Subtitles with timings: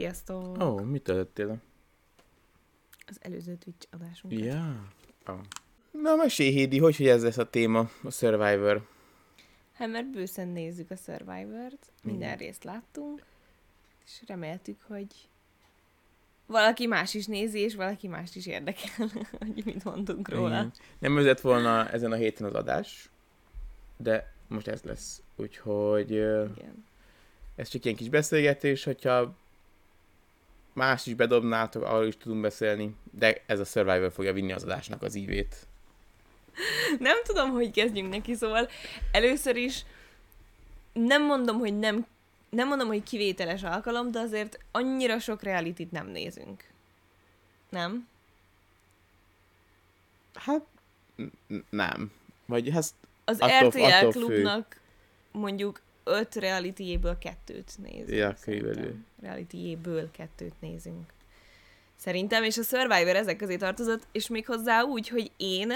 [0.00, 0.62] Sziasztok!
[0.62, 1.62] Ó, oh, mit töltöttél?
[3.06, 4.38] Az előző Twitch adásunkat.
[4.38, 4.88] Ja.
[5.26, 5.38] Oh.
[6.02, 8.88] Na, mesélj, Hédi, hogy, hogy ez lesz a téma, a Survivor?
[9.72, 12.36] Hát mert bőszen nézzük a Survivor-t, minden Igen.
[12.36, 13.22] részt láttunk,
[14.04, 15.06] és reméltük, hogy
[16.46, 19.08] valaki más is nézi, és valaki más is érdekel,
[19.38, 20.48] hogy mit mondunk róla.
[20.48, 20.72] Igen.
[20.98, 23.10] Nem ez lett volna ezen a héten az adás,
[23.96, 25.22] de most ez lesz.
[25.36, 26.84] Úgyhogy Igen.
[27.56, 29.38] ez csak ilyen kis beszélgetés, hogyha
[30.72, 35.02] más is bedobnátok, arról is tudunk beszélni, de ez a Survivor fogja vinni az adásnak
[35.02, 35.56] az ívét.
[36.98, 38.68] Nem tudom, hogy kezdjünk neki, szóval
[39.12, 39.84] először is
[40.92, 42.06] nem mondom, hogy nem,
[42.48, 46.64] nem mondom, hogy kivételes alkalom, de azért annyira sok realitit nem nézünk.
[47.68, 48.08] Nem?
[50.34, 50.62] Hát,
[51.70, 52.12] nem.
[52.46, 52.84] Vagy hát,
[53.24, 54.80] Az Attól- RTL attól klubnak
[55.32, 58.18] mondjuk öt realityéből kettőt nézünk.
[58.18, 58.94] Ja, körülbelül.
[59.22, 61.12] Realityéből kettőt nézünk.
[61.96, 65.72] Szerintem, és a Survivor ezek közé tartozott, és még hozzá úgy, hogy én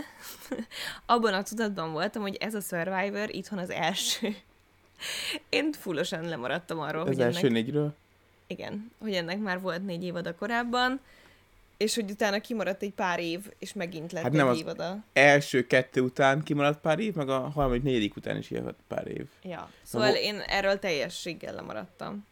[1.06, 4.28] abban a tudatban voltam, hogy ez a Survivor itthon az első.
[5.48, 7.94] Én fullosan lemaradtam arról, az hogy első ennek, négyről.
[8.46, 11.00] igen, hogy ennek már volt négy évada korábban,
[11.84, 15.04] és hogy utána kimaradt egy pár év, és megint lett Hát egy nem az- évada.
[15.12, 19.26] Első kettő után kimaradt pár év, meg a harmadik, negyedik után is kimaradt pár év.
[19.42, 22.26] Ja, szóval vo- én erről teljességgel lemaradtam.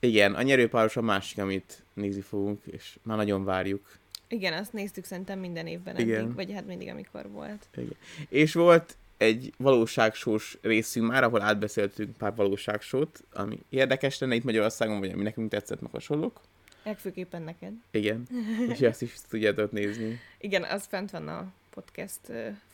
[0.00, 3.98] Igen, a nyerőpáros a másik, amit nézni fogunk, és már nagyon várjuk.
[4.28, 6.20] Igen, azt néztük szerintem minden évben Igen.
[6.24, 7.66] eddig, vagy hát mindig, amikor volt.
[7.76, 7.96] Igen.
[8.28, 14.98] És volt egy valóságsós részünk már, ahol átbeszéltünk pár valóságsót, ami érdekes lenne itt Magyarországon,
[14.98, 16.40] vagy ami nekünk tetszett, meg hasonlók.
[16.84, 17.72] Legfőképpen neked.
[17.90, 18.26] Igen,
[18.72, 20.20] és ezt is tudjátok nézni.
[20.38, 22.20] Igen, az fent van a podcast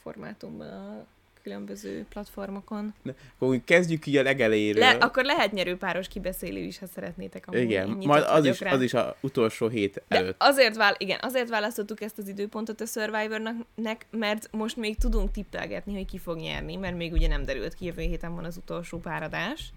[0.03, 1.07] formátumban a
[1.43, 2.95] különböző platformokon.
[3.35, 4.81] Akkor úgy kezdjük így a legelejéről.
[4.81, 7.47] Le, akkor lehet nyerőpáros kibeszélő is, ha szeretnétek.
[7.47, 8.73] Amúgy Igen, majd az is, rá.
[8.73, 10.35] az is a utolsó hét De előtt.
[10.39, 15.95] azért, vál, igen, azért választottuk ezt az időpontot a Survivornak, mert most még tudunk tippelgetni,
[15.95, 18.99] hogy ki fog nyerni, mert még ugye nem derült ki, jövő héten van az utolsó
[18.99, 19.73] páradás.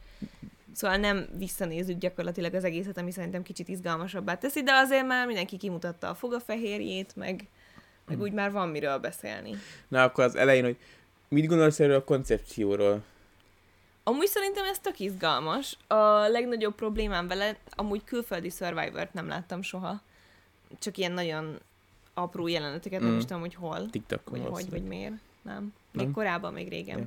[0.73, 5.57] Szóval nem visszanézzük gyakorlatilag az egészet, ami szerintem kicsit izgalmasabbá teszi, de azért már mindenki
[5.57, 7.47] kimutatta a fogafehérjét, meg,
[8.05, 9.55] meg úgy már van miről beszélni.
[9.87, 10.77] Na akkor az elején, hogy
[11.27, 13.03] mit gondolsz erről a koncepcióról?
[14.03, 15.77] Amúgy szerintem ez tök izgalmas.
[15.87, 20.01] A legnagyobb problémám vele, amúgy külföldi Survivor-t nem láttam soha.
[20.79, 21.59] Csak ilyen nagyon
[22.13, 23.17] apró jeleneteket, nem Mm.
[23.17, 23.89] is tudom, hogy hol.
[23.89, 25.13] TikTok Vagy hogy, vagy miért.
[25.41, 25.73] Nem.
[25.91, 26.13] Még Nem?
[26.13, 26.97] korábban, még régen.
[26.99, 27.05] Ja.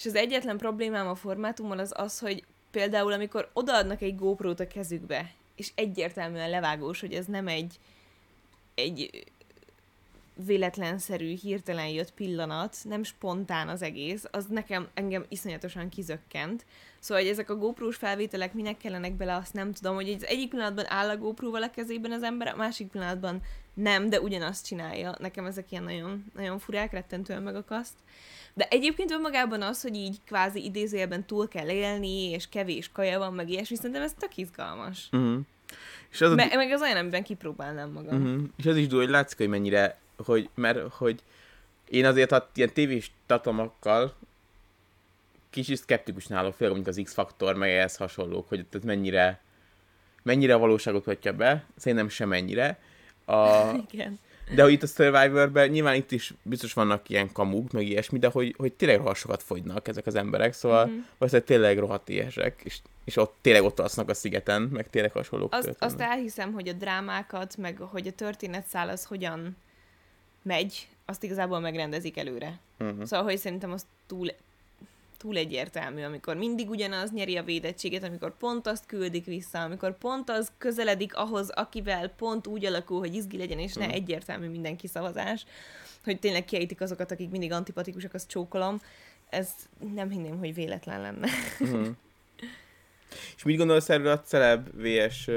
[0.00, 4.66] És az egyetlen problémám a formátummal az az, hogy például amikor odaadnak egy GoPro-t a
[4.66, 7.78] kezükbe, és egyértelműen levágós, hogy ez nem egy,
[8.74, 9.24] egy
[10.44, 16.64] véletlenszerű, hirtelen jött pillanat, nem spontán az egész, az nekem engem iszonyatosan kizökkent.
[16.98, 20.48] Szóval, hogy ezek a GoPro-s felvételek minek kellenek bele, azt nem tudom, hogy az egyik
[20.48, 23.40] pillanatban áll a GoPro-val a kezében az ember, a másik pillanatban
[23.74, 25.14] nem, de ugyanazt csinálja.
[25.18, 27.94] Nekem ezek ilyen nagyon, nagyon furák, rettentően megakaszt.
[28.54, 33.34] De egyébként önmagában az, hogy így kvázi idézőjelben túl kell élni, és kevés kaja van,
[33.34, 35.08] meg ilyesmi, szerintem ez tök izgalmas.
[35.12, 35.38] Uh-huh.
[36.10, 38.22] És az a Me- meg az olyan, amiben kipróbálnám magam.
[38.22, 38.42] Uh-huh.
[38.56, 41.22] És az is durva, hogy látszik, hogy mennyire, hogy, mert hogy
[41.88, 44.14] én azért a ilyen tévés tartalmakkal
[45.50, 49.40] kicsit szkeptikus nálok, főleg mondjuk az X-faktor, meg ehhez hasonlók, hogy ez mennyire,
[50.22, 52.78] mennyire a valóságot hatja be, szerintem sem ennyire.
[53.24, 53.58] A,
[53.90, 54.18] Igen.
[54.54, 58.28] de hogy itt a Survivor-ben nyilván itt is biztos vannak ilyen kamuk, meg ilyesmi, de
[58.28, 60.94] hogy, hogy tényleg rohadt sokat fogynak ezek az emberek, szóval Mhm.
[60.94, 61.08] uh-huh.
[61.18, 65.52] valószínűleg tényleg rohadt éhesek, és, és ott tényleg ott alsznak a szigeten, meg tényleg hasonlók
[65.54, 65.92] Azt, történnek.
[65.92, 69.56] azt elhiszem, hogy a drámákat, meg hogy a történetszál az hogyan
[70.42, 72.58] megy, azt igazából megrendezik előre.
[72.78, 73.04] uh-huh.
[73.04, 74.28] Szóval, hogy szerintem az túl,
[75.18, 80.30] túl egyértelmű, amikor mindig ugyanaz nyeri a védettséget, amikor pont azt küldik vissza, amikor pont
[80.30, 83.94] az közeledik ahhoz, akivel pont úgy alakul, hogy izgi legyen, és ne Mhm.
[83.94, 85.44] egyértelmű mindenki szavazás,
[86.04, 88.80] hogy tényleg kiejtik azokat, akik mindig antipatikusak, azt csókolom.
[89.28, 89.48] Ez
[89.94, 91.28] nem hinném, hogy véletlen lenne.
[91.60, 91.86] Uh-huh.
[93.36, 95.28] És mit gondolsz erről a celeb vs.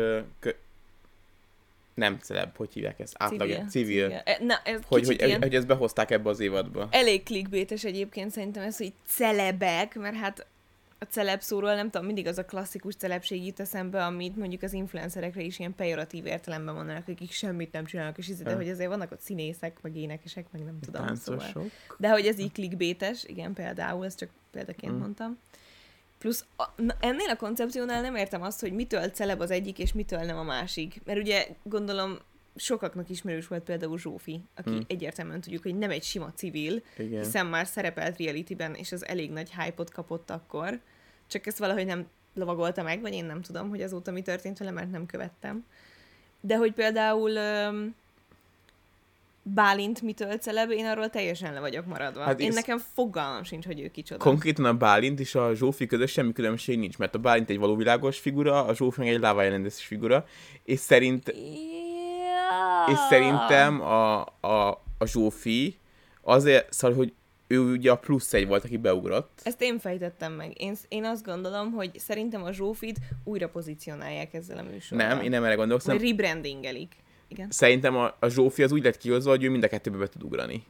[1.93, 3.13] Nem celeb, hogy hívják ezt?
[3.17, 3.65] Átlag, civil.
[3.69, 4.11] civil.
[4.25, 5.41] E, Na, ez Hogy, hogy, ilyen...
[5.41, 6.87] hogy ezt behozták ebbe az évadba.
[6.91, 10.47] Elég clickbaites egyébként szerintem ez, hogy celebek, mert hát
[10.99, 14.73] a celeb szóról nem tudom, mindig az a klasszikus celebség jut eszembe, amit mondjuk az
[14.73, 18.89] influencerekre is ilyen pejoratív értelemben mondanak, akik semmit nem csinálnak, és izé, de hogy azért
[18.89, 21.41] vannak ott színészek, meg énekesek, meg nem tudom, szóval.
[21.41, 21.71] Táncosok.
[21.97, 24.97] De hogy ez így clickbaites, igen, például, ezt csak példaként Mm.
[24.97, 25.37] mondtam.
[26.23, 29.93] Plusz a, na, ennél a koncepciónál nem értem azt, hogy mitől celeb az egyik, és
[29.93, 31.01] mitől nem a másik.
[31.05, 32.17] Mert ugye gondolom
[32.55, 34.79] sokaknak ismerős volt például Zsófi, aki Mm.
[34.87, 37.23] egyértelműen tudjuk, hogy nem egy sima civil, Igen.
[37.23, 40.79] hiszen már szerepelt realityben, és az elég nagy hype-ot kapott akkor.
[41.27, 44.71] Csak ezt valahogy nem lovagolta meg, vagy én nem tudom, hogy azóta mi történt vele,
[44.71, 45.65] mert nem követtem.
[46.41, 47.95] De hogy például öm,
[49.45, 52.21] Bálint mitől celeb, én arról teljesen le vagyok maradva.
[52.21, 54.23] Hát én ez- nekem fogalmam sincs, hogy ő kicsoda.
[54.23, 58.19] Konkrétan a Bálint és a Zsófi között semmi különbség nincs, mert a Bálint egy valóvilágos
[58.19, 60.25] figura, a Zsófi meg egy lávajelendes figura,
[60.63, 61.33] és szerint
[62.87, 62.93] Ja.
[62.93, 65.77] És szerintem a, a, a Zsófi
[66.21, 67.13] azért, szóval, hogy
[67.47, 69.39] ő ugye a plusz egy volt, aki beugrott.
[69.43, 70.61] Ezt én fejtettem meg.
[70.61, 75.07] Én, én azt gondolom, hogy szerintem a Zsófit újra pozícionálják ezzel a műsorral.
[75.07, 76.95] Nem, én nem erre gondolok, Vagy rebrandingelik.
[77.33, 77.47] Igen.
[77.51, 80.23] szerintem a, a Zsófi az úgy lett kihozva, hogy ő mind a kettőbe be tud
[80.23, 80.63] ugrani.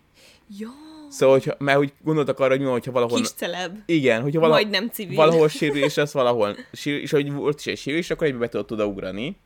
[0.59, 0.69] Ja,
[1.13, 3.17] Szóval, hogyha, mert úgy gondoltak arra, hogy mi van, hogyha valahol...
[3.17, 3.77] kis celeb.
[3.85, 5.15] Igen, hogyha valahol, Majd nem civil.
[5.15, 8.71] valahol sérülés, az valahol sír, és hogy volt is egy sérülés, akkor egybe be tudott
[8.71, 9.37] oda ugrani.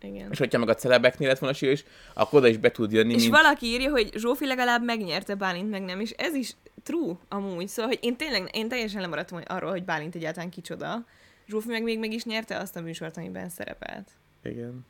[0.00, 0.30] Igen.
[0.30, 1.84] És hogyha meg a celebeknél lett volna sérülés,
[2.14, 3.34] akkor oda is be tud jönni, És mint...
[3.34, 7.68] valaki írja, hogy Zsófi legalább megnyerte, Bálint meg nem, és ez is true amúgy.
[7.68, 11.04] Szóval, hogy én tényleg, én teljesen lemaradtam arról, hogy Bálint egyáltalán kicsoda.
[11.48, 14.08] Zsófi meg még meg is nyerte azt a műsort, amiben szerepelt.
[14.44, 14.86] Igen.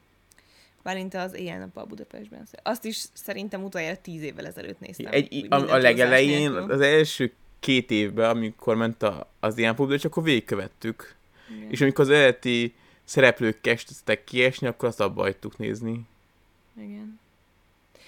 [0.82, 2.48] Bálint az éjjel-nappal Budapestben.
[2.62, 5.12] Azt is szerintem utoljára tíz évvel ezelőtt néztem.
[5.12, 10.22] Egy, a, a legelején, az első két évben, amikor ment a, az ilyen publikus, akkor
[10.22, 11.14] végigkövettük.
[11.56, 11.70] Igen.
[11.70, 12.74] És amikor az eredeti
[13.04, 16.00] szereplők kezdtek kiesni, akkor azt abba hagytuk nézni.
[16.76, 17.20] Igen.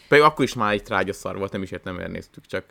[0.08, 2.64] Pedig akkor is már egy trágyaszar volt, nem is értem, mert néztük, csak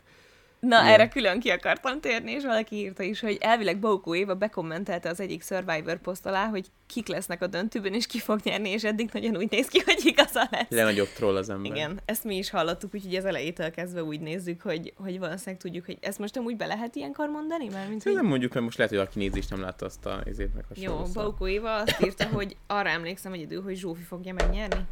[0.66, 0.92] Na, Igen.
[0.92, 5.20] erre külön ki akartam térni, és valaki írta is, hogy elvileg Baukó Éva bekommentelte az
[5.20, 9.10] egyik Survivor poszt alá, hogy kik lesznek a döntőben, és ki fog nyerni, és eddig
[9.12, 10.66] nagyon úgy néz ki, hogy igaza lesz.
[10.68, 11.70] legnagyobb troll az ember.
[11.70, 15.84] Igen, ezt mi is hallottuk, úgyhogy az elejétől kezdve úgy nézzük, hogy, hogy valószínűleg tudjuk,
[15.84, 17.68] hogy ezt most úgy be lehet ilyenkor mondani?
[17.68, 18.00] Mármint, hogy...
[18.00, 20.64] Szerintem mondjuk, mert most lehet, hogy aki nézi is nem látta azt a izét meg
[20.68, 21.02] a Jó.
[21.12, 24.84] Baukó Éva azt írta, hogy arra emlékszem egyedül, hogy Zsófi fogja megnyerni.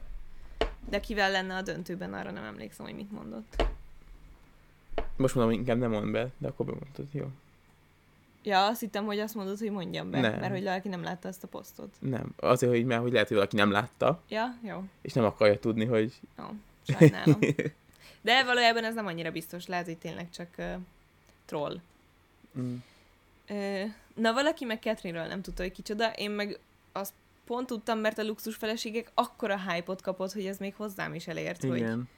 [0.90, 3.64] De kivel lenne a döntőben, arra nem emlékszem, hogy mit mondott.
[5.22, 7.26] Most mondom, inkább nem mond be, de akkor bemondtad, jó.
[8.42, 10.40] Ja, azt hittem, hogy azt mondod, hogy mondjam be, Nem.
[10.40, 11.94] mert hogy valaki nem látta ezt a posztot.
[11.98, 14.84] Nem, azért, hogy, mert hogy lehet, hogy valaki nem látta, Ja, jó.
[15.02, 16.12] és nem akarja tudni, hogy...
[16.38, 16.44] Jó,
[16.96, 17.38] sajnálom.
[18.20, 20.74] De valójában ez nem annyira biztos, lehet, hogy tényleg csak uh,
[21.44, 21.80] troll.
[22.58, 22.74] Mm.
[23.48, 23.84] Ö,
[24.14, 26.58] na, valaki meg Catherine-ről nem tudta, hogy kicsoda, én meg
[26.92, 27.12] azt
[27.46, 31.62] pont tudtam, mert a luxus feleségek akkora hype-ot kapott, hogy ez még hozzám is elért,
[31.64, 31.76] hogy...
[31.76, 31.98] Igen.
[31.98, 32.08] M-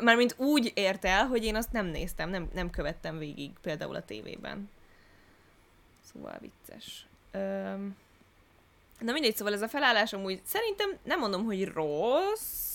[0.00, 4.04] Mármint úgy ért el, hogy én azt nem néztem, nem, nem követtem végig, például a
[4.04, 4.70] tévében.
[6.12, 7.06] Szóval vicces.
[7.30, 7.96] Öm...
[9.00, 12.69] Na mindegy, szóval ez a felállás amúgy szerintem nem mondom, hogy rossz,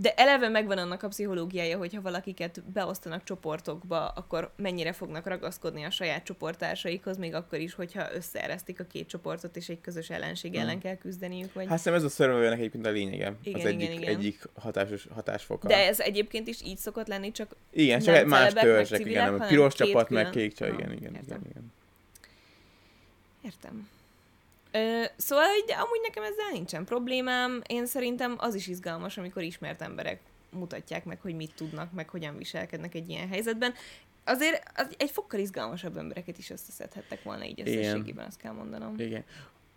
[0.00, 5.90] de eleve megvan annak a pszichológiája, hogyha valakiket beosztanak csoportokba, akkor mennyire fognak ragaszkodni a
[5.90, 10.60] saját csoporttársaikhoz, még akkor is, hogyha összeeresztik a két csoportot, és egy közös ellenség Hmm.
[10.60, 11.66] ellen kell küzdeniük, vagy...
[11.66, 13.34] Hát szerintem ez a Survivornek egyébként a lényege.
[13.42, 14.16] Igen, az egyik, igen, igen.
[14.16, 15.68] egyik hatásos, hatásfoka.
[15.68, 19.48] De ez egyébként is így szokott lenni, csak igen, csak más meg törzsek, igen, nem,
[19.48, 21.72] piros csapat, meg külön- kék csapat, igen, igen, igen, igen.
[23.44, 23.88] Értem.
[24.72, 27.62] Ö, szóval, de amúgy nekem ezzel nincsen problémám.
[27.66, 30.20] Én szerintem az is izgalmas, amikor ismert emberek
[30.50, 33.74] mutatják meg, hogy mit tudnak, meg hogyan viselkednek egy ilyen helyzetben.
[34.24, 38.94] Azért az egy fokkal izgalmasabb embereket is összeszedhettek volna így összességében, azt kell mondanom.
[38.98, 39.24] Igen.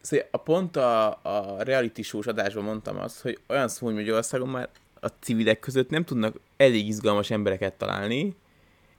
[0.01, 4.69] Szóval a pont a, a reality show adásban mondtam azt, hogy olyan hogy Magyarországon már
[4.99, 8.35] a civilek között nem tudnak elég izgalmas embereket találni,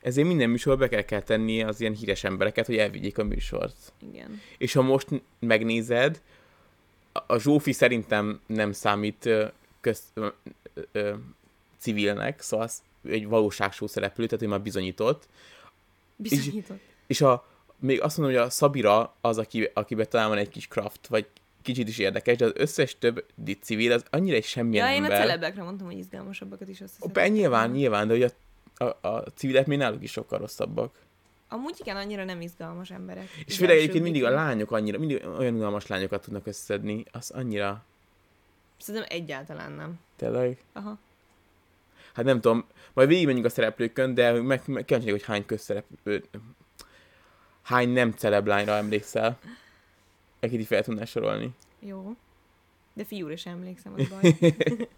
[0.02, 3.92] ezért minden műsorba be kell, kell tenni az ilyen híres embereket, hogy elvigyék a műsort.
[4.12, 4.40] Igen.
[4.58, 5.08] És ha most
[5.38, 6.22] megnézed,
[7.26, 9.28] a, Zsófi szerintem nem számít
[9.80, 10.28] köz, ö,
[10.92, 11.12] ö,
[11.78, 15.28] civilnek, szóval az egy valóságshow szereplő, tehát ő már bizonyított.
[16.16, 16.80] Bizonyított.
[17.06, 17.46] És a,
[17.78, 21.26] még azt mondom, hogy a Szabira az, aki, akiben talán van egy kis craft, vagy
[21.62, 23.24] kicsit is érdekes, de az összes több
[23.60, 25.20] civil az annyira egy semmilyen Ja, én a ember.
[25.20, 27.12] celebekre mondtam, hogy izgalmasabbakat is Ó, összeszedtek.
[27.12, 28.28] be, nyilván, nyilván, de hogy a,
[28.82, 30.94] a, a civilek még náluk is sokkal rosszabbak.
[31.48, 33.28] Amúgy igen, annyira nem izgalmas emberek.
[33.44, 37.30] És Az főleg egyébként mindig a lányok annyira, mindig olyan unalmas lányokat tudnak összedni, az
[37.30, 37.84] annyira,
[38.78, 40.00] Szerintem egyáltalán nem.
[40.16, 40.58] tényleg.
[40.72, 40.98] Aha.
[42.14, 46.24] Hát nem tudom, majd végigmenjünk a szereplőkön, de meg, meg kíváncsi hogy hány közszereplő,
[47.62, 49.38] hány nem celeb lányra emlékszel,
[50.40, 51.50] akit így fel tudnál sorolni.
[51.78, 52.16] Jó.
[52.94, 54.36] De fiúra sem emlékszem, hogy baj.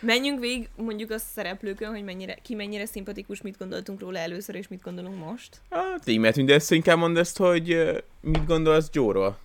[0.00, 4.68] Menjünk végig mondjuk a szereplőkön, hogy mennyire, ki mennyire szimpatikus, mit gondoltunk róla először, és
[4.68, 5.60] mit gondolunk most.
[5.70, 9.38] Hát így mehetünk, de ezt inkább mondd ezt, hogy mit gondolsz Joe-ról.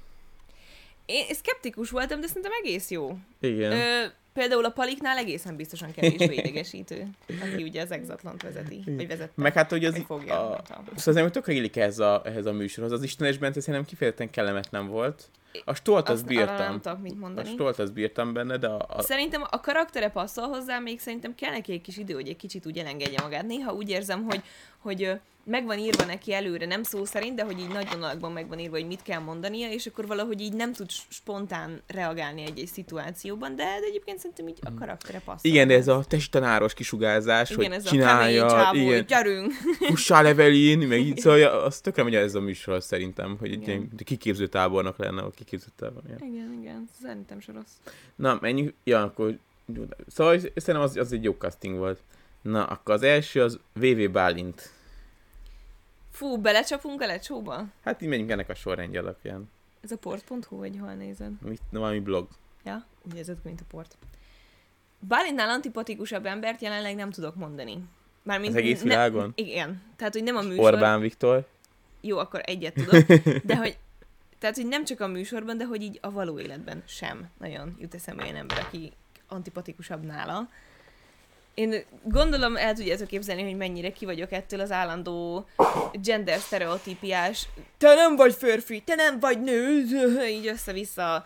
[1.05, 3.17] Én szkeptikus voltam, de szerintem egész jó.
[3.39, 3.71] Igen.
[3.71, 7.07] Ö, például a Paliknál egészen biztosan kevésbé idegesítő,
[7.41, 9.31] aki ugye az Exatlant vezeti, vagy vezette.
[9.35, 10.95] Meg hát, hogy az, fogja, a, nem tudom.
[10.95, 12.93] szóval nem tökre illik ehhez a, ehhez a műsorhoz.
[12.93, 15.29] Az Istenes Bence szerintem kifejezetten kellemetlen volt.
[15.65, 16.81] A stolt az Azt arra nem bírtam.
[16.81, 17.49] tudok mit A mondani.
[17.49, 21.51] stolt az bírtam benne, de a, a Szerintem a karaktere passzol hozzá, még szerintem kell
[21.51, 23.45] neki egy kis idő, hogy egy kicsit úgy elengedje magát.
[23.45, 24.41] Néha úgy érzem, hogy,
[24.77, 28.47] hogy meg van írva neki előre, nem szó szerint, de hogy így nagy vonalakban meg
[28.47, 32.67] van írva, hogy mit kell mondania, és akkor valahogy így nem tud spontán reagálni egy-egy
[32.67, 35.51] szituációban, de, de egyébként szerintem így a karaktere passzol.
[35.51, 39.51] Igen, de ez a testtanáros kisugárzás, igen, hogy ez csinálja, a csávó, igen, gyerünk.
[39.89, 43.69] fussál Evelyn, meg így, szóval az tökre megy ez a műsor szerintem, hogy egy Igen.
[43.69, 46.01] ilyen kiképző tábornak lenne, a kiképző tábor.
[46.09, 46.15] Ja.
[46.19, 47.93] igen, igen, szerintem se rossz.
[48.15, 49.37] Na, menjünk, ja, akkor,
[50.07, 51.99] szóval szerintem az, az egy jó casting volt.
[52.41, 54.77] Na, akkor az első az VV Bálint.
[56.19, 57.65] Fú, belecsapunk a lecsóba?
[57.83, 59.49] Hát így menjünk ennek a sorrendje alapján.
[59.81, 61.31] Ez a port.hu, vagy hol nézed?
[61.41, 62.27] Mit, valami blog.
[62.63, 63.97] Ja, úgy érzed, mint a port.
[64.99, 67.83] Bálintnál antipatikusabb embert jelenleg nem tudok mondani.
[68.23, 69.31] Mármint Az egész világon?
[69.35, 69.81] igen.
[69.95, 70.73] Tehát, hogy nem a műsor.
[70.73, 71.47] Orbán Viktor.
[72.01, 73.07] Jó, akkor egyet tudok.
[73.43, 73.77] De hogy,
[74.39, 77.93] tehát, hogy nem csak a műsorban, de hogy így a való életben sem nagyon jut
[77.93, 78.91] eszembe olyan ember, aki
[79.27, 80.49] antipatikusabb nála.
[81.59, 85.45] Én gondolom el tudjátok képzelni, hogy mennyire ki vagyok ettől az állandó
[85.93, 87.47] gender sztereotípiás
[87.77, 89.85] te nem vagy férfi, te nem vagy nő,
[90.37, 91.25] így össze-vissza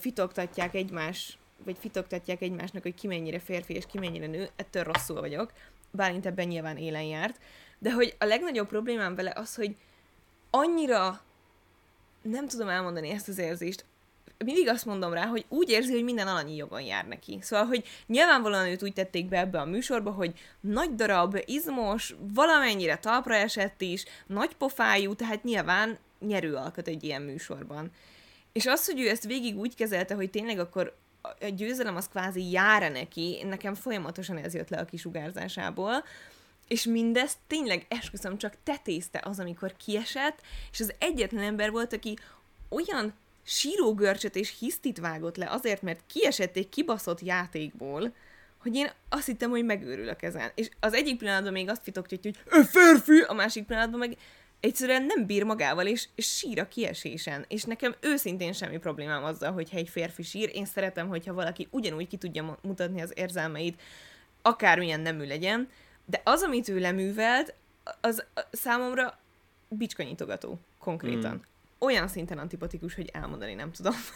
[0.00, 5.20] fitoktatják egymás, vagy fitoktatják egymásnak, hogy ki mennyire férfi és ki mennyire nő, ettől rosszul
[5.20, 5.52] vagyok.
[5.90, 7.40] Bálint ebben nyilván élen járt.
[7.78, 9.76] De hogy a legnagyobb problémám vele az, hogy
[10.50, 11.20] annyira
[12.22, 13.84] nem tudom elmondani ezt az érzést.
[14.44, 17.38] Mindig azt mondom rá, hogy úgy érzi, hogy minden alanyi jogon jár neki.
[17.40, 22.98] Szóval, hogy nyilvánvalóan őt úgy tették be ebbe a műsorba, hogy nagy darab, izmos, valamennyire
[22.98, 27.90] talpra esett is, nagy pofájú, tehát nyilván nyerő alkat egy ilyen műsorban.
[28.52, 32.50] És az, hogy ő ezt végig úgy kezelte, hogy tényleg akkor a győzelem az kvázi
[32.50, 36.04] jár neki, nekem folyamatosan ez jött le a kisugárzásából,
[36.68, 40.40] és mindezt tényleg esküszöm csak tetézte az, amikor kiesett,
[40.72, 42.18] és az egyetlen ember volt, aki
[42.68, 43.14] olyan
[43.48, 48.14] sírógörcsöt és hisztit vágott le azért, mert kiesett egy kibaszott játékból,
[48.58, 50.50] hogy én azt hittem, hogy megőrülök ezen.
[50.54, 54.16] És az egyik pillanatban még azt fitokja, hogy ő férfi, a másik pillanatban meg
[54.60, 57.44] egyszerűen nem bír magával, és, és sír a kiesésen.
[57.48, 60.50] És nekem őszintén semmi problémám azzal, hogyha egy férfi sír.
[60.54, 63.80] Én szeretem, hogyha valaki ugyanúgy ki tudja mu- mutatni az érzelmeit,
[64.42, 65.68] akármilyen nemű legyen,
[66.04, 67.54] de az, amit ő leművelt,
[68.00, 69.18] az számomra
[69.68, 71.34] bicskanyitogató, konkrétan.
[71.34, 71.56] Mm.
[71.78, 73.94] Olyan szinten antipatikus, hogy elmondani nem tudom.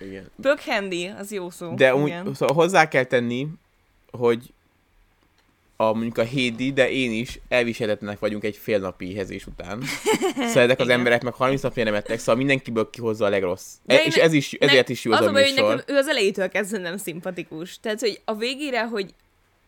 [0.00, 0.30] Igen.
[0.42, 1.74] Pökhendi, az jó szó.
[1.74, 2.34] De úgy, Igen.
[2.34, 3.48] szóval hozzá kell tenni,
[4.10, 4.52] hogy
[5.76, 9.82] a, mondjuk a Hédi, de én is elviselhetetlenek vagyunk egy fél napi éhezés után.
[10.34, 13.74] Szóval ezek az emberek meg 30 napja nem ettek, szóval mindenkiből kihozza a legrossz.
[13.86, 15.76] E, és ez is, ezért is jó az, az a baj, hogy műsor.
[15.76, 17.80] nekem ő az elejétől kezdve nem szimpatikus.
[17.80, 19.14] Tehát, hogy a végére, hogy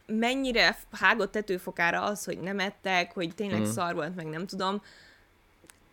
[0.06, 3.64] mennyire hágott tetőfokára az, hogy nem ettek, hogy tényleg mm.
[3.64, 4.82] szar volt, meg nem tudom,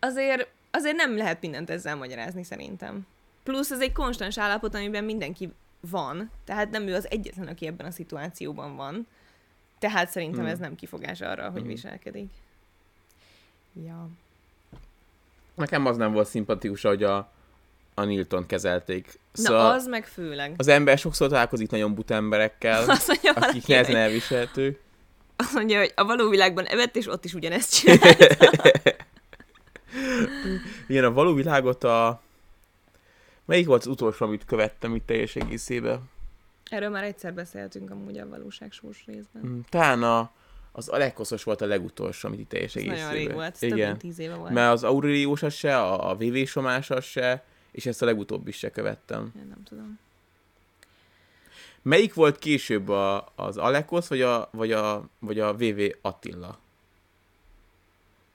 [0.06, 3.06] azért, azért nem lehet mindent ezzel magyarázni szerintem.
[3.42, 7.86] Plusz ez egy konstans állapot, amiben mindenki van, tehát nem ő az egyetlen, aki ebben
[7.86, 9.06] a szituációban van.
[9.78, 11.70] Tehát szerintem ez nem kifogás arra, hogy Mhm.
[11.70, 12.30] viselkedik.
[13.84, 14.08] Ja.
[15.54, 17.30] Nekem az nem volt szimpatikus, hogy a,
[17.94, 19.18] a Nilton kezelték.
[19.34, 20.54] Na, Szóval az meg főleg.
[20.56, 24.78] az ember sokszor találkozik nagyon buta emberekkel, Azt mondja akik nehezen elviselhető.
[25.36, 27.98] azt mondja, hogy a való világban evett, és ott is ugyanezt csinál.
[30.88, 32.20] Igen, a való világot a...
[33.44, 36.10] Melyik volt az utolsó, amit követtem itt teljes egészében?
[36.70, 39.42] Erről már egyszer beszéltünk amúgy a valóságsós részben.
[39.46, 40.30] Mm, Talán a,
[40.72, 43.04] az Alekoszos volt a legutolsó, amit itt teljes egészében.
[43.04, 43.88] nagyon rég volt, ez több Igen.
[43.88, 44.52] mint tíz éve volt.
[44.52, 48.48] Mert az Aureliós az se, a, a VV Somás az se, és ezt a legutóbb
[48.48, 49.32] is se követtem.
[49.36, 49.98] Én nem tudom.
[51.82, 56.58] Melyik volt később a, az Alekosz, vagy a, vagy, a, vagy a VV Attila?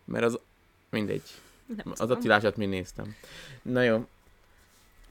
[0.03, 0.39] Mert az...
[0.89, 1.23] Mindegy.
[1.75, 2.17] Nem Az tudom.
[2.17, 3.15] Attilásat még néztem.
[3.61, 4.07] Na jó.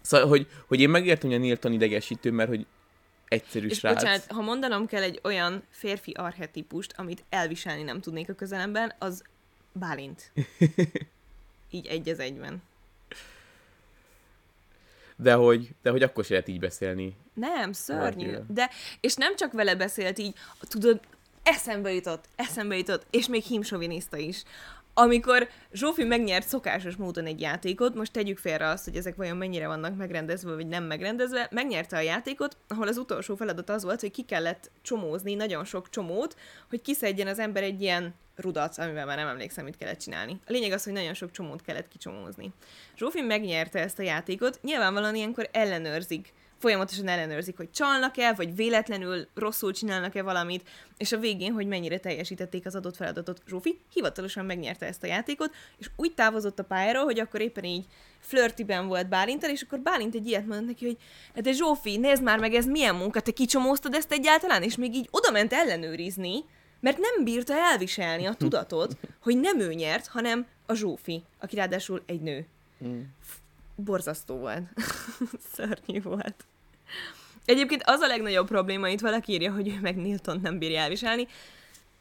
[0.00, 2.66] Szóval, hogy, hogy én megértem, hogy a Nilton idegesítő, mert hogy
[3.28, 3.94] egyszerű És srác.
[3.94, 9.22] bocsánat, ha mondanom kell egy olyan férfi arhetipust, amit elviselni nem tudnék a közelemben, az
[9.72, 10.32] Bálint.
[11.70, 12.62] Így egy az egyben.
[15.16, 17.16] De hogy, de hogy akkor se lehet így beszélni.
[17.34, 18.24] Nem, szörnyű.
[18.24, 18.44] Valakivel.
[18.48, 21.00] De, és nem csak vele beszélt így, tudod,
[21.42, 24.42] eszembe jutott, eszembe jutott, és még himsoviniszta is.
[25.00, 29.66] Amikor Zsófi megnyert szokásos módon egy játékot, most tegyük félre azt, hogy ezek vajon mennyire
[29.66, 34.10] vannak megrendezve, vagy nem megrendezve, megnyerte a játékot, ahol az utolsó feladat az volt, hogy
[34.10, 36.36] ki kellett csomózni nagyon sok csomót,
[36.68, 40.40] hogy kiszedjen az ember egy ilyen rudat, amivel már nem emlékszem, mit kellett csinálni.
[40.46, 42.52] A lényeg az, hogy nagyon sok csomót kellett kicsomózni.
[42.96, 49.72] Zsófi megnyerte ezt a játékot, nyilvánvalóan ilyenkor ellenőrzik folyamatosan ellenőrzik, hogy csalnak-e, vagy véletlenül rosszul
[49.72, 53.42] csinálnak-e valamit, és a végén, hogy mennyire teljesítették az adott feladatot.
[53.48, 57.84] Zsófi hivatalosan megnyerte ezt a játékot, és úgy távozott a pályáról, hogy akkor éppen így
[58.20, 60.96] flörtiben volt Bálintal, és akkor Bálint egy ilyet mondott neki, hogy
[61.34, 64.94] "Hát de Zsófi, nézd már meg, ez milyen munka, te kicsomóztad ezt egyáltalán, és még
[64.94, 66.44] így oda ment ellenőrizni,
[66.80, 72.02] Mert nem bírta elviselni a tudatot, hogy nem ő nyert, hanem a Zsófi, aki ráadásul
[72.06, 72.46] egy nő.
[72.84, 73.00] Mm.
[73.84, 74.62] Borzasztó volt.
[75.52, 76.44] Szörnyű volt.
[77.44, 81.26] Egyébként az a legnagyobb probléma, itt valaki írja, hogy ő meg Nilton nem bírja elviselni.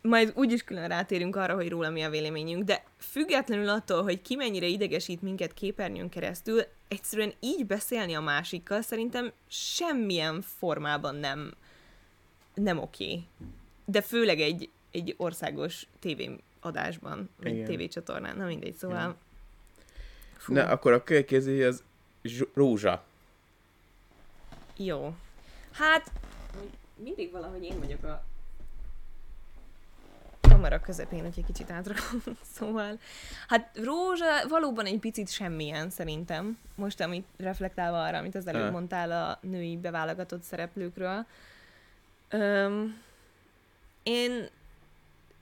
[0.01, 4.35] Majd úgyis külön rátérünk arra, hogy róla mi a véleményünk, de függetlenül attól, hogy ki
[4.35, 11.53] mennyire idegesít minket képernyőn keresztül, egyszerűen így beszélni a másikkal szerintem semmilyen formában nem,
[12.53, 13.19] nem oké.
[13.85, 17.65] De főleg egy, egy országos tévéadásban, vagy Igen.
[17.65, 19.17] tévécsatornán, na mindegy, szóval...
[20.37, 21.83] Fú, Na, akkor a következő az
[22.23, 23.03] zs- rózsa.
[24.77, 25.15] jó.
[25.71, 26.11] Hát,
[26.95, 28.23] mindig valahogy én vagyok a
[30.41, 32.21] kamera közepén, hogy egy kicsit átrakom.
[32.55, 32.99] Szóval,
[33.47, 36.57] hát Rózsa valóban egy picit semmilyen szerintem.
[36.75, 41.25] Most, amit reflektálva arra, amit az előbb mondtál a női beválogatott szereplőkről.
[42.29, 43.01] Öm,
[44.03, 44.49] én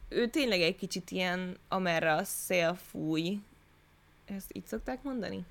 [0.09, 3.39] ő tényleg egy kicsit ilyen, amerre a szél fúj.
[4.25, 5.43] Ezt így szokták mondani?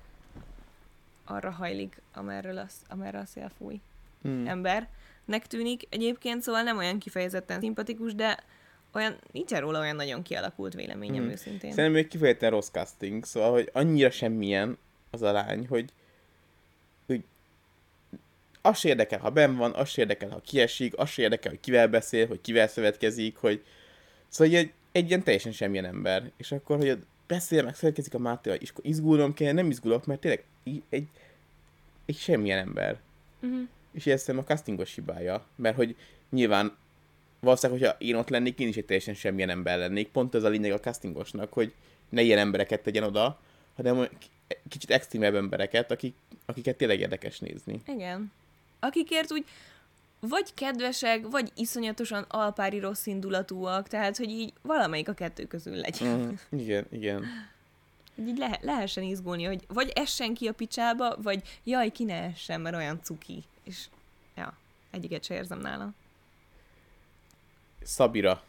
[1.25, 3.79] Arra hajlik, amerről az, amerre a szél fúj
[4.21, 4.47] Hmm.
[4.47, 8.43] embernek tűnik egyébként, szóval nem olyan kifejezetten szimpatikus, de
[8.93, 11.31] olyan, nincsen róla olyan nagyon kialakult véleményem Mhm.
[11.31, 11.69] őszintén.
[11.71, 14.77] Szerintem még kifejezetten rossz casting, szóval, hogy annyira semmilyen
[15.11, 15.89] az a lány, hogy,
[17.05, 17.23] hogy
[18.61, 22.41] az érdekel, ha benn van, az érdekel, ha kiesik, az érdekel, hogy kivel beszél, hogy
[22.41, 23.63] kivel szövetkezik, hogy
[24.27, 26.31] szóval egy, egy ilyen teljesen semmilyen ember.
[26.37, 30.19] És akkor, hogy beszél, meg szövetkezik a Mátéval, és akkor izgulnom kell, nem izgulok, mert
[30.19, 31.07] tényleg í- egy,
[32.05, 32.99] egy semmilyen ember.
[33.41, 33.67] Uh-huh.
[33.91, 35.95] És ez szerintem a castingos hibája, mert hogy
[36.29, 36.75] nyilván
[37.39, 40.07] valószínűleg, hogyha én ott lennék, én is egy teljesen semmilyen ember lennék.
[40.07, 41.73] Pont ez a lényeg a castingosnak, hogy
[42.09, 43.39] ne ilyen embereket tegyen oda,
[43.75, 44.07] hanem
[44.69, 46.15] kicsit extrémebb embereket, akik,
[46.45, 47.81] akiket tényleg érdekes nézni.
[47.87, 48.31] Igen.
[48.79, 49.45] Akikért úgy
[50.27, 56.17] vagy kedvesek, vagy iszonyatosan alpári rossz indulatúak, tehát, hogy így valamelyik a kettő közül legyen.
[56.17, 57.25] Mm, igen, igen.
[58.19, 62.61] Így le- lehessen izgulni, hogy vagy essen ki a picsába, vagy jaj, ki ne essen,
[62.61, 63.43] mert olyan cuki.
[63.63, 63.85] És
[64.35, 64.53] ja,
[64.91, 65.93] egyiket se érzem nála.
[67.83, 68.43] Szabira.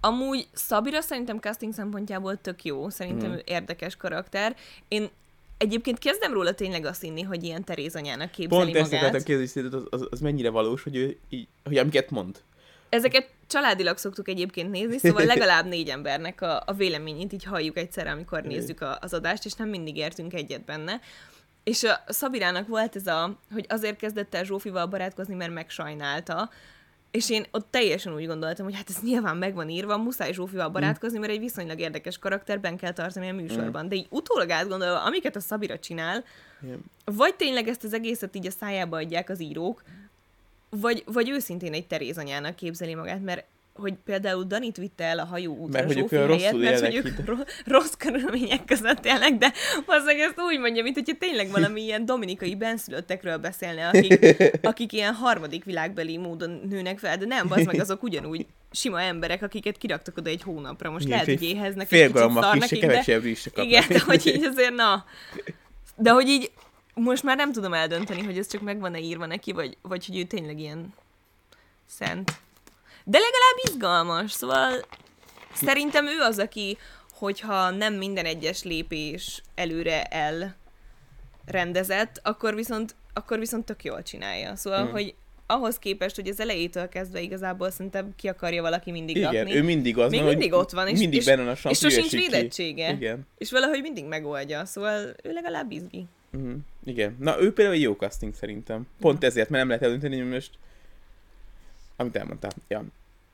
[0.00, 4.56] Amúgy Szabira szerintem casting szempontjából tök jó, szerintem ő érdekes karakter.
[4.88, 5.10] Én
[5.58, 9.00] egyébként kezdem róla tényleg azt inni, hogy ilyen Teréz anyának képzeli Pont ezt magát.
[9.00, 12.42] akartam kérdezni, szerinted az, az, az, mennyire valós, hogy ő így, hogy amiket mond.
[12.88, 18.10] Ezeket családilag szoktuk egyébként nézni, szóval legalább négy embernek a, a véleményét így halljuk egyszerre,
[18.10, 21.00] amikor nézzük a, az adást, és nem mindig értünk egyet benne.
[21.64, 26.50] És a Szabirának volt ez a, hogy azért kezdett el Zsófival barátkozni, mert megsajnálta,
[27.14, 30.68] és én ott teljesen úgy gondoltam, hogy hát ez nyilván meg van írva, muszáj Zsófival
[30.68, 33.88] barátkozni, mert egy viszonylag érdekes karakterben kell tartani a műsorban.
[33.88, 36.24] De így utólag átgondolva, amiket a Szabira csinál,
[37.04, 39.82] vagy tényleg ezt az egészet így a szájába adják az írók,
[40.68, 45.24] vagy, vagy őszintén egy Teréz anyának képzeli magát, mert hogy például Danit vitte el a
[45.24, 47.08] hajó útra Mert hogy ők rosszul mert hogy ők
[47.66, 49.52] rossz körülmények között élnek, de
[49.86, 55.14] valószínűleg ezt úgy mondja, mint hogyha tényleg valami ilyen dominikai benszülöttekről beszélne, akik, akik ilyen
[55.14, 60.16] harmadik világbeli módon nőnek fel, de nem, az meg azok ugyanúgy sima emberek, akiket kiraktak
[60.16, 60.90] oda egy hónapra.
[60.90, 63.46] Most Igen, lehet, hogy éheznek, Fél egy kicsit grammak szar is, kevesebb is.
[63.54, 65.04] Igen, de hogy így azért, na.
[65.96, 66.50] De hogy így
[66.94, 70.18] most már nem tudom eldönteni, hogy ez csak meg van-e írva neki, vagy, vagy hogy
[70.18, 70.94] ő tényleg ilyen
[71.86, 72.42] szent.
[73.04, 74.72] De legalább izgalmas, szóval
[75.54, 76.78] szerintem ő az, aki,
[77.12, 80.02] hogyha nem minden egyes lépés előre
[81.44, 84.56] elrendezett, akkor viszont, akkor viszont tök jól csinálja.
[84.56, 84.88] Szóval, Mm.
[84.88, 84.90] mm.
[84.90, 85.14] hogy
[85.46, 89.54] ahhoz képest, hogy az elejétől kezdve igazából szerintem ki akarja valaki mindig Igen, rakni.
[89.56, 92.10] ő mindig az Még van, mindig ott van, és- mindig és- benne a és sosincs
[92.10, 92.92] védettsége.
[92.92, 93.26] Igen.
[93.38, 96.04] És valahogy mindig megoldja, szóval ő legalább izgi.
[96.32, 96.52] Uh-huh.
[96.84, 97.16] Igen.
[97.20, 98.86] Na, ő például egy jó casting szerintem.
[99.00, 100.50] Pont ezért, mert nem lehet eldönteni, hogy most...
[101.96, 102.52] Amit elmondtál.
[102.68, 102.84] Ja.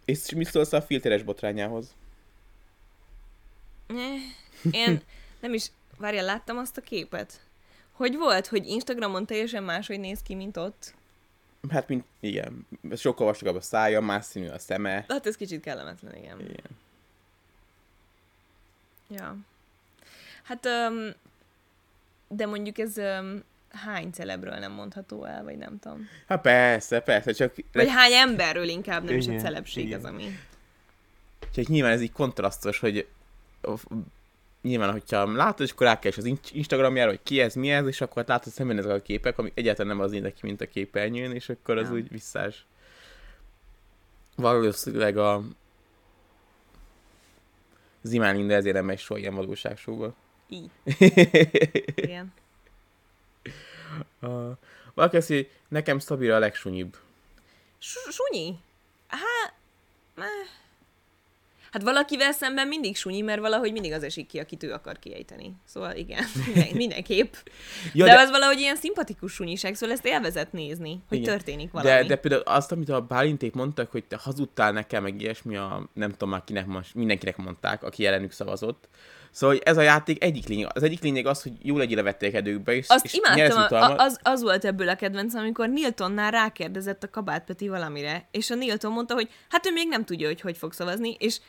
[0.04, 1.94] És mit szólsz a filteres botrányához?
[4.70, 5.02] Én
[5.40, 7.40] nem is, várjál, láttam azt a képet?
[7.92, 10.94] Hogy volt, hogy Instagramon teljesen máshogy néz ki, mint ott?
[11.68, 12.66] Hát, mint, igen.
[12.96, 15.04] Sokkal vastagabb a szája, más színű a szeme.
[15.08, 16.40] Hát ez kicsit kellemetlen, igen.
[16.40, 16.78] Igen.
[19.08, 19.36] Ja.
[20.42, 21.10] Hát, um,
[22.28, 26.08] de mondjuk ez um, hány celebről nem mondható el, vagy nem tudom.
[26.28, 29.98] Hát persze, persze, csak, Vagy hány emberről inkább, nem is a Igen, celebség igen.
[29.98, 30.24] az, ami...
[31.54, 33.06] csak nyilván ez így kontrasztos, hogy
[34.62, 38.00] nyilván, hogyha látod, és akkor rákeres az in- Instagramjára, hogy ki ez, mi ez, és
[38.00, 41.34] akkor látod szemben ezek a képek, amik egyáltalán nem az néznek ki, mint a képernyőn,
[41.34, 41.94] és akkor az Ja.
[41.94, 42.64] úgy visszás.
[44.36, 45.42] Valószínűleg a
[48.02, 50.14] Zimán Linda ezért nem megy soha ilyen valóságsóba.
[50.48, 50.70] Így.
[51.94, 52.32] Igen.
[54.22, 54.56] Uh,
[54.94, 56.96] valaki azt mondja, hogy nekem Szabira a legsunyibb.
[57.78, 58.58] Sunyi?
[59.06, 59.60] Hát,
[61.72, 65.52] Hát valakivel szemben mindig sunyi, mert valahogy mindig az esik ki, akit ő akar kiejteni.
[65.64, 67.34] Szóval igen, minden, mindenképp.
[67.92, 71.30] Ja, de, de- az valahogy ilyen szimpatikus sunyiság, szóval ezt élvezett nézni, hogy Igen.
[71.34, 71.90] történik valami.
[71.90, 75.88] De, de például azt, amit a Bálinték mondtak, hogy te hazudtál nekem, meg ilyesmi, a,
[75.92, 78.88] nem tudom már kinek, most mindenkinek mondták, aki ellenük szavazott.
[79.30, 80.70] Szóval hogy ez a játék egyik lényeg.
[80.74, 84.18] Az egyik lényeg az, hogy jó legyél a vetélkedőkbe, és, Azt és imádtam, a, az,
[84.22, 88.92] az volt ebből a kedvenc, amikor Niltonnál rákérdezett a Kabát Peti valamire, és a Nilton
[88.92, 91.40] mondta, hogy hát ő még nem tudja, hogy hogy fog szavazni, és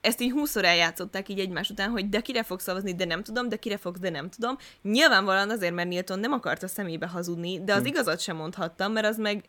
[0.00, 3.48] ezt így húszszor eljátszották így egymás után, hogy de kire fog szavazni, de nem tudom,
[3.48, 4.56] de kire fogsz, de nem tudom.
[4.82, 7.86] Nyilvánvalóan azért, mert Nilton nem akart a szemébe hazudni, de az Hm.
[7.86, 9.44] igazat sem mondhattam, mert az meg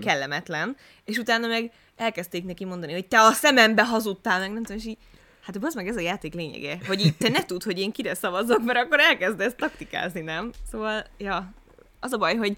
[0.00, 4.76] kellemetlen, és utána meg elkezdték neki mondani, hogy te a szemembe hazudtál, meg nem tudom,
[4.76, 4.98] és így,
[5.42, 8.14] hát az meg ez a játék lényege, hogy így te ne tudd, hogy én kire
[8.14, 10.50] szavazok, mert akkor elkezdesz taktikázni, nem?
[10.70, 11.52] Szóval, ja,
[12.00, 12.56] az a baj, hogy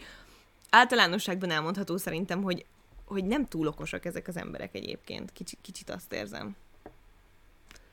[0.70, 2.64] általánosságban elmondható szerintem, hogy,
[3.04, 5.32] hogy nem túl okosak ezek az emberek egyébként.
[5.32, 6.56] Kicsit, kicsit azt érzem.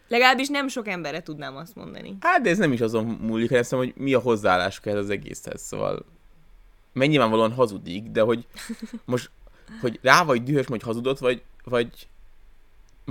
[0.08, 2.17] Legalábbis nem sok emberre tudnám azt mondani.
[2.19, 5.62] Hát, de ez nem is azon múlik, hanem hogy mi a hozzáállásuk ez az egészhez,
[5.62, 6.06] szóval
[6.93, 8.47] mert nyilvánvalóan hazudik, de hogy
[9.06, 9.30] most,
[9.82, 12.08] hogy rá vagy dühös, hogy hazudott, vagy, vagy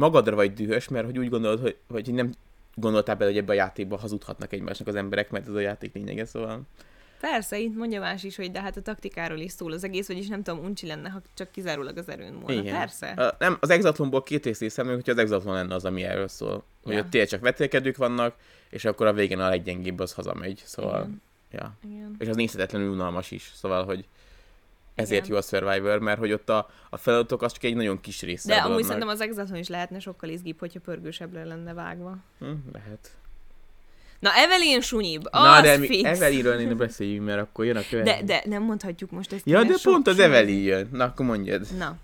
[0.01, 2.33] magadra vagy dühös, mert hogy úgy gondolod, hogy, hogy nem
[2.75, 6.25] gondoltál bele, hogy ebbe a játékban hazudhatnak egymásnak az emberek, mert ez a játék lényege,
[6.25, 6.61] szóval...
[7.21, 10.29] Persze, itt mondja más is, hogy de hát a taktikáról is szól az egész, vagyis
[10.29, 12.53] nem tudom, uncsi lenne, ha csak kizárólag az erőn múlna.
[12.53, 12.75] Igen.
[12.75, 13.07] Persze.
[13.07, 16.65] A, nem, az exatlonból két részt hiszem, hogyha az exatlon lenne az, ami erről szól.
[16.83, 17.01] Hogy Ja.
[17.01, 18.35] ott tényleg csak vetélkedők vannak,
[18.71, 21.01] és akkor a végén a leggyengébb az hazamegy, szóval...
[21.01, 21.23] Igen.
[21.53, 21.77] Ja.
[21.91, 22.15] Igen.
[22.19, 24.05] És az nézhetetlenül unalmas is, szóval, hogy
[24.95, 25.33] ezért Igen.
[25.33, 28.49] jó a Survivor, mert hogy ott a, a feladatok az csak egy nagyon kis része
[28.55, 32.17] De amúgy szerintem az exatlon is lehetne sokkal izgibb, hogyha pörgősebbre lenne vágva.
[32.39, 33.11] Hm, lehet.
[34.19, 36.05] Na, Evelyn sunyibb, az Na, de mi.
[36.05, 38.25] Evelynről ne beszéljünk, mert akkor jön a következő.
[38.25, 39.47] De, de nem mondhatjuk most ezt.
[39.47, 40.89] Ja, de sok- pont az sok- Evelyn jön.
[40.93, 41.67] Na, akkor mondjad.
[41.77, 41.97] Na.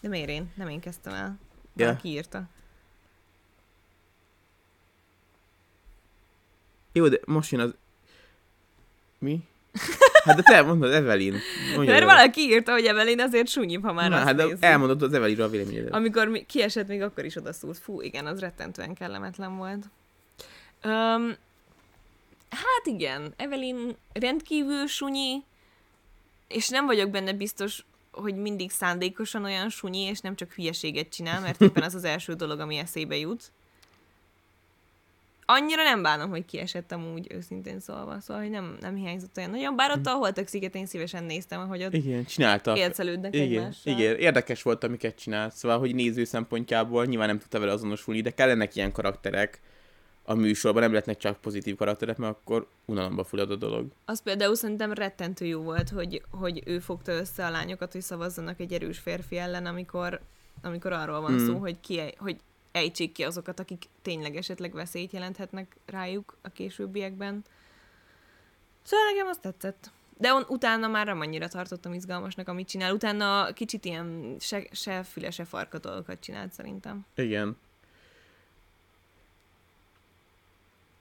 [0.00, 0.52] De miért én?
[0.54, 1.38] Nem én kezdtem el.
[1.76, 1.86] Ja.
[1.86, 2.42] Valaki írta.
[6.92, 7.74] Jó, de most jön az...
[9.18, 9.44] Mi?
[10.24, 11.34] Hát de te mondod Evelyn.
[11.74, 14.58] Mondjad Mert valaki írta, hogy Evelyn azért sunyibb, ha már Na, azt hát nézzük.
[14.60, 15.92] elmondod az Evelynről a véleményedet.
[15.92, 17.78] Amikor mi- kiesett, még akkor is odaszúrt.
[17.78, 19.84] Fú, igen, az rettentően kellemetlen volt.
[20.84, 21.36] Um,
[22.50, 25.42] hát igen, Evelyn rendkívül sunyi,
[26.48, 31.40] és nem vagyok benne biztos, hogy mindig szándékosan olyan sunyi, és nem csak hülyeséget csinál,
[31.40, 33.52] mert éppen az az első dolog, ami eszébe jut.
[35.46, 39.76] Annyira nem bánom, hogy kiesett amúgy, őszintén szólva, szóval, hogy nem, nem hiányzott olyan nagyon,
[39.76, 42.76] bár ott a holtak szigetén szívesen néztem, ahogy ott Igen, csinálta.
[42.76, 43.92] élcelődnek Igen, egymással.
[43.98, 45.54] igen, érdekes volt, amiket csinált.
[45.54, 49.60] Szóval, hogy néző szempontjából nyilván nem tudta vele azonosulni, de kellenek ilyen karakterek
[50.26, 53.86] a műsorban, nem lehetnek csak pozitív karakterek, mert akkor unalomba fullad a dolog.
[54.04, 58.60] Az például szerintem rettentő jó volt, hogy, hogy ő fogta össze a lányokat, hogy szavazzanak
[58.60, 60.20] egy erős férfi ellen, amikor,
[60.62, 61.46] amikor arról van Mm.
[61.46, 62.36] szó, hogy, ki, hogy
[62.74, 67.44] ejtsék ki azokat, akik tényleg esetleg veszélyt jelenthetnek rájuk a későbbiekben.
[68.82, 69.90] Szóval nekem azt tetszett.
[70.18, 72.94] De on, utána már nem annyira tartottam izgalmasnak, amit csinál.
[72.94, 77.06] Utána kicsit ilyen se, se füle, se farka dolgokat csinált szerintem.
[77.14, 77.56] Igen.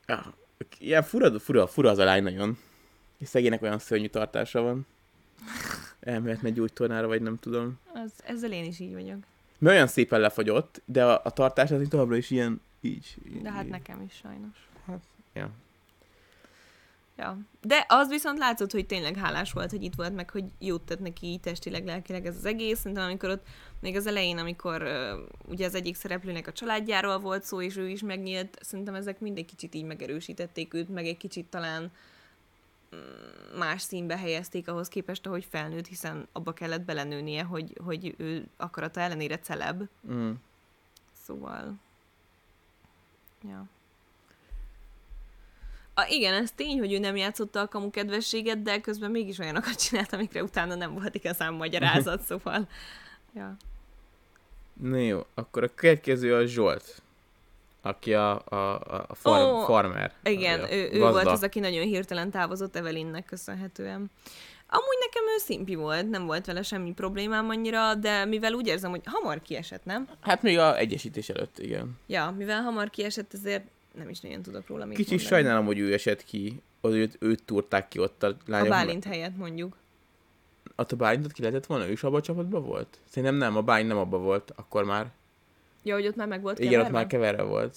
[0.08, 0.34] Ja,
[0.80, 2.58] ilyen fura, fura, fura az a lány nagyon.
[3.18, 4.86] És szegénynek olyan szörnyű tartása van.
[6.00, 7.80] Elmehetne gyógytornára, vagy nem tudom.
[7.94, 9.24] Az, ezzel én is így vagyok.
[9.64, 13.16] Mert olyan szépen lefagyott, de a, a tartás az továbbra is ilyen, így.
[13.42, 13.70] De hát így.
[13.70, 14.70] nekem is sajnos.
[15.34, 15.50] Ja.
[17.18, 17.38] Ja.
[17.62, 21.00] De az viszont látszott, hogy tényleg hálás volt, hogy itt volt, meg hogy jót tett
[21.00, 22.80] neki így testileg, lelkileg ez az egész.
[22.80, 23.46] Szerintem amikor ott,
[23.80, 27.90] még az elején, amikor uh, ugye az egyik szereplőnek a családjáról volt szó, és ő
[27.90, 31.88] is megnyílt, szerintem ezek mindig kicsit így megerősítették őt, meg egy kicsit talán mm,
[33.58, 39.00] más színbe helyezték ahhoz képest, ahogy felnőtt, hiszen abba kellett belenőnie, hogy, hogy ő akarata
[39.00, 39.84] ellenére celeb.
[40.12, 40.32] Mm.
[41.26, 41.74] Szóval...
[43.50, 43.68] Ja.
[45.94, 49.76] A, igen, ez tény, hogy ő nem játszotta a kamu kedvességet, de közben mégis olyanokat
[49.76, 52.68] csinált, amikre utána nem volt igazán magyarázat, szóval...
[53.36, 53.58] Ja.
[54.74, 57.03] Na jó, akkor a következő a Zsolt.
[57.86, 60.14] Aki a, a, a a farm, Ó, farmer.
[60.24, 61.12] Igen, a ő, ő gazda.
[61.12, 64.12] volt az, aki nagyon hirtelen távozott Evelynnek köszönhetően.
[64.68, 68.90] Amúgy nekem ő szimpi volt, nem volt vele semmi problémám annyira, de mivel úgy érzem,
[68.90, 70.08] hogy hamar kiesett, nem?
[70.22, 71.98] Hát még a egyesítés előtt, igen.
[72.08, 73.64] Ja, mivel hamar kiesett, ezért
[73.98, 75.30] nem is nagyon tudok róla mit Kicsit mondani.
[75.30, 78.70] sajnálom, hogy ő esett ki, hogy őt, őt túrták ki ott a A lányok.
[78.70, 79.78] Bálint helyett mondjuk.
[80.76, 81.88] A Bálintot ki lehetett volna?
[81.88, 83.00] Ő is abban a csapatban volt?
[83.10, 85.12] Szerintem nem, a Bálint nem abban volt, akkor már.
[85.84, 86.90] Ja, hogy ott már meg volt Igen, keverve?
[86.90, 87.76] ott már keverve volt.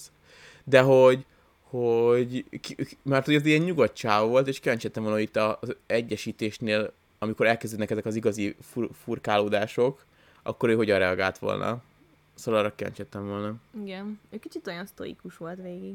[0.64, 1.24] De hogy,
[1.62, 5.76] hogy, ki, mert hogy az ilyen nyugodt csáv volt, és kíváncsi volna hogy itt az
[5.86, 10.04] egyesítésnél, amikor elkezdődnek ezek az igazi fur, furkálódások,
[10.42, 11.82] akkor ő hogyan reagált volna.
[12.34, 13.54] Szóval arra kíváncsiattam volna.
[13.82, 14.20] Igen.
[14.30, 15.94] Ő kicsit olyan sztoikus volt végig.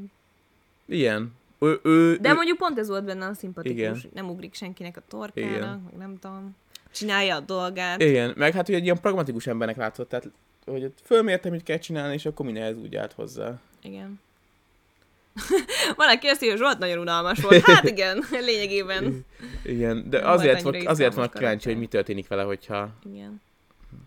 [0.86, 1.32] Igen.
[1.58, 3.78] Ő, ő, De ő, mondjuk pont ez volt benne a szimpatikus.
[3.78, 4.10] Igen.
[4.14, 5.82] Nem ugrik senkinek a torkának, Igen.
[5.84, 6.56] meg nem tudom.
[6.90, 8.02] Csinálja a dolgát.
[8.02, 10.30] Igen, meg hát, hogy egy ilyen pragmatikus embernek látszott, tehát
[10.64, 13.60] hogy fölmértem, mit kell csinálni, és akkor mindenhez úgy állt hozzá.
[13.82, 14.20] Igen.
[15.96, 17.60] Valaki azt írja, hogy Zsolt nagyon unalmas volt.
[17.60, 19.24] Hát igen, lényegében.
[19.64, 22.90] Igen, de azért, volt, azért van kíváncsi, hogy mi történik vele, hogyha...
[23.12, 23.40] Igen.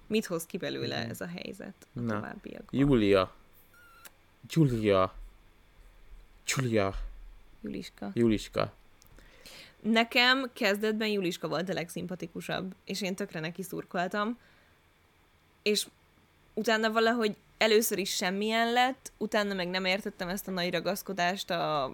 [0.08, 2.14] Mit hoz ki belőle ez a helyzet a Na.
[2.14, 2.80] továbbiakban?
[2.80, 3.34] Júlia.
[4.50, 5.14] Julia.
[6.46, 6.94] Julia.
[7.62, 8.12] Juliska.
[8.14, 8.74] Juliska.
[9.82, 14.38] Nekem kezdetben Juliska volt a legszimpatikusabb, és én tökre neki szurkoltam.
[15.62, 15.88] És
[16.56, 21.92] utána valahogy először is semmilyen lett, utána meg nem értettem ezt a nagy ragaszkodást a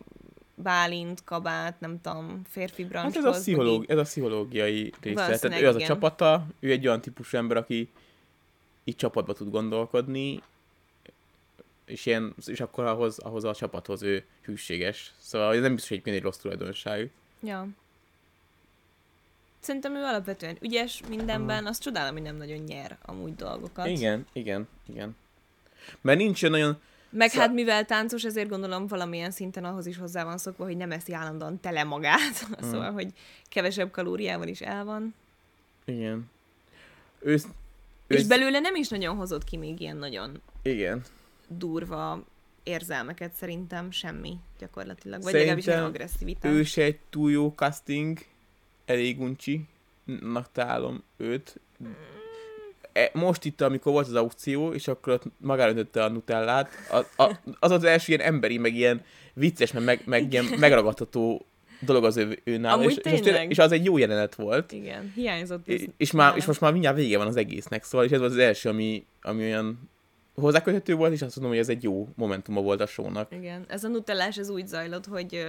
[0.55, 3.25] Bálint, Kabát, nem tudom, férfi Hát branchhoz.
[3.25, 5.37] ez a, pszichológ, ez a pszichológiai része.
[5.37, 5.89] Tehát ő az a igen.
[5.89, 7.89] csapata, ő egy olyan típusú ember, aki
[8.83, 10.41] így csapatba tud gondolkodni,
[11.85, 15.13] és, ilyen, és akkor ahhoz, ahhoz a csapathoz ő hűséges.
[15.19, 17.11] Szóval ez nem biztos, hogy egy rossz tulajdonság.
[17.39, 17.67] Ja.
[19.61, 23.87] Szerintem ő alapvetően ügyes mindenben, azt csodálom, hogy nem nagyon nyer amúgy dolgokat.
[23.87, 25.15] Igen, igen, igen.
[26.01, 26.79] Mert nincs olyan nagyon...
[27.09, 30.77] Meg Szóval- hát mivel táncos, ezért gondolom valamilyen szinten ahhoz is hozzá van szokva, hogy
[30.77, 32.47] nem eszi állandóan tele magát.
[32.65, 32.71] Mm.
[32.71, 33.07] szóval, hogy
[33.49, 35.13] kevesebb kalóriával is el van.
[35.85, 36.29] Igen.
[37.19, 37.37] Ő,
[38.07, 41.03] ő És belőle nem is nagyon hozott ki még ilyen nagyon Igen.
[41.47, 42.23] durva
[42.63, 45.21] érzelmeket szerintem semmi gyakorlatilag.
[45.21, 46.51] Vagy Szerintem legalábbis nem agresszivitás.
[46.51, 48.19] Ő se egy túl jó casting,
[48.85, 49.65] elég uncsi,
[50.21, 51.59] nak találom őt.
[52.93, 57.05] E, Most itt, amikor volt az aukció, és akkor ott magára öntötte a nutellát, az,
[57.17, 61.45] a, az az első ilyen emberi, meg ilyen vicces, meg, meg, meg ilyen megragadható
[61.79, 63.49] dolog az ő, ő nála, Amúgy és, és, tényleg.
[63.49, 64.71] és, az egy jó jelenet volt.
[64.71, 65.67] Igen, hiányzott.
[65.67, 68.31] És, és, már, és most már mindjárt vége van az egésznek, szóval és ez volt
[68.31, 69.89] az első, ami, ami olyan
[70.35, 73.31] hozzáköthető volt, és azt mondom, hogy ez egy jó momentuma volt a shownak.
[73.31, 75.45] Igen, ez a nutellás ez úgy zajlott, hogy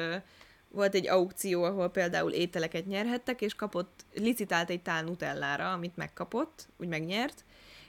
[0.73, 6.69] volt egy aukció, ahol például ételeket nyerhettek, és kapott, licitált egy tál nutellára, amit megkapott,
[6.77, 7.45] úgy megnyert,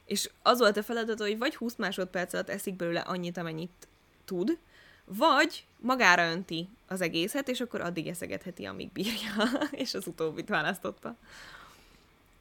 [0.06, 3.88] és az volt a feladat, hogy vagy 20 másodperc alatt eszik belőle annyit, amennyit
[4.26, 4.58] tud,
[5.06, 11.16] vagy magára önti az egészet, és akkor addig eszegetheti, amíg bírja, és az utóbbit választotta.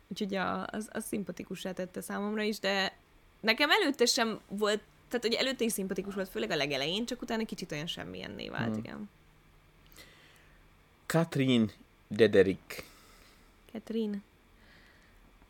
[0.09, 2.97] Úgyhogy a, az, az szimpatikussá tette számomra is, de
[3.41, 7.45] nekem előtte sem volt, tehát hogy előtte is szimpatikus volt, főleg a legelején, csak utána
[7.45, 8.79] kicsit olyan semmilyenné vált, hmm.
[8.85, 9.11] igen.
[11.13, 11.71] Katrin
[12.09, 12.85] Dederik.
[13.73, 14.17] Catherine.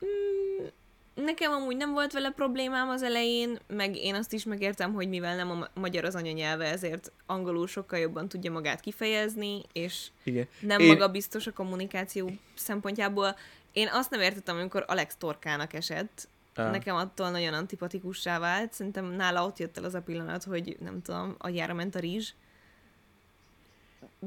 [0.05, 0.67] Mm,
[1.15, 5.37] nekem amúgy nem volt vele problémám az elején, meg én azt is megértem, hogy mivel
[5.37, 10.49] nem a ma- magyar az anyanyelve, ezért angolul sokkal jobban tudja magát kifejezni, és Igen.
[10.61, 13.37] nem Én- magabiztos a kommunikáció szempontjából.
[13.73, 16.29] Én azt nem értettem, amikor Alex Torkának esett.
[16.55, 16.71] Ah.
[16.71, 18.73] Nekem attól nagyon antipatikussá vált.
[18.73, 22.33] Szerintem nála ott jött el az a pillanat, hogy nem tudom, agyára ment a rizs.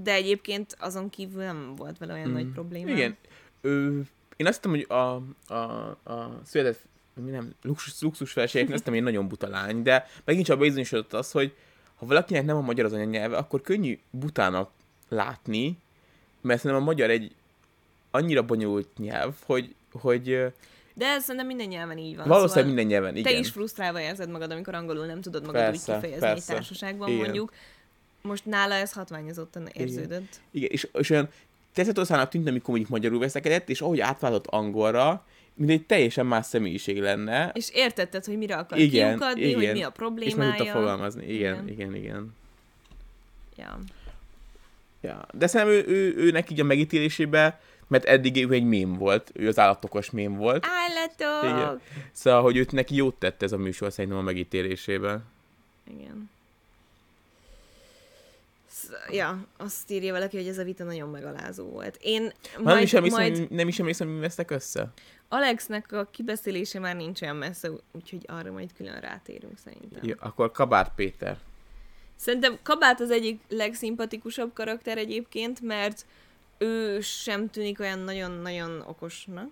[0.04, 2.34] De egyébként azon kívül nem volt vele olyan mm.
[2.34, 2.90] nagy probléma.
[2.90, 3.18] Igen.
[3.62, 4.00] Ö,
[4.36, 5.22] én azt hittem, hogy a,
[5.54, 6.80] a, a született
[7.24, 11.32] mi nem, luxus, luxus felségek, azt egy nagyon buta lány, de megint csak bizonyosodott az,
[11.32, 11.54] hogy
[11.96, 14.70] ha valakinek nem a magyar az anyanyelve, akkor könnyű butának
[15.10, 15.78] látni,
[16.42, 17.32] mert szerintem a magyar egy
[18.12, 20.24] annyira bonyolult nyelv, hogy, hogy
[20.94, 22.28] De ez szerintem minden nyelven így van.
[22.28, 23.34] valószínűleg szóval minden nyelven, igen.
[23.34, 26.52] Te is frusztrálva érzed magad, amikor angolul nem tudod magad Persze, úgy kifejezni persze.
[26.52, 27.20] egy társaságban, Igen.
[27.20, 27.52] mondjuk.
[28.26, 30.40] Most nála ez hatványozottan érződött.
[30.52, 31.30] Igen, és, és olyan
[31.74, 37.02] tetszetoszának tűnt, amikor mondjuk magyarul veszekedett, és ahogy átváltott angolra, mint egy teljesen más személyiség
[37.02, 39.56] lenne, És értetted, hogy mire akar Igen, kiukadni, igen.
[39.56, 40.50] hogy mi a és problémája.
[40.50, 41.26] meg tudta fogalmazni.
[41.34, 41.96] Igen, igen, Igen.
[41.96, 42.04] igen.
[42.04, 42.36] igen.
[43.58, 43.80] Ja.
[45.02, 45.26] Ja.
[45.34, 49.48] De szerintem ő, ő, őnek így a megítélésébe, mert eddig ő egy mém volt, ő
[49.48, 50.66] az állatokos mém volt.
[50.70, 51.58] Állatok!
[51.58, 51.82] Igen.
[52.12, 55.24] Szóval, hogy őt neki jót tett ez a műsor szerintem a megítélésében.
[56.00, 56.30] Igen.
[59.10, 61.98] Ja, azt írja valaki, hogy ez a vita nagyon megalázó volt.
[62.02, 62.22] Én
[62.58, 63.52] Majd, nem, is emlékszem, majd majd...
[63.52, 64.92] nem is emlékszem, mi vesztek össze?
[65.30, 70.00] Alexnek a kibeszélése már nincs olyan messze, úgyhogy arra majd külön rátérünk szerintem.
[70.04, 71.38] Ja, akkor Kabát Péter.
[72.16, 76.06] Szerintem Kabát az egyik legszimpatikusabb karakter egyébként, mert
[76.58, 79.50] ő sem tűnik olyan nagyon-nagyon okosnak.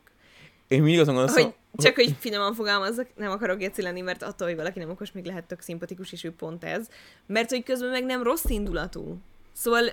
[0.73, 4.47] Én mindig azon gondolom, Hogy csak hogy finoman fogalmazzak, nem akarok geci lenni, mert attól,
[4.47, 6.87] hogy valaki nem okos, még lehet tök szimpatikus, és ő pont ez.
[7.25, 9.17] Mert hogy közben meg nem rossz indulatú.
[9.53, 9.83] Szóval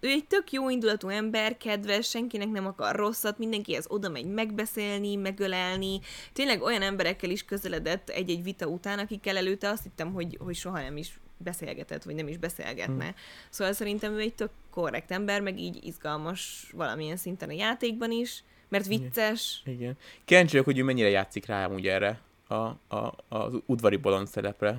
[0.00, 5.16] ő egy tök jó indulatú ember, kedves, senkinek nem akar rosszat, mindenkihez oda megy megbeszélni,
[5.16, 6.00] megölelni.
[6.32, 10.80] Tényleg olyan emberekkel is közeledett egy-egy vita után, akikkel előtte azt hittem, hogy, hogy soha
[10.80, 13.04] nem is beszélgetett, vagy nem is beszélgetne.
[13.04, 13.14] Hmm.
[13.50, 18.44] Szóval szerintem ő egy tök korrekt ember, meg így izgalmas valamilyen szinten a játékban is,
[18.70, 19.62] mert vicces.
[19.64, 19.96] Igen.
[20.24, 24.78] Kíváncsi vagyok, hogy ő mennyire játszik rá amúgy erre a, a, az udvari bolond szerepre.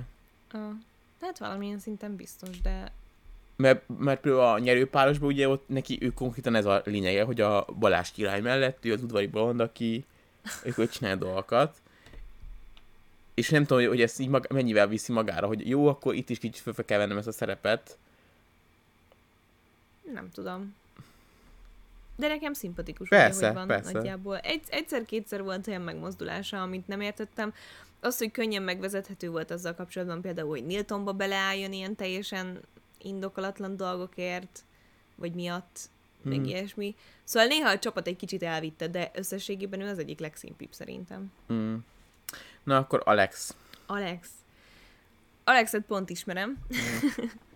[0.52, 0.60] Ah.
[1.20, 2.92] Hát valamilyen szinten biztos, de
[3.56, 7.64] Mert, mert például a nyerőpárosban ugye ott neki ő konkrétan ez a lényege, hogy a
[7.78, 10.04] Balázs király mellett ő az udvari bolond, aki
[10.76, 11.76] ők csinál dolgokat.
[13.34, 16.30] És nem tudom, hogy- hogy ezt így mag, mennyivel viszi magára, hogy jó, akkor itt
[16.30, 17.98] is kicsit föl kell vennem ezt a szerepet.
[20.12, 20.74] nem tudom.
[22.22, 23.92] De nekem szimpatikus, Persze, ugye, hogy van persze.
[23.92, 24.38] nagyjából.
[24.38, 27.54] Egy, egyszer-kétszer volt olyan megmozdulása, amit nem értettem.
[28.00, 32.60] Az, hogy könnyen megvezethető volt azzal kapcsolatban például, hogy Niltonba beleálljon ilyen teljesen
[32.98, 34.64] indokolatlan dolgokért,
[35.14, 35.78] vagy miatt,
[36.22, 36.44] meg Hmm.
[36.44, 36.94] ilyesmi.
[37.24, 41.32] Szóval néha a csapat egy kicsit elvitte, de összességében ő az egyik legszimpibb szerintem.
[41.52, 41.74] Mm.
[42.62, 43.56] Na akkor Alex.
[43.86, 44.28] Alex.
[45.44, 46.58] Alexet pont ismerem,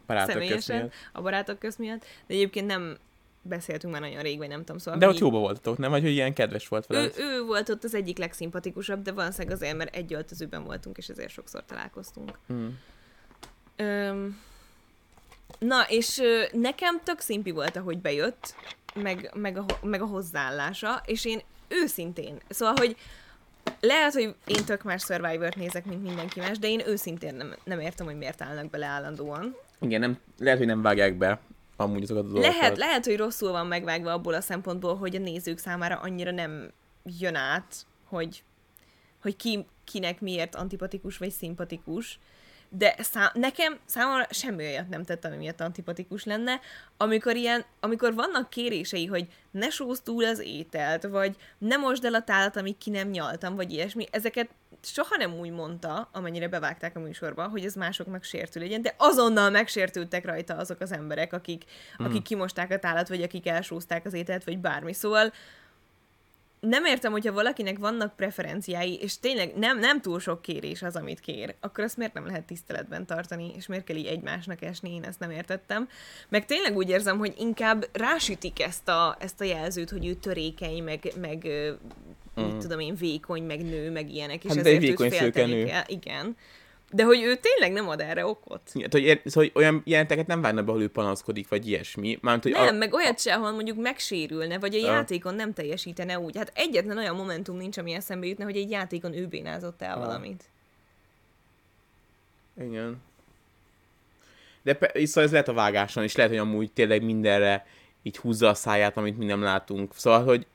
[0.07, 2.97] Barátok személyesen, közt a barátok közt miatt, de egyébként nem
[3.47, 5.91] beszéltünk már nagyon rég, vagy nem tudom, szóval De ott jóba voltatok, nem?
[5.91, 7.13] Vagy hogy ilyen kedves volt ő, veled?
[7.19, 11.31] ő volt ott az egyik legszimpatikusabb, de valószínűleg azért, mert egy öltözőben voltunk, és ezért
[11.31, 12.39] sokszor találkoztunk.
[12.53, 12.67] Mm.
[13.77, 14.41] Öm,
[15.59, 18.55] na, és ö, nekem tök szimpi volt, ahogy bejött,
[18.95, 22.97] meg, meg, a, meg a hozzáállása, és én őszintén, szóval, hogy
[23.81, 27.81] lehet, hogy én tök más Survivor-t nézek, mint mindenki más, de én őszintén nem, nem
[27.81, 29.57] értem, hogy miért állnak bele állandóan.
[29.81, 31.41] Igen, nem, lehet, hogy nem vágják be
[31.77, 32.55] amúgy azokat a dolgokat.
[32.55, 36.71] Lehet, lehet, hogy rosszul van megvágva abból a szempontból, hogy a nézők számára annyira nem
[37.19, 38.43] jön át, hogy,
[39.23, 42.19] hogy ki, kinek miért antipatikus vagy szimpatikus.
[42.69, 46.61] De szá- nekem számomra semmi olyat nem tett, ami miatt antipatikus lenne,
[46.97, 52.15] amikor ilyen, amikor vannak kérései, hogy ne sózd túl az ételt, vagy ne mosd el
[52.15, 54.49] a tálat, amíg ki nem nyaltam, vagy ilyesmi, ezeket
[54.87, 59.51] soha nem úgy mondta, amennyire bevágták a műsorba, hogy ez másoknak sértő legyen, de azonnal
[59.51, 61.65] megsértődtek rajta azok az emberek, akik,
[61.97, 64.93] akik kimosták a tálat, vagy akik elsózták az ételt, vagy bármi.
[64.93, 65.33] Szóval
[66.61, 71.21] nem értem, hogyha valakinek vannak preferenciái, és tényleg nem, nem túl sok kérés az, amit
[71.21, 75.05] kér, akkor azt miért nem lehet tiszteletben tartani, és miért kell így egymásnak esni, én
[75.05, 75.89] ezt nem értettem.
[76.29, 80.83] Meg tényleg úgy érzem, hogy inkább rásütik ezt a, ezt a jelzőt, hogy ő törékeny,
[80.83, 81.47] meg, meg
[82.37, 82.59] ö, mit Mm.
[82.59, 85.65] tudom én, vékony, meg nő, meg ilyenek, és Hát de egy ezért őt vékony nő.
[85.65, 85.85] kell.
[85.87, 86.37] Igen.
[86.93, 88.61] De hogy ő tényleg nem ad erre okot.
[88.81, 92.19] Hát, hogy, ér- szóval, hogy olyan jelenteket nem vágnak be, ahol ő panaszkodik, vagy ilyesmi.
[92.21, 94.93] Mármint, hogy Nem, a, meg olyat se, ahol mondjuk megsérülne, vagy a Ja.
[94.93, 96.37] játékon nem teljesítene úgy.
[96.37, 100.05] Hát egyetlen olyan momentum nincs, ami eszembe jutna, hogy egy játékon ő bénázott el Ah.
[100.05, 100.45] valamit.
[102.61, 103.03] Igen.
[104.63, 107.67] De szóval ez lehet a vágáson, és lehet, hogy amúgy tényleg mindenre
[108.03, 109.93] így húzza a száját, amit mi nem látunk.
[109.95, 110.47] Szóval, hogy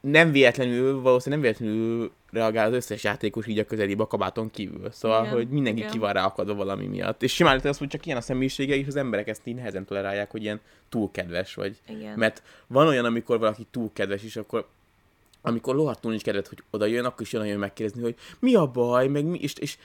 [0.00, 4.90] nem véletlenül, valószínűleg nem véletlenül reagál az összes játékos így a közelébe a kabáton kívül.
[4.90, 5.90] Szóval, Igen, hogy mindenki igen.
[5.90, 7.22] ki van ráakadva valami miatt.
[7.22, 9.84] És simán lehet az, hogy csak ilyen a személyisége, és az emberek ezt így nehezen
[9.84, 11.76] tolerálják, hogy ilyen túl kedves vagy.
[11.88, 12.18] Igen.
[12.18, 14.66] Mert van olyan, amikor valaki túl kedves, és akkor
[15.40, 18.66] amikor lohatul nincs kedved, hogy oda jön, akkor is jön olyan megkérdezni, hogy mi a
[18.66, 19.78] baj, meg mi, és, és,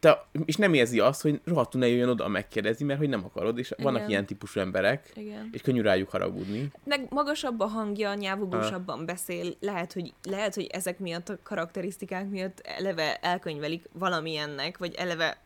[0.00, 3.58] te, és nem érzi azt, hogy rohadtul ne jöjjön oda megkérdezni, mert hogy nem akarod,
[3.58, 4.10] és vannak Igen.
[4.10, 5.48] ilyen típusú emberek, Igen.
[5.52, 6.70] és könnyű rájuk haragudni.
[6.84, 9.54] Meg magasabb a hangja, nyávogósabban beszél.
[9.60, 15.36] Lehet hogy, lehet, hogy ezek miatt a karakterisztikák miatt eleve elkönyvelik valamilyennek, vagy eleve...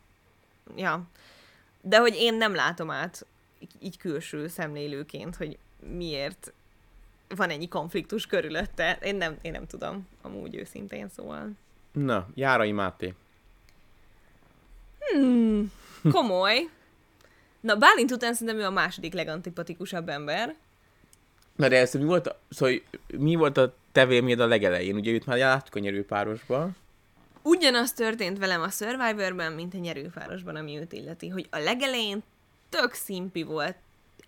[0.77, 1.03] Ja.
[1.81, 3.27] De hogy én nem látom át
[3.59, 5.59] így- így külső szemlélőként, hogy
[5.97, 6.53] miért
[7.37, 8.99] van ennyi konfliktus körülötte.
[9.03, 11.51] Én nem, én nem tudom, amúgy őszintén szóval.
[11.93, 13.15] Na, Járai Máté.
[15.13, 15.73] Hmm,
[16.11, 16.69] komoly.
[17.61, 20.55] Na, Bálint után szerintem ő a második legantipatikusabb ember.
[21.57, 22.75] Na de ez mi volt, a, szóval,
[23.19, 24.95] mi volt a te véleményed a legelején?
[24.95, 26.71] Ugye őt már láttuk a nyerőpárosba.
[27.43, 32.23] Ugyanaz történt velem a Survivorben, mint a nyerőpárosban, ami őt illeti, hogy a legelején
[32.69, 33.77] tök szimpi volt.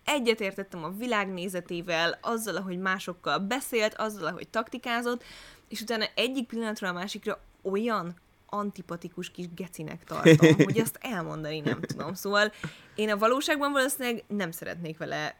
[0.05, 5.23] Egyetértettem a világnézetével, azzal, ahogy másokkal beszélt, azzal, ahogy taktikázott,
[5.67, 11.81] és utána egyik pillanatról a másikra olyan antipatikus kis gecinek tartom, hogy azt elmondani nem
[11.81, 12.13] tudom.
[12.13, 12.51] Szóval
[12.95, 15.39] én a valóságban valószínűleg nem szeretnék vele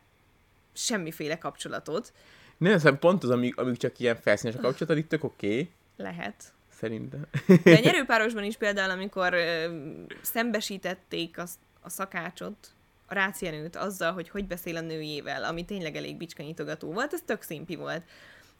[0.73, 2.13] semmiféle kapcsolatot.
[2.57, 5.69] Nem, szóval pont az, amíg, amíg csak ilyen felszínes a kapcsolat, addig tök oké, okay,
[5.97, 6.53] Lehet.
[6.69, 7.25] szerintem.
[7.63, 9.77] De a nyerőpárosban is például, amikor ö,
[10.21, 11.45] szembesítették a,
[11.81, 12.73] a szakácsot,
[13.05, 17.41] a rácienőt azzal, hogy hogy beszél a nőjével, ami tényleg elég bicskanyitogató volt, ez tök
[17.41, 18.03] szimpi volt.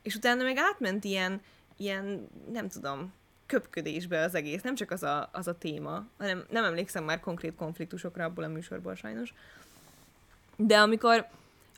[0.01, 1.41] És utána meg átment ilyen,
[1.77, 3.13] ilyen nem tudom,
[3.45, 7.55] köpködésbe az egész, nem csak az a, az a téma, hanem nem emlékszem már konkrét
[7.55, 9.33] konfliktusokra abból a műsorból sajnos.
[10.55, 11.27] De amikor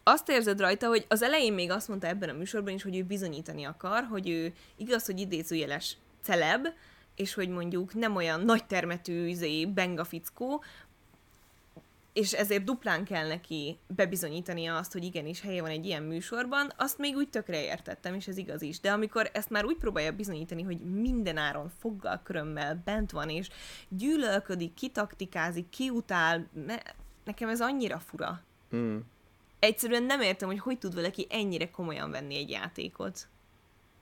[0.03, 3.03] azt érzed rajta, hogy az elején még azt mondta ebben a műsorban is, hogy ő
[3.03, 6.67] bizonyítani akar, hogy ő igaz, hogy idézőjeles celeb,
[7.15, 10.63] és hogy mondjuk nem olyan nagy termetű izé, benga fickó,
[12.17, 16.97] és ezért duplán kell neki bebizonyítania azt, hogy igenis helye van egy ilyen műsorban, azt
[16.97, 18.79] még úgy tökre értettem, és ez igaz is.
[18.79, 23.49] De amikor ezt már úgy próbálja bizonyítani, hogy minden áron foggal körömmel bent van, és
[23.89, 26.81] gyűlölködik, kitaktikázik, kiutál, ne-
[27.23, 28.43] nekem ez annyira fura.
[28.75, 28.97] Mm.
[29.59, 33.27] Egyszerűen nem értem, hogy hogy tud valaki ennyire komolyan venni egy játékot.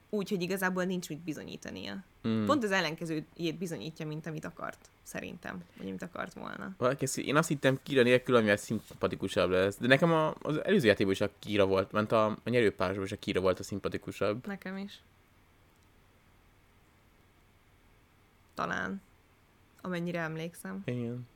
[0.09, 2.03] Úgy, hogy igazából nincs mit bizonyítania.
[2.27, 2.45] Mm.
[2.45, 5.63] Pont az ellenkezőjét bizonyítja, mint amit akart, szerintem.
[5.77, 6.75] Vagy amit akart volna.
[6.77, 9.77] Valaki Én azt hittem Kira nélkül, amivel szimpatikusabb lesz.
[9.77, 13.11] De nekem a, az előző játékban is a Kira volt, ment a, a nyerőpárosban is
[13.11, 14.47] a Kira volt a szimpatikusabb.
[14.47, 15.01] Nekem is.
[18.53, 19.01] Talán.
[19.81, 20.81] Amennyire emlékszem.
[20.85, 21.27] Igen.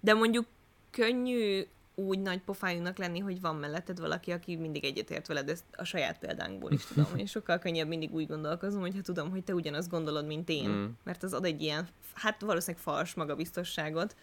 [0.00, 0.46] De mondjuk
[0.90, 1.66] könnyű
[2.00, 6.18] úgy nagy pofájúnak lenni, hogy van melletted valaki, aki mindig egyetért veled, ezt a saját
[6.18, 10.26] példánkból is tudom, és sokkal könnyebb mindig úgy gondolkozom, hogyha tudom, hogy te ugyanazt gondolod,
[10.26, 10.86] mint én, Mm.
[11.04, 14.16] mert az ad egy ilyen, hát valószínűleg fals magabiztosságot,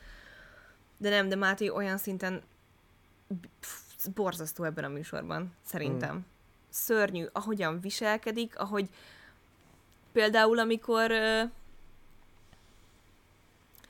[0.97, 2.41] de nem, de Máté olyan szinten
[3.59, 6.15] pff, borzasztó ebben a műsorban, szerintem.
[6.15, 6.19] Mm.
[6.69, 8.89] Szörnyű, ahogyan viselkedik, ahogy
[10.11, 11.11] például, amikor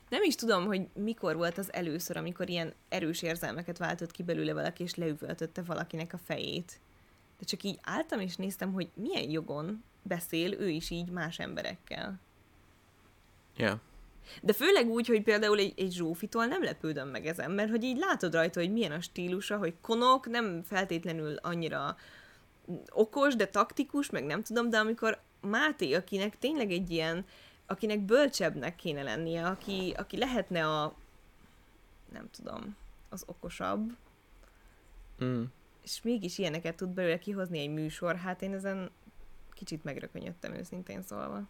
[0.08, 4.52] nem is tudom, hogy mikor volt az először, amikor ilyen erős érzelmeket váltott ki belőle
[4.52, 6.80] valaki, és leüvöltötte valakinek a fejét.
[7.38, 12.20] De csak így álltam és néztem, hogy milyen jogon beszél ő is így más emberekkel.
[13.56, 13.80] Ja.
[14.42, 17.98] De főleg úgy, hogy például egy, egy Zsófitól nem lepődöm meg ezen, mert hogy így
[17.98, 21.96] látod rajta, hogy milyen a stílusa, hogy konok, nem feltétlenül annyira
[22.90, 27.24] okos, de taktikus, meg nem tudom, de amikor Máté, akinek tényleg egy ilyen,
[27.70, 30.94] akinek bölcsebbnek kéne lennie, aki, aki lehetne a,
[32.12, 32.76] nem tudom,
[33.08, 33.96] az okosabb,
[35.24, 35.42] Mm.
[35.82, 38.90] és mégis ilyeneket tud belőle kihozni egy műsor, hát én ezen
[39.52, 41.42] kicsit megrökönyödtem őszintén szólva.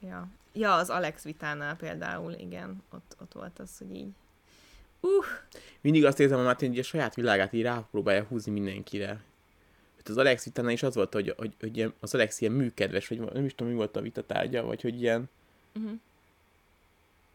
[0.00, 0.28] Ja.
[0.52, 4.12] Ja, az Alex vitánál például, igen, ott, ott volt az, hogy így.
[5.00, 5.24] Uh,
[5.80, 9.22] Mindig azt érzem, hogy Martin így a saját világát így rápróbálja húzni mindenkire.
[10.04, 13.20] Hát az Alex vitánál is az volt, hogy, hogy, hogy az Alex ilyen műkedves, vagy
[13.20, 15.30] nem is tudom, mi volt a vita tárgya, vagy hogy ilyen,
[15.74, 15.92] uh-huh.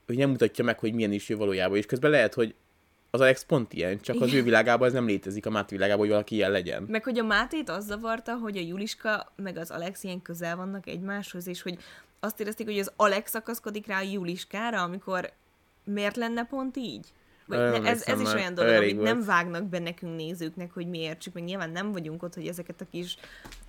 [0.06, 2.54] hogy nem mutatja meg, hogy milyen is ő valójában, és közben lehet, hogy
[3.10, 6.10] az Alex pont ilyen, csak az ő világában ez nem létezik, a Máté világában, hogy
[6.10, 6.84] valaki ilyen legyen.
[6.84, 10.88] Meg hogy a Mátét az zavarta, hogy a Juliska meg az Alex ilyen közel vannak
[10.88, 11.78] egymáshoz, és hogy
[12.20, 15.32] azt érezték, hogy az Alex akaszkodik rá a Juliskára, amikor
[15.84, 17.08] miért lenne pont így?
[17.58, 19.26] Ne, ez, ez is olyan dolog, amit nem volt.
[19.28, 22.86] vágnak be nekünk nézőknek, hogy mi értsük, meg nyilván nem vagyunk ott, hogy ezeket a
[22.92, 23.18] kis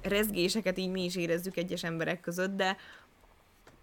[0.03, 2.76] rezgéseket így mi is érezzük egyes emberek között, de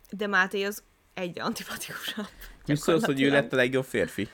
[0.10, 0.84] de Máté az
[1.14, 2.28] egyre antipatikusabb.
[2.66, 4.30] Mi szólsz, hogy ő lett a legjobb férfi?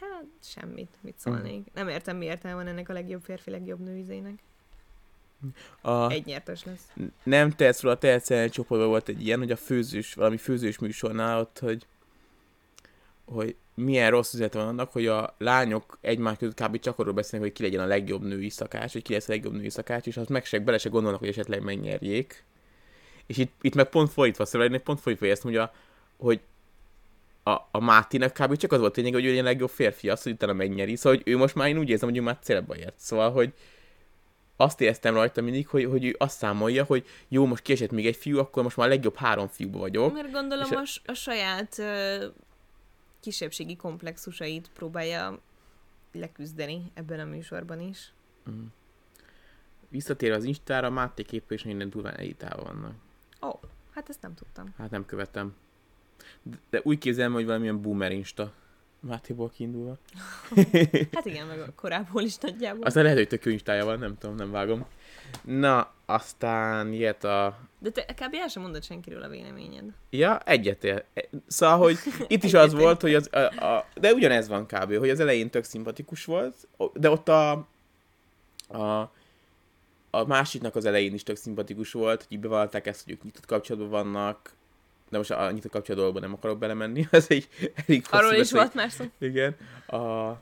[0.00, 1.66] Hát semmit, mit szólnék.
[1.74, 4.34] Nem értem, mi értelme van ennek a legjobb férfi, legjobb nőizének.
[5.80, 6.92] A, Egy nyertes lesz.
[7.22, 11.40] nem tehetsz róla, tehetsz el csoportban volt egy ilyen, hogy a főzős, valami főzős műsornál
[11.40, 11.86] ott, hogy,
[13.24, 16.78] hogy milyen rossz üzlet van annak, hogy a lányok egymás között kb.
[16.78, 19.52] csak arról beszélnek, hogy ki legyen a legjobb női szakács, hogy ki lesz a legjobb
[19.52, 22.44] női szakács, és azt meg se, bele se gondolnak, hogy esetleg megnyerjék.
[23.26, 25.72] És itt, itt meg pont fordítva, szóval pont fordítva éreztem, hogy a,
[26.16, 26.40] hogy
[27.42, 28.56] a, a Mátinak kb.
[28.56, 30.96] csak az volt tényleg, hogy ő legyen a legjobb férfi, az, hogy utána megnyeri.
[30.96, 32.98] Szóval, hogy ő most már én úgy érzem, hogy ő már célba ért.
[32.98, 33.52] Szóval, hogy
[34.56, 38.16] azt éreztem rajta mindig, hogy, hogy ő azt számolja, hogy jó, most kiesett még egy
[38.16, 40.12] fiú, akkor most már a legjobb három fiúba vagyok.
[40.12, 41.82] Mert gondolom És a, a saját
[43.22, 45.40] kisebbségi komplexusait próbálja
[46.12, 48.12] leküzdeni ebben a műsorban is.
[49.88, 52.94] Visszatérve az Instára, Máté képek is minden durván editálva vannak.
[53.42, 53.60] Ó, oh,
[53.90, 54.74] hát ezt nem tudtam.
[54.78, 55.54] Hát nem követem.
[56.42, 58.52] De, de úgy képzelem, hogy valamilyen boomer Insta.
[59.00, 59.98] Mátéból kiindulva.
[61.12, 62.84] Hát igen, meg a korából is nagyjából.
[62.84, 64.86] Aztán lehet, hogy tök Instája van, nem tudom, nem vágom.
[65.42, 67.58] Na, aztán ilyet a...
[67.78, 68.34] De te kb.
[68.34, 69.84] el sem mondod senkiről a véleményed.
[70.10, 71.04] Ja, egyetért.
[71.46, 75.10] Szóval, hogy itt is az volt, hogy az, a, a, de ugyanez van kb., hogy
[75.10, 76.54] az elején tök szimpatikus volt,
[76.92, 77.50] de ott a,
[78.68, 79.10] a,
[80.10, 83.46] a másiknak az elején is tök szimpatikus volt, hogy így bevallták ezt, hogy ők nyitott
[83.46, 84.52] kapcsolatban vannak,
[85.08, 88.90] de most a nyitott kapcsolatban nem akarok belemenni, ez egy elég Arról is volt már
[88.90, 89.04] szó.
[89.18, 89.56] Igen.
[89.86, 90.32] A...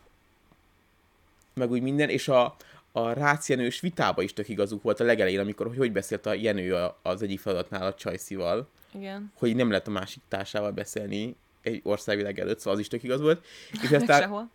[1.54, 2.56] Meg úgy minden, és a,
[2.92, 6.34] a Rácz Jenős vitába is tök igazuk volt a legelején, amikor hogy, hogy beszélt a
[6.34, 9.32] Jenő az egyik feladatnál a Csajszival, Igen.
[9.34, 13.20] hogy nem lehet a másik társával beszélni egy országvilág előtt, szóval az is tök igaz
[13.20, 13.44] volt.
[13.72, 14.50] És Meg aztán sehol.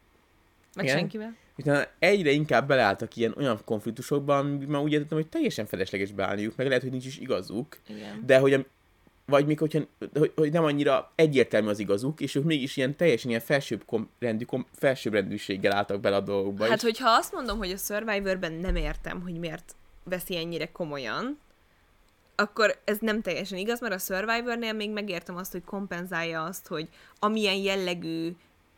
[0.76, 0.98] Meg Igen?
[0.98, 1.36] senkivel.
[1.58, 6.56] utána egyre inkább beleálltak ilyen olyan konfliktusokba, amiben már úgy értettem, hogy teljesen felesleges beállniuk,
[6.56, 8.24] meg lehet, hogy nincs is igazuk, Igen.
[8.26, 8.66] de hogy
[9.26, 9.80] vagy még hogyha,
[10.14, 14.10] hogy, hogy nem annyira egyértelmű az igazuk, és ők mégis ilyen teljesen ilyen felsőbb kom,
[14.20, 16.66] rendű, kom, felsőbbrendűséggel álltak bele a dolgokba.
[16.68, 21.40] Hát, és- hogyha azt mondom, hogy a Survivorben nem értem, hogy miért veszi ennyire komolyan,
[22.36, 26.90] akkor ez nem teljesen igaz, mert a Survivornél még megértem azt, hogy kompenzálja azt, hogy
[27.20, 28.36] amilyen jellegű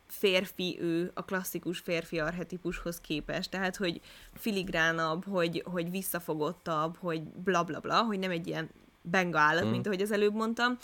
[0.08, 4.02] férfi ő a klasszikus férfi arhetipushoz képest, tehát hogy
[4.34, 8.70] filigránabb, hogy, hogy visszafogottabb, hogy bla bla bla, hogy nem egy ilyen
[9.02, 9.70] benga állat, mm.
[9.70, 10.78] mint ahogy az előbb mondtam,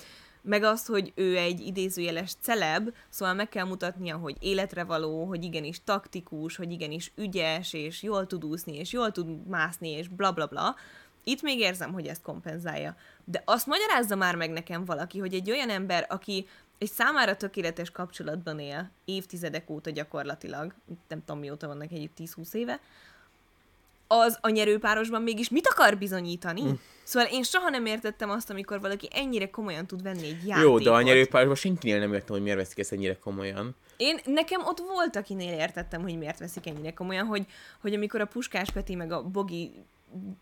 [0.43, 5.43] meg azt, hogy ő egy idézőjeles celeb, szóval meg kell mutatnia, hogy életre való, hogy
[5.43, 10.31] igenis taktikus, hogy igenis ügyes, és jól tud úszni, és jól tud mászni, és bla
[10.31, 10.75] bla bla.
[11.23, 12.95] Itt még érzem, hogy ezt kompenzálja.
[13.23, 16.47] De azt magyarázza már meg nekem valaki, hogy egy olyan ember, aki
[16.77, 20.73] egy számára tökéletes kapcsolatban él, évtizedek óta gyakorlatilag,
[21.07, 22.79] nem tudom mióta vannak együtt 10-20 éve,
[24.19, 26.63] az a nyerőpárosban mégis mit akar bizonyítani?
[26.63, 26.71] Mm.
[27.03, 30.61] Szóval én soha nem értettem azt, amikor valaki ennyire komolyan tud venni egy játékot.
[30.61, 33.75] Jó, de a nyerőpárosban senkinél nem értem, hogy miért veszik ezt ennyire komolyan.
[33.97, 37.45] Én, nekem ott volt, akinél értettem, hogy miért veszik ennyire komolyan, hogy,
[37.81, 39.71] hogy amikor a Puskás Peti meg a Bogi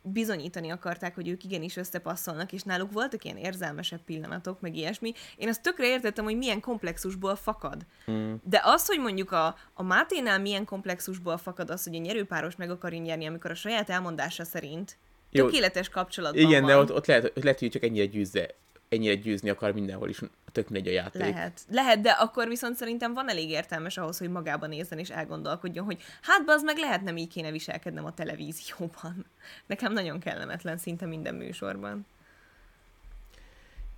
[0.01, 5.13] bizonyítani akarták, hogy ők igenis összepasszolnak, és náluk voltak ilyen érzelmesebb pillanatok, meg ilyesmi.
[5.37, 7.85] Én azt tökre értettem, hogy milyen komplexusból fakad.
[8.11, 8.33] Mm.
[8.43, 12.69] De az, hogy mondjuk a, a Máténál milyen komplexusból fakad az, hogy a nyerőpáros meg
[12.69, 14.97] akar nyerni, amikor a saját elmondása szerint
[15.29, 16.69] Jó, tökéletes kapcsolatban Igen, van.
[16.69, 18.55] de ott, ott lehet, lehet, hogy csak ennyire győzze
[18.91, 20.21] ennyire győzni akar mindenhol is,
[20.51, 21.21] tök mindegy a játék.
[21.21, 21.61] Lehet.
[21.69, 26.01] Lehet, de akkor viszont szerintem van elég értelmes ahhoz, hogy magában nézzen és elgondolkodjon, hogy
[26.21, 29.25] hát az meg lehet nem így kéne viselkednem a televízióban.
[29.65, 32.05] Nekem nagyon kellemetlen szinte minden műsorban.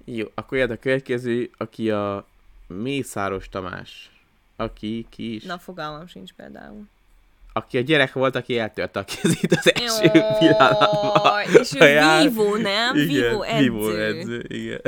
[0.05, 2.27] Jó, akkor jön a következő, aki a
[2.67, 4.21] Mészáros Tamás.
[4.55, 5.43] Aki ki is?
[5.43, 6.87] Na, fogalmam sincs például
[7.53, 11.41] aki a gyerek volt, aki eltörte a kezét az első Jó, pillanatban.
[11.61, 12.95] És ő vívó, nem?
[12.95, 13.61] Igen, vívó edző.
[13.61, 14.81] Vívó edző, igen.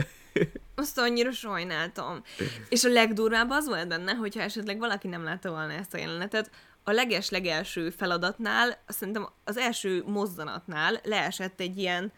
[0.75, 2.23] Azt annyira sajnáltam.
[2.69, 6.49] És a legdurvább az volt benne, hogyha esetleg valaki nem látta volna ezt a jelenetet,
[6.83, 12.11] a leges-legelső feladatnál, szerintem az első mozzanatnál leesett egy ilyen,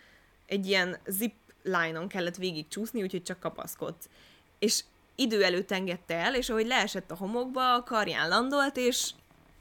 [0.45, 1.33] egy ilyen zip
[1.63, 4.09] line-on kellett végig csúszni, úgyhogy csak kapaszkodsz.
[4.59, 4.83] És
[5.15, 9.11] idő előtt engedte el, és ahogy leesett a homokba, a karján landolt, és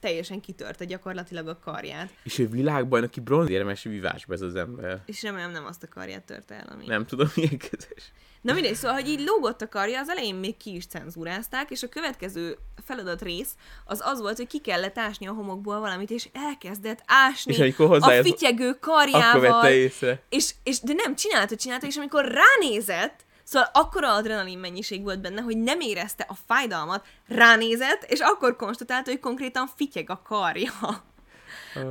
[0.00, 2.10] teljesen kitörte gyakorlatilag a karját.
[2.22, 5.02] És ő világbajnoki bronzérmes vívásba ez az ember.
[5.06, 6.86] És remélem nem azt a karját törte el, ami...
[6.86, 8.12] Nem tudom, milyen kezes.
[8.46, 11.82] Na mindegy, szóval, hogy így lógott a karja, az elején még ki is cenzúrázták, és
[11.82, 16.28] a következő feladat rész az az volt, hogy ki kellett ásni a homokból valamit, és
[16.32, 19.66] elkezdett ásni és a fityegő karjával.
[19.66, 20.22] észre.
[20.28, 25.40] És, és, de nem, csinálta, csinálta, és amikor ránézett, Szóval akkora adrenalin mennyiség volt benne,
[25.40, 30.72] hogy nem érezte a fájdalmat, ránézett, és akkor konstatálta, hogy konkrétan fityeg a karja.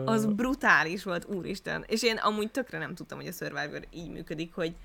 [0.06, 1.84] Az brutális volt, úristen.
[1.88, 4.76] És én amúgy tökre nem tudtam, hogy a Survivor így működik, hogy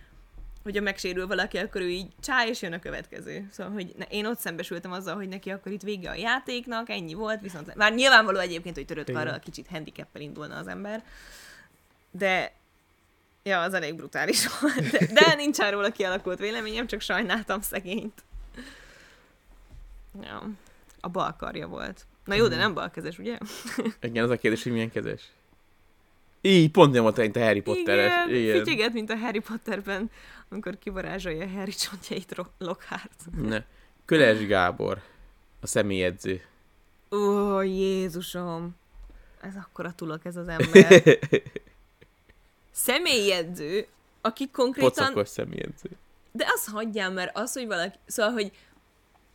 [0.62, 3.48] hogyha megsérül valaki, akkor ő így csáj, és jön a következő.
[3.52, 7.14] Szóval, hogy ne, én ott szembesültem azzal, hogy neki akkor itt vége a játéknak, ennyi
[7.14, 11.04] volt, viszont már nyilvánvaló egyébként, hogy törött karral kicsit handicappel indulna az ember.
[12.10, 12.52] De
[13.50, 14.90] Ja, az elég brutális volt.
[14.90, 18.22] De, de nincs róla kialakult véleményem, csak sajnáltam szegényt.
[20.22, 20.50] Ja.
[21.00, 22.06] A bal karja volt.
[22.24, 23.38] Na jó, de nem balkezes, ugye?
[24.00, 25.22] Igen, az a kérdés, hogy milyen kezes.
[26.40, 28.26] Így, pont nem volt mint a Harry Potteres.
[28.26, 28.58] Igen, Igen.
[28.58, 30.10] Fityeget, mint a Harry Potterben,
[30.48, 33.24] amikor kivarázsolja Harry csontjait Lockhart.
[33.36, 33.62] Ne.
[34.04, 35.02] Köles Gábor,
[35.60, 36.42] a személyedző.
[37.10, 38.76] Ó, Jézusom!
[39.40, 41.02] Ez akkora tulok ez az ember.
[42.70, 43.86] személyedző,
[44.20, 44.90] aki konkrétan...
[44.90, 45.90] Pocakos személyedző.
[46.32, 47.98] De azt hagyjál, mert az, hogy valaki...
[48.06, 48.52] Szóval, hogy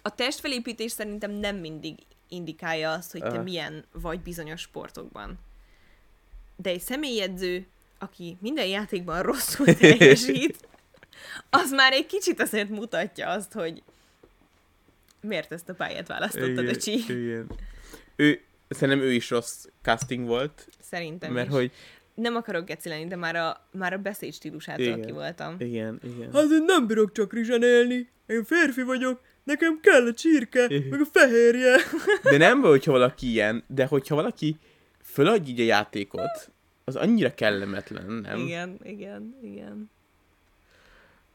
[0.01, 1.97] a testfelépítés szerintem nem mindig
[2.29, 3.43] indikálja azt, hogy te uh.
[3.43, 5.39] milyen vagy bizonyos sportokban.
[6.55, 7.67] De egy személyedző,
[7.99, 10.67] aki minden játékban rosszul teljesít,
[11.49, 13.83] az már egy kicsit azért mutatja azt, hogy
[15.21, 16.99] miért ezt a pályát választottad, igen.
[17.07, 17.51] Igen.
[18.15, 20.67] Ő, szerintem ő is rossz casting volt.
[20.79, 21.53] Szerintem Mert is.
[21.53, 21.71] hogy
[22.16, 25.55] nem akarok geci lenni, de már a, már a beszéd stílusától igen, ki voltam.
[25.57, 26.34] Igen, igen.
[26.34, 28.09] Hát én nem bírok csak élni.
[28.26, 31.78] Én férfi vagyok, nekem kell a csirke, meg a fehérje.
[32.32, 34.57] De nem baj, hogyha valaki ilyen, de hogyha valaki
[35.01, 36.51] föladj így a játékot,
[36.84, 38.39] az annyira kellemetlen, nem?
[38.39, 39.89] Igen, igen, igen.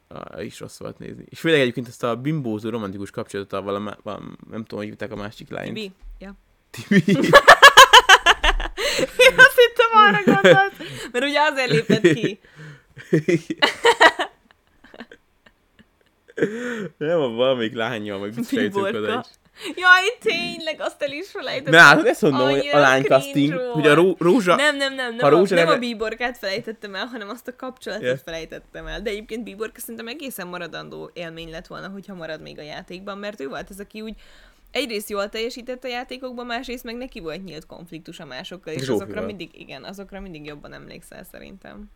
[0.08, 1.24] Ah, is rossz volt nézni.
[1.28, 5.12] És főleg egyébként ezt a bimbózó romantikus kapcsolatot a valami, valami, nem tudom, hogy hívták
[5.12, 5.74] a másik lányt.
[5.74, 6.34] Tibi, ja.
[6.70, 7.18] Tibi.
[9.28, 10.72] Én azt hittem arra gondolt,
[11.12, 12.40] mert ugye azért lépett ki.
[16.96, 19.26] Nem, a valamelyik lányjal, meg biztos oda is.
[19.64, 21.72] Jaj, tényleg, azt el is felejtettem.
[21.72, 24.54] Ne, hát ezt mondom, hogy a lány casting, hogy a ró- rózsa...
[24.54, 25.76] Nem, nem, nem, nem, a, rózsa nem neve...
[25.76, 28.18] a bíborkát felejtettem el, hanem azt a kapcsolatot yeah.
[28.24, 29.02] felejtettem el.
[29.02, 33.40] De egyébként bíborka szerintem egészen maradandó élmény lett volna, hogyha marad még a játékban, mert
[33.40, 34.14] ő volt az, aki úgy
[34.70, 39.02] egyrészt jól teljesített a játékokban, másrészt meg neki volt nyílt konfliktus a másokkal, és Zsófival.
[39.02, 41.90] azokra mindig, igen, azokra mindig jobban emlékszel szerintem.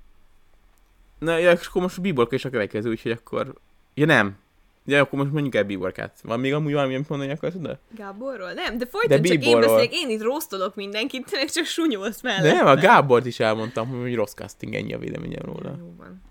[1.18, 3.54] Na, ja, és akkor most a Bíborka is a következő, úgyhogy akkor...
[3.94, 4.36] Ja nem.
[4.84, 6.20] De akkor most mondjuk el Bíborkát.
[6.22, 7.78] Van még amúgy valami, amit mondani akarsz oda?
[7.96, 8.52] Gáborról?
[8.52, 9.76] Nem, de folyton de csak én Bíborról.
[9.76, 12.42] beszélek, én itt rossztolok mindenkit, tényleg csak sunyolsz mellett.
[12.42, 15.74] De nem, a Gábort is elmondtam, hogy rossz casting, ennyi a véleményem róla.
[15.78, 16.22] Jó van.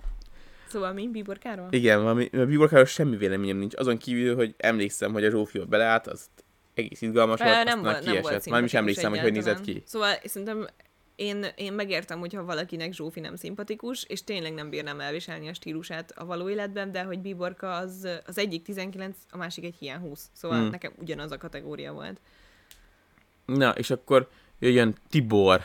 [0.68, 1.08] Szóval mi?
[1.08, 1.68] Bíborkáról?
[1.70, 3.76] Igen, valami, a Bíborkáról semmi véleményem nincs.
[3.76, 6.26] Azon kívül, hogy emlékszem, hogy a Zsófió beleállt, az
[6.74, 8.46] egész izgalmas volt, nem, aztán volt, nem kiesett.
[8.46, 9.84] Már is emlékszem, hogy hogy nézett ki.
[9.86, 10.68] Szóval szerintem
[11.16, 16.12] én, én megértem, hogyha valakinek Zsófi nem szimpatikus, és tényleg nem bírnám elviselni a stílusát
[16.12, 20.30] a való életben, de hogy Bíborka az, az egyik 19, a másik egy hiány 20.
[20.34, 20.70] Szóval hmm.
[20.70, 22.20] nekem ugyanaz a kategória volt.
[23.46, 25.62] Na, és akkor jöjjön Tibor.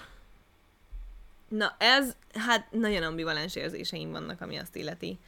[1.48, 5.18] Na ez, hát nagyon ambivalens érzéseim vannak, ami azt illeti.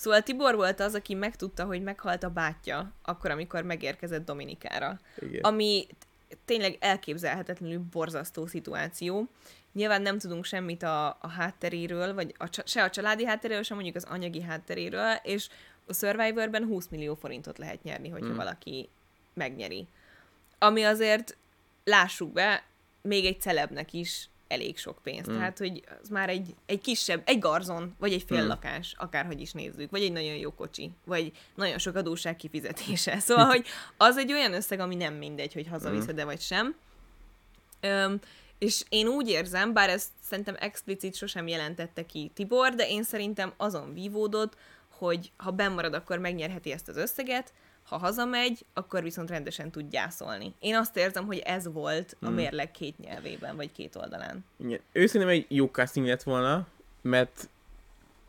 [0.00, 5.00] Szóval Tibor volt az, aki megtudta, hogy meghalt a bátyja, akkor, amikor megérkezett Dominikára.
[5.18, 5.42] Igen.
[5.42, 5.86] Ami
[6.44, 9.28] tényleg elképzelhetetlenül borzasztó szituáció.
[9.72, 13.96] Nyilván nem tudunk semmit a, a hátteréről, vagy a, se a családi hátteréről, sem mondjuk
[13.96, 15.48] az anyagi hátteréről, és
[15.86, 18.36] a Survivorben 20 millió forintot lehet nyerni, hogyha mm.
[18.36, 18.88] valaki
[19.34, 19.86] megnyeri.
[20.58, 21.36] Ami azért,
[21.84, 22.64] lássuk be,
[23.02, 25.28] még egy celebnek is elég sok pénz.
[25.28, 25.32] Mm.
[25.32, 25.36] Mm.
[25.36, 28.44] Tehát, hogy az már egy, egy kisebb, egy garzon, vagy egy fél Mm.
[28.44, 28.48] mm.
[28.48, 33.18] lakás, akárhogy is nézzük, vagy egy nagyon jó kocsi, vagy nagyon sok adóság kifizetése.
[33.30, 36.76] Szóval, hogy az egy olyan összeg, ami nem mindegy, hogy hazaviszed-e vagy sem.
[37.80, 38.20] Öm,
[38.58, 43.52] és én úgy érzem, bár ezt szerintem explicit sosem jelentette ki Tibor, de én szerintem
[43.56, 44.56] azon vívódott,
[44.88, 47.52] hogy ha bennmarad, akkor megnyerheti ezt az összeget,
[47.90, 50.54] ha hazamegy, akkor viszont rendesen tud gyászolni.
[50.58, 52.34] Én azt érzem, hogy ez volt a Hmm.
[52.34, 54.44] mérleg két nyelvében, vagy két oldalán.
[54.56, 54.80] Igen.
[54.92, 56.66] Ő szerintem egy jó casting lett volna,
[57.02, 57.48] mert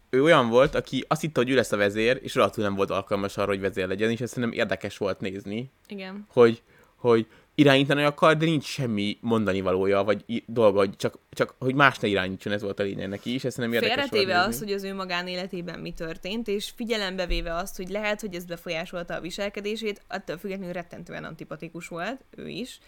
[0.10, 2.90] ő olyan volt, aki azt hitte, hogy ő lesz a vezér, és rohadtul nem volt
[2.90, 6.26] alkalmas arra, hogy vezér legyen, és ez szerintem érdekes volt nézni, Igen.
[6.30, 6.62] hogy,
[6.96, 7.28] hogy
[7.62, 12.08] irányítani akar, de nincs semmi mondani valója, vagy dolga, hogy csak, csak hogy más ne
[12.08, 14.66] irányítson, ez volt a lényeg neki is, ez szerintem érdekes Félretéve nézni.
[14.66, 19.14] hogy az ő magánéletében mi történt, és figyelembe véve azt, hogy lehet, hogy ez befolyásolta
[19.14, 22.80] a viselkedését, attól függetlenül rettentően antipatikus volt, ő is.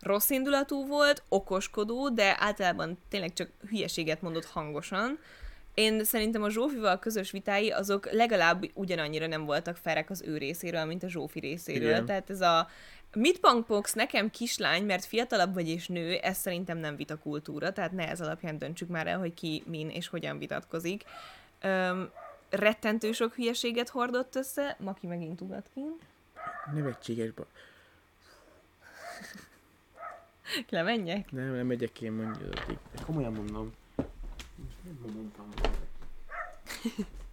[0.00, 5.18] Rossz indulatú volt, okoskodó, de általában tényleg csak hülyeséget mondott hangosan.
[5.74, 10.84] Én szerintem a Zsófival közös vitái azok legalább ugyanannyira nem voltak ferek az ő részéről,
[10.84, 11.88] mint a Zsófi részéről.
[11.88, 12.06] Igen.
[12.06, 12.68] Tehát ez a
[13.14, 18.08] mit pangpox nekem kislány, mert fiatalabb vagy és nő, ez szerintem nem vitakultúra, tehát ne
[18.08, 21.04] ez alapján döntsük már el, hogy ki, min és hogyan vitatkozik.
[21.60, 22.10] Öm,
[22.50, 25.80] rettentő sok hülyeséget hordott össze, Maki megint ugat ki.
[26.74, 27.46] Nevetséges ba...
[30.68, 31.30] Lemenjek?
[31.30, 32.78] Nem, nem megyek én addig.
[33.06, 33.72] Komolyan mondom.
[34.82, 35.48] Nem mondtam.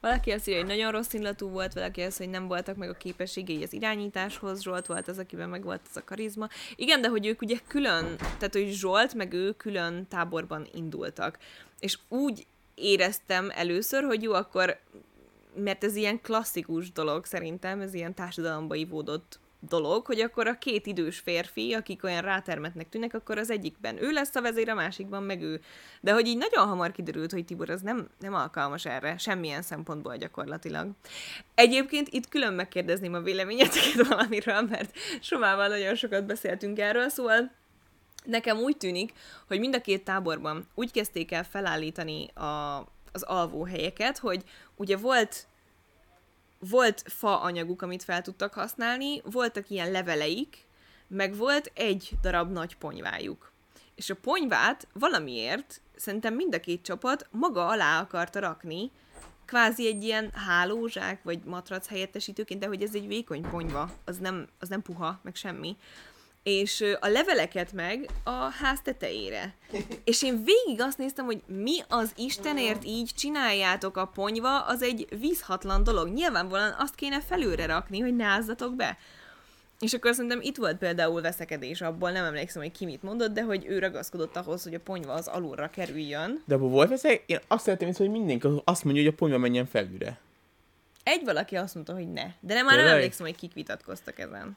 [0.00, 2.94] Valaki azt írja, hogy nagyon rossz illatú volt, valaki azt, hogy nem voltak meg a
[2.94, 6.48] képességei az irányításhoz, Zsolt volt az, akiben meg volt az a karizma.
[6.76, 11.38] Igen, de hogy ők ugye külön, tehát hogy Zsolt meg ő külön táborban indultak.
[11.80, 14.78] És úgy éreztem először, hogy jó, akkor,
[15.54, 20.86] mert ez ilyen klasszikus dolog szerintem, ez ilyen társadalomba ivódott dolog, hogy akkor a két
[20.86, 25.22] idős férfi, akik olyan rátermetnek tűnnek, akkor az egyikben ő lesz a vezér, a másikban
[25.22, 25.60] meg ő.
[26.00, 30.16] De hogy így nagyon hamar kiderült, hogy Tibor az nem, nem alkalmas erre, semmilyen szempontból
[30.16, 30.90] gyakorlatilag.
[31.54, 37.50] Egyébként itt külön megkérdezném a véleményeteket valamiről, mert Somával nagyon sokat beszéltünk erről, szóval
[38.24, 39.12] nekem úgy tűnik,
[39.46, 44.42] hogy mind a két táborban úgy kezdték el felállítani a, az alvóhelyeket, hogy
[44.76, 45.46] ugye volt
[46.58, 50.66] volt fa anyaguk, amit fel tudtak használni, voltak ilyen leveleik,
[51.08, 53.52] meg volt egy darab nagy ponyvájuk.
[53.94, 58.90] És a ponyvát valamiért szerintem mind a két csapat maga alá akarta rakni,
[59.48, 64.48] kvázi egy ilyen hálózsák, vagy matrac helyettesítőként, de hogy ez egy vékony ponyva, az nem,
[64.58, 65.76] az nem puha, meg semmi.
[66.48, 69.54] És a leveleket meg a ház tetejére.
[70.04, 75.06] És én végig azt néztem, hogy mi az Istenért így csináljátok a ponyva, az egy
[75.20, 76.08] vízhatlan dolog.
[76.08, 78.98] Nyilvánvalóan azt kéne felülre rakni, hogy ne ázzatok be.
[79.80, 83.42] És akkor szerintem itt volt például veszekedés abból, nem emlékszem, hogy ki mit mondott, de
[83.42, 86.42] hogy ő ragaszkodott ahhoz, hogy a ponyva az alulra kerüljön.
[86.44, 87.22] De abban volt veszek?
[87.26, 90.18] Én azt szeretném észre, hogy mindenki azt mondja, hogy a ponyva menjen felülre.
[91.02, 92.24] Egy valaki azt mondta, hogy ne.
[92.40, 94.56] De nem, már nem emlékszem, hogy kik vitatkoztak ezen.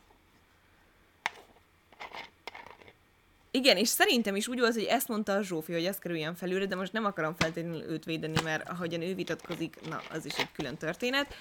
[3.51, 6.65] Igen, és szerintem is úgy volt, hogy ezt mondta a Zsófi, hogy ez kerüljön felülre,
[6.65, 10.51] de most nem akarom feltétlenül őt védeni, mert ahogyan ő vitatkozik, na, az is egy
[10.51, 11.35] külön történet.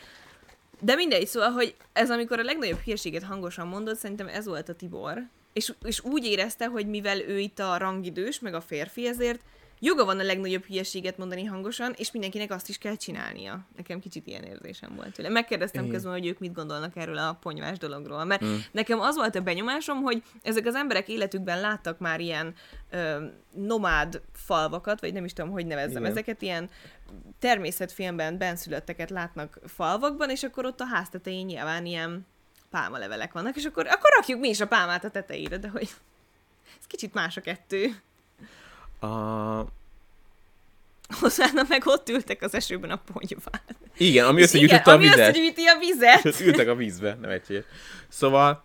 [0.81, 4.75] De mindegy, szóval, hogy ez amikor a legnagyobb hülyeséget hangosan mondott, szerintem ez volt a
[4.75, 5.23] Tibor.
[5.53, 9.41] És, és úgy érezte, hogy mivel ő itt a rangidős, meg a férfi, ezért
[9.81, 13.66] joga van a legnagyobb hülyeséget mondani hangosan, és mindenkinek azt is kell csinálnia.
[13.76, 15.28] Nekem kicsit ilyen érzésem volt tőle.
[15.28, 15.95] Megkérdeztem Igen.
[15.95, 18.55] közben, hogy ők mit gondolnak erről a ponyvás dologról, mert mm.
[18.72, 22.55] nekem az volt a benyomásom, hogy ezek az emberek életükben láttak már ilyen
[22.91, 23.24] ö,
[23.55, 26.11] nomád falvakat, vagy nem is tudom, hogy nevezzem Igen.
[26.11, 26.70] Ezeket, ilyen
[27.39, 32.26] természetfilmben benszülötteket látnak falvakban, és akkor ott a ház tetején nyilván ilyen
[32.70, 35.89] pálmalevelek vannak, és akkor, akkor rakjuk mi is a pálmát a tetejére, de hogy
[36.78, 38.01] ez kicsit más a kettő.
[39.01, 39.09] A...
[41.21, 43.61] Hozzá meg ott ültek az esőben a ponyván.
[43.97, 45.29] Igen, ami És összegyűjtötte a ami vizet.
[45.29, 46.25] összegyűjti a vizet.
[46.25, 47.65] És ültek a vízbe, nem egység.
[48.09, 48.65] Szóval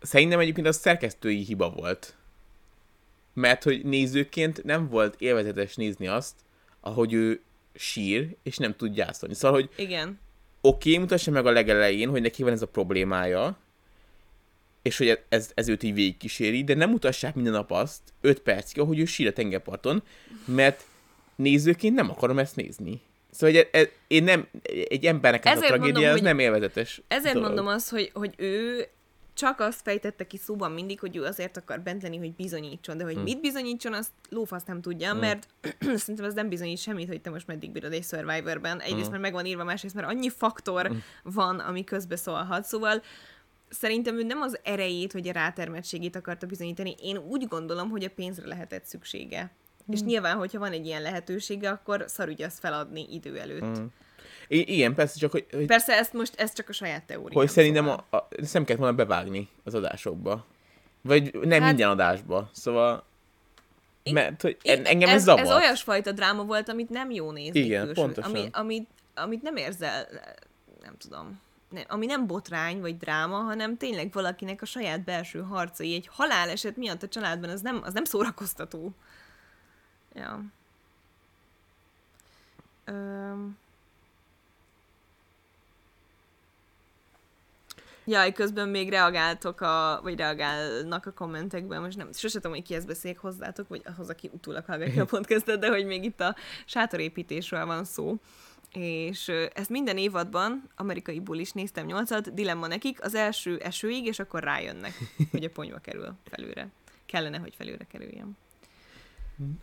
[0.00, 2.14] szerintem egyébként az szerkesztői hiba volt.
[3.34, 6.34] Mert hogy nézőként nem volt élvezetes nézni azt,
[6.80, 7.40] ahogy ő
[7.74, 9.34] sír, és nem tud gyászolni.
[9.34, 10.20] Szóval, hogy Igen.
[10.60, 13.56] oké, okay, mutassa meg a legelején, hogy neki van ez a problémája,
[14.84, 18.80] és hogy ez, ez őt így végigkíséri, de nem mutassák minden nap azt, 5 percig,
[18.80, 20.02] ahogy ő sír a tengerparton,
[20.44, 20.84] mert
[21.36, 23.00] nézőként nem akarom ezt nézni.
[23.30, 24.46] Szóval hogy e, e, én nem,
[24.88, 27.48] egy embernek ez a Ezért tragédia, mondom, az hogy- nem élvezetes Ezért dolog.
[27.48, 28.86] mondom azt, hogy, hogy ő
[29.34, 33.04] csak azt fejtette ki szóban mindig, hogy ő azért akar bent lenni, hogy bizonyítson, de
[33.04, 33.20] hogy Hm.
[33.22, 35.46] mit bizonyítson, azt lófasz nem tudja, mert
[35.96, 38.80] szerintem ez nem bizonyít semmit, hogy te most meddig bírod egy Survivorben.
[38.80, 39.10] Egyrészt, Hm.
[39.10, 40.90] mert meg van írva, másrészt, mert annyi faktor
[41.22, 42.64] van, ami közbeszólhat.
[42.64, 43.02] Szóval
[43.70, 46.94] szerintem ő nem az erejét, vagy a rátermettségét akarta bizonyítani.
[47.02, 49.50] Én úgy gondolom, hogy a pénzre lehetett szüksége.
[49.90, 50.06] És Hm.
[50.06, 53.78] nyilván, hogyha van egy ilyen lehetősége, akkor szarügy azt feladni idő előtt.
[53.78, 53.84] Mm.
[54.48, 57.32] I- igen, persze, csak hogy, hogy, Persze ezt most, ez csak a saját teóriám.
[57.32, 58.04] hogy szerintem szóval.
[58.10, 60.46] a, a, ezt nem kellett volna bevágni az adásokba.
[61.02, 62.50] Vagy nem Hát- minden adásba.
[62.52, 63.04] Szóval,
[64.12, 65.40] mert hogy Igen, engem ez, ez, zavar.
[65.42, 68.30] ez olyasfajta dráma volt, amit nem jó nézni Igen, külső, pontosan.
[68.30, 70.06] Ami, amit, amit nem érzel,
[70.82, 71.40] nem tudom,
[71.74, 76.76] nem, ami nem botrány vagy dráma, hanem tényleg valakinek a saját belső harcai egy haláleset
[76.76, 78.92] miatt a családban, az nem, az nem szórakoztató.
[80.14, 80.42] Ja.
[82.84, 83.56] Öm.
[88.06, 92.74] Jaj, közben még reagáltok a, vagy reagálnak a kommentekben, most nem, sose tudom, hogy ki
[92.74, 96.36] ezt beszéljek hozzátok, vagy ahhoz, aki utólag hallgatja a podcastet, de hogy még itt a
[96.64, 98.16] sátorépítésről van szó.
[98.76, 104.42] És ezt minden évadban, amerikaiból is néztem nyolcat, dilemma nekik, az első esőig, és akkor
[104.42, 104.92] rájönnek,
[105.30, 106.68] hogy a ponyva kerül felőre.
[107.06, 108.36] Kellene, hogy felőre kerüljen.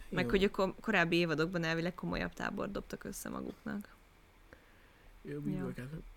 [0.09, 3.88] Meg hogy a ko- korábbi évadokban elvileg komolyabb tábor dobtak össze maguknak.
[5.22, 5.74] Ja.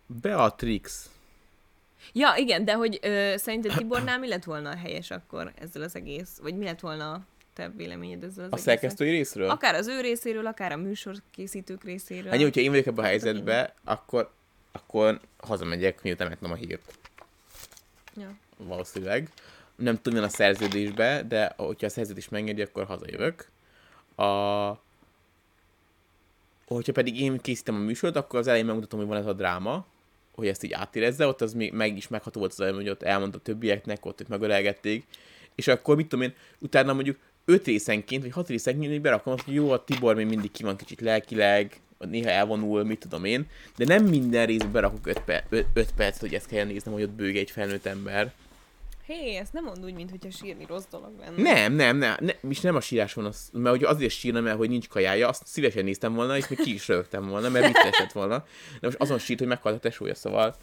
[0.06, 1.10] Beatrix.
[2.12, 5.96] Ja, igen, de hogy ö, szerinted Tibornál mi lett volna a helyes akkor ezzel az
[5.96, 6.38] egész?
[6.42, 7.24] Vagy mi lett volna
[7.54, 9.50] te véleményed ezzel az A szerkesztői részről?
[9.50, 12.30] Akár az ő részéről, akár a műsorkészítők részéről.
[12.30, 14.30] Hát, hogyha én vagyok ebben a helyzetben, akkor,
[14.72, 16.98] akkor hazamegyek, miután megtudom a hírt.
[18.16, 18.36] Ja.
[18.56, 19.28] Valószínűleg.
[19.76, 23.48] Nem tudom, a szerződésbe, de hogyha a szerződés megengedi, akkor hazajövök.
[24.16, 24.82] A...
[26.66, 29.86] Hogyha pedig én készítem a műsort, akkor az elején megmutatom, hogy van ez a dráma,
[30.34, 33.02] hogy ezt így átérezze, ott az még meg is megható volt az elején, hogy ott
[33.02, 35.04] elmondta a többieknek, ott ők megölelgették,
[35.54, 39.44] és akkor mit tudom én, utána mondjuk öt részenként, vagy hat részenként még berakom azt,
[39.44, 43.46] hogy jó, a Tibor még mindig ki van kicsit lelkileg, néha elvonul, mit tudom én,
[43.76, 47.02] de nem minden részbe berakok öt, per, öt, öt percet, hogy ezt kell néznem, hogy
[47.02, 48.32] ott bőg egy felnőtt ember.
[49.06, 51.42] Hé, ezt nem mondd úgy, mintha sírni rossz dolog lenne.
[51.42, 54.56] Nem, nem, nem, nem és nem a sírás van, az, mert hogy azért sírna, mert
[54.56, 57.76] hogy nincs kajája, azt szívesen néztem volna, és még ki is rögtem volna, mert mit
[57.76, 58.44] esett volna.
[58.80, 60.56] De most azon sírt, hogy meghalt a tesója, szóval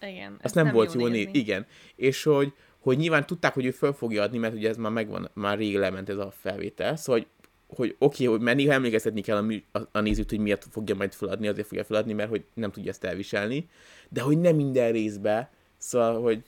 [0.00, 0.38] Igen.
[0.42, 1.16] azt nem, nem volt jó nézni.
[1.16, 1.38] nézni.
[1.38, 1.66] Igen.
[1.96, 5.30] És hogy, hogy nyilván tudták, hogy ő föl fogja adni, mert ugye ez már megvan,
[5.32, 7.28] már rég lement ez a felvétel, szóval hogy
[7.76, 10.94] hogy oké, okay, hogy néha emlékeztetni kell a, mű, a, a nézőt, hogy miért fogja
[10.94, 13.68] majd feladni, azért fogja feladni, mert hogy nem tudja ezt elviselni,
[14.08, 16.42] de hogy nem minden részbe, szóval, hogy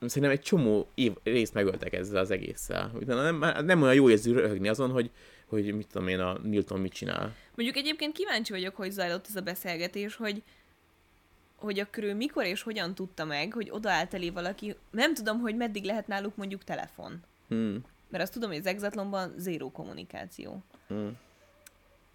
[0.00, 2.90] szerintem egy csomó év, részt megöltek ezzel az egésszel.
[2.94, 5.10] Utána nem, nem olyan jó érző röhögni azon, hogy,
[5.46, 7.34] hogy mit tudom én, a Newton mit csinál.
[7.54, 10.42] Mondjuk egyébként kíváncsi vagyok, hogy zajlott ez a beszélgetés, hogy
[11.60, 15.56] hogy akkor ő mikor és hogyan tudta meg, hogy odaállt elé valaki, nem tudom, hogy
[15.56, 17.20] meddig lehet náluk mondjuk telefon.
[17.48, 17.84] Hmm.
[18.08, 20.62] Mert azt tudom, hogy az Exatlonban zéró kommunikáció.
[20.88, 21.18] Hmm.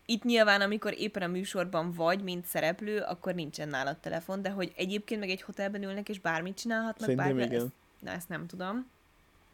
[0.06, 4.74] Itt nyilván, amikor éppen a műsorban vagy, mint szereplő, akkor nincsen nálad telefon, de hogy
[4.76, 7.64] egyébként meg egy hotelben ülnek, és bármit csinálhatnak, Szerintem bármi, igen.
[7.64, 8.90] Ezt, na, ezt nem tudom.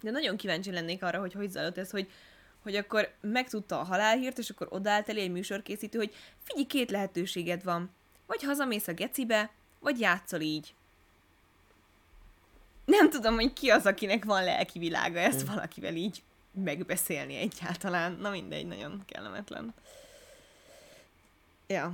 [0.02, 2.12] De nagyon kíváncsi lennék arra, hogy hogy zajlott ez, hogy,
[2.60, 6.14] hogy akkor megtudta a halálhírt, és akkor odaállt elé egy műsorkészítő, hogy
[6.44, 7.90] figyelj, két lehetőséged van.
[8.26, 10.74] Vagy hazamész a gecibe, vagy játszol így.
[12.86, 16.22] Nem tudom, hogy ki az, akinek van lelki világa, ezt valakivel így
[16.52, 18.12] megbeszélni egyáltalán.
[18.12, 19.74] Na mindegy, nagyon kellemetlen.
[21.68, 21.94] Ja,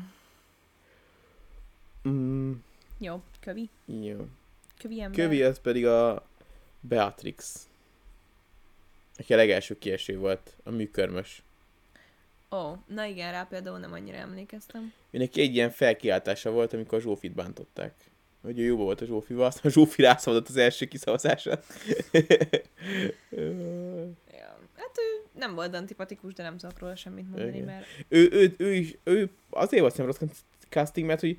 [2.07, 2.53] Mm,
[2.97, 3.69] jó, kövi.
[3.85, 4.27] jó.
[4.77, 5.19] Kövi ember.
[5.25, 6.27] Kövi az pedig a
[6.79, 7.67] Beatrix.
[9.17, 11.41] Aki a legelső kieső volt, a műkörmös.
[12.52, 14.93] Ó, na igen, rá például nem annyira emlékeztem.
[15.12, 17.93] Ő neki egy ilyen felkiáltása volt, amikor a Zsófit bántották.
[18.41, 21.60] Hogy ő jóba volt a Zsófival, aztán a Zsófi rászavadott az első kiszavazásra.
[24.32, 24.60] Ja.
[24.76, 27.66] Hát ő nem volt antipatikus, de nem tudok róla semmit mondani, Igen.
[27.66, 30.32] mert ő, ő, ő, is, ő azért volt rossz
[30.70, 31.38] casting, mert hogy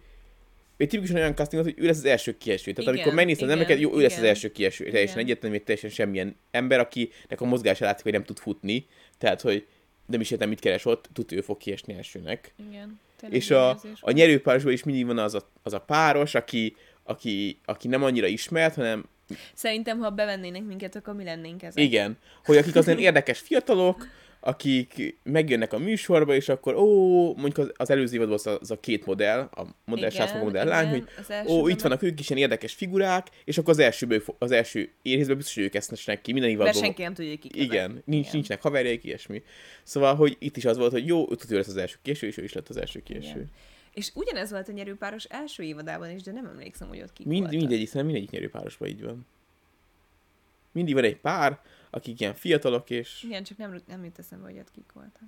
[0.77, 2.73] ő tipikusan olyan casting volt, hogy ő lesz az első kieső.
[2.73, 4.29] Tehát Igen, amikor megnézted igen, nemeket, jó, ő lesz az igen.
[4.29, 4.91] első kieső.
[4.91, 5.29] Teljesen Igen.
[5.29, 8.87] egyetlen, hogy teljesen semmilyen ember, akinek a mozgása látszik, hogy nem tud futni.
[9.19, 9.67] Tehát, hogy
[10.09, 12.55] nem is értem, mit keres ott, tud, ő fog kiesni elsőnek.
[12.71, 13.01] igen.
[13.29, 17.89] És a, a nyerőpárosban is mindig van az a, az a páros, aki, aki, aki
[17.89, 19.09] nem annyira ismert, hanem
[19.55, 21.85] Szerintem, ha bevennének minket, akkor mi lennénk ezek.
[21.85, 24.07] igen, hogy akik az érdekes fiatalok,
[24.49, 28.71] akik megjönnek a műsorba, és akkor ó, mondjuk az, az előző évadban az a, az
[28.71, 32.21] a két modell, a modell srác, modell lány, igen, hogy az ó, itt vannak ők
[32.21, 36.21] is ilyen érdekes figurák, és akkor az fo- az első részben biztos, hogy ők esznek
[36.21, 36.83] ki, minden Mert évadban.
[36.83, 38.31] senki nem tudja, hogy kik Igen, nincs, Igen.
[38.33, 39.43] nincsenek haverjaik, ilyesmi.
[39.83, 42.43] Szóval, hogy itt is az volt, hogy jó, ő lesz az első kieső, és ő
[42.43, 43.29] is lett az első kieső.
[43.29, 43.51] Igen.
[43.95, 47.41] És ugyanez volt a nyerőpáros első évadában is, de nem emlékszem, hogy ott kik Mind,
[47.41, 47.61] voltak.
[47.61, 49.27] mindegyik, szerintem mindegyik nyerőpárosban így van.
[50.73, 51.61] Mindig van egy pár,
[51.91, 55.23] akik ilyen fiatalok, és Igen, csak nem, nem jut eszembe, hogy ott kik voltak.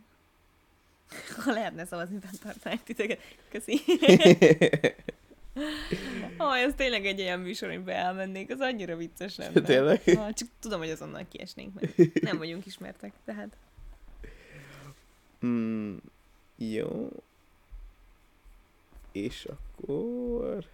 [1.44, 3.20] Ha lehetne szavazni, tartanák titeket.
[3.48, 3.80] Köszi.
[6.40, 9.60] Ó, ez tényleg egy olyan műsor, amiben elmennék, az annyira vicces lenne.
[9.72, 10.02] Tényleg?
[10.06, 13.56] Ah, csak tudom, hogy azonnal kiesnénk, mert nem vagyunk ismertek, tehát.
[15.46, 15.96] Mm,
[16.56, 17.10] jó.
[19.12, 20.64] És akkor...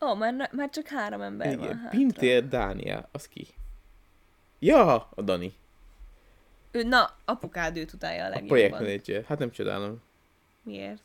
[0.00, 1.98] Ó, már, na- már csak három ember van Igen, hátra.
[1.98, 3.46] Pintér Dániel, az ki?
[4.64, 5.52] Ja, a Dani,
[6.70, 8.48] Ő, na, apukád őt utálja a a legjobban.
[8.48, 9.24] projektmenedzser.
[9.24, 10.02] Hát nem csodálom.
[10.62, 11.02] Miért?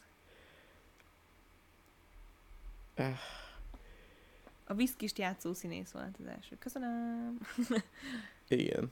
[2.95, 3.05] Ah.
[4.65, 6.55] A viszkist játszó színész volt az első.
[6.59, 7.37] Köszönöm.
[8.47, 8.91] Igen.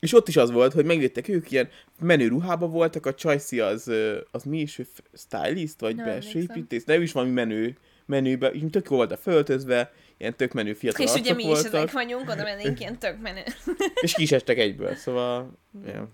[0.00, 1.68] És ott is az volt, hogy megjöttek ők ilyen
[2.00, 3.90] menő ruhába voltak, a Csajci az,
[4.30, 8.62] az mi is, ő stylist, vagy Nem belső építész, ő is valami menő, menőbe, és
[8.70, 9.92] tök jó volt a föltözve,
[10.22, 13.20] ilyen tök menő fiatal És ugye mi is voltak, ezek vagyunk, oda mennénk ilyen tök
[13.20, 13.42] menő.
[14.02, 15.50] és ki is estek egyből, szóval,
[15.86, 16.08] ja.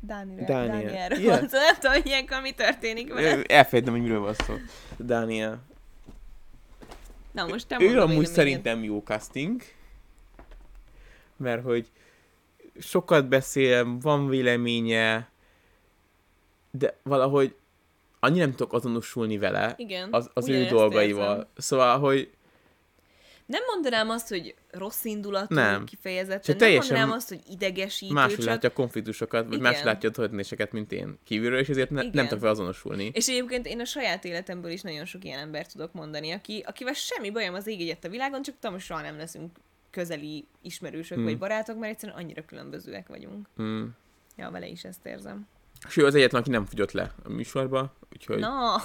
[0.00, 0.82] Dániel, Dániel.
[0.82, 1.58] Dánielről van szó.
[1.58, 3.36] Nem tudom, ilyenkor mi történik vele.
[3.36, 4.54] Ö, Elfelejtem, hogy miről van szó.
[4.96, 5.62] Dániel.
[7.32, 9.62] Na most te Ő amúgy szerintem jó casting,
[11.36, 11.90] mert hogy
[12.78, 15.30] sokat beszél, van véleménye,
[16.70, 17.54] de valahogy
[18.20, 21.30] annyira nem tudok azonosulni vele, Igen, az, az ő dolgaival.
[21.30, 21.46] érzem.
[21.56, 22.30] Szóval, hogy
[23.46, 25.84] Nem mondanám azt, hogy rossz indulatú Nem.
[25.84, 26.40] kifejezetten.
[26.42, 28.46] Csak Nem mondanám azt, hogy idegesítő, máshogy csak...
[28.46, 32.10] látja a konfliktusokat, vagy máshogy látja a történéseket, mint én kívülről, és ezért ne, Igen.
[32.14, 33.10] nem tudok vele azonosulni.
[33.14, 36.92] És egyébként én a saját életemből is nagyon sok ilyen embert tudok mondani, aki, akivel
[36.92, 39.58] semmi bajom az ég egyet a világon, csak tudom, soha nem leszünk
[39.90, 41.24] közeli ismerősök Hmm.
[41.26, 43.46] vagy barátok, mert egyszerűen annyira különbözőek vagyunk.
[43.56, 43.96] Hmm.
[44.36, 45.48] Ja, vele is ezt érzem.
[45.88, 48.38] És ő az egyetlen, aki nem fogyott le a műsorba, úgyhogy...
[48.38, 48.76] Na,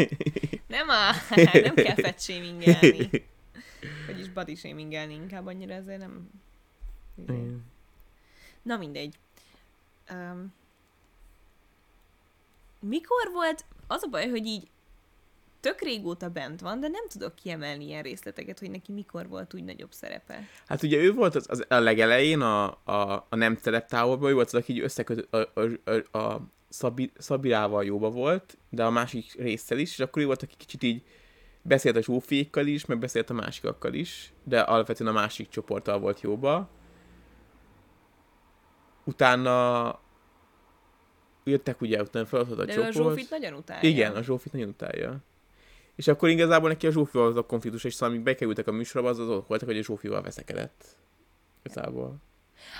[0.66, 1.14] nem áll,
[1.62, 3.10] nem kell fetshamingelni.
[4.06, 6.30] Vagyis body shamingelni inkább annyira, ezért nem...
[7.14, 7.64] Igen.
[8.62, 9.18] Na mindegy.
[10.10, 10.54] Um,
[12.80, 14.70] mikor volt, az a baj, hogy így
[15.62, 19.64] tök régóta bent van, de nem tudok kiemelni ilyen részleteket, hogy neki mikor volt úgy
[19.64, 20.48] nagyobb szerepe.
[20.66, 24.46] Hát ugye ő volt az, az a legelején a, a, a nem tereptáborban, ő volt
[24.46, 29.34] az, aki így összekötött a, a, a, a Szabi, Szabirával jóba volt, de a másik
[29.38, 31.02] résszel is, és akkor ő volt, aki kicsit így
[31.62, 36.20] beszélt a Zsófiékkal is, meg beszélt a másikakkal is, de alapvetően a másik csoporttal volt
[36.20, 36.68] jóba.
[39.04, 40.00] Utána
[41.44, 43.14] jöttek ugye, utána feladott a De ő a csoport.
[43.14, 43.88] Zsófit nagyon utálja.
[43.88, 45.20] Igen, a Zsófit nagyon utálja.
[46.02, 49.08] És akkor igazából neki a Zsófival az a konfliktus, és szóval amíg bekerültek a műsorba,
[49.08, 50.84] az azok voltak, hogy a Zsófival veszekedett.
[51.62, 52.16] Igazából.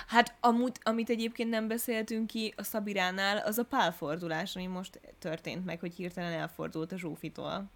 [0.07, 5.65] Hát amúgy, amit egyébként nem beszéltünk ki a Szabiránál, az a pálfordulás, ami most történt
[5.65, 7.69] meg, hogy hirtelen elfordult a Zsófitól.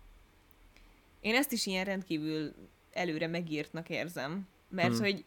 [1.21, 2.53] Én ezt is ilyen rendkívül
[2.91, 4.99] előre megírtnak érzem, mert Hmm.
[4.99, 5.23] hogy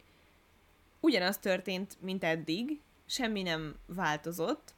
[1.01, 4.75] ugyanaz történt, mint eddig, semmi nem változott.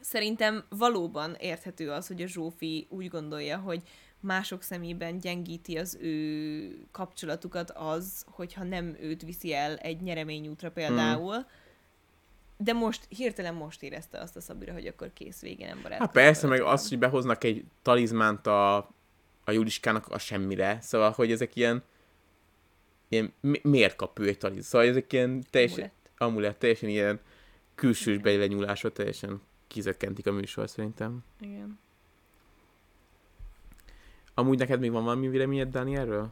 [0.00, 3.82] Szerintem valóban érthető az, hogy a Zsófi úgy gondolja, hogy
[4.20, 11.34] mások szemében gyengíti az ő kapcsolatukat az, hogyha nem őt viszi el egy nyereményútra például.
[11.34, 11.46] Hmm.
[12.56, 15.98] De most, hirtelen most érezte azt a Szabira, hogy akkor kész vége, nem barát.
[15.98, 18.76] Hát persze, meg az, hogy behoznak egy talizmánt a,
[19.44, 21.82] a Juliskának a semmire, szóval, hogy ezek ilyen,
[23.08, 24.66] ilyen mi- miért kap ő egy taliz?
[24.66, 26.10] Szóval ezek ilyen teljesen, Amulett.
[26.18, 27.20] amulett, teljesen ilyen
[27.74, 31.24] külsős belenyúlásra teljesen kizökkentik a műsor szerintem.
[31.40, 31.78] Igen.
[34.38, 36.28] Amúgy neked még van valami véleményed Danielről?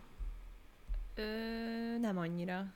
[1.14, 1.22] Ö,
[2.00, 2.66] nem annyira.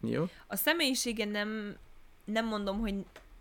[0.00, 0.24] Jó.
[0.46, 1.76] A személyisége nem,
[2.24, 2.94] nem mondom, hogy,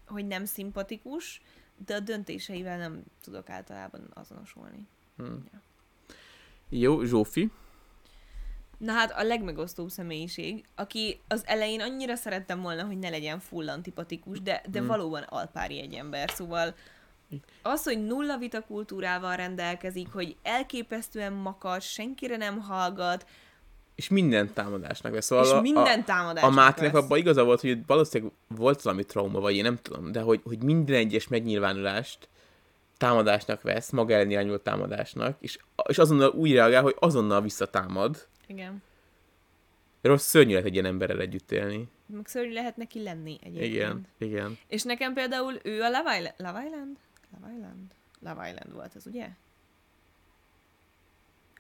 [0.06, 1.42] hogy nem szimpatikus,
[1.86, 4.88] de a döntéseivel nem tudok általában azonosulni.
[5.18, 5.34] Hm.
[6.70, 7.52] Jó, Zsófi.
[8.78, 13.70] Na hát a legmegosztóbb személyiség, aki az elején annyira szerettem volna, hogy ne legyen full
[13.70, 14.88] antipatikus, de, de Hmm.
[14.88, 16.76] valóban alpári egy ember, szóval
[17.62, 23.26] az, hogy nulla vita kultúrával rendelkezik, hogy elképesztően makacs, senkire nem hallgat,
[23.96, 25.26] És minden támadásnak vesz.
[25.26, 27.04] Szóval és a- minden támadásnak a vesz.
[27.04, 30.64] abban igaza volt, hogy valószínűleg volt valami trauma, vagy én nem tudom, de hogy, hogy
[30.64, 32.30] minden egyes megnyilvánulást
[32.98, 35.58] támadásnak vesz, maga ellen irányuló támadásnak, és,
[35.88, 38.28] és azonnal úgy reagál, hogy azonnal visszatámad.
[38.48, 38.84] Igen.
[40.02, 41.88] Rossz szörnyű lehet egy ilyen emberrel együtt élni.
[42.06, 43.74] Meg szörnyű lehet neki lenni egyébként.
[43.74, 44.58] Igen, igen.
[44.68, 46.34] És nekem például ő a Love Island...
[46.38, 46.98] Love Island?
[47.34, 47.92] Love Island?
[48.20, 49.30] Love Island volt az, ugye?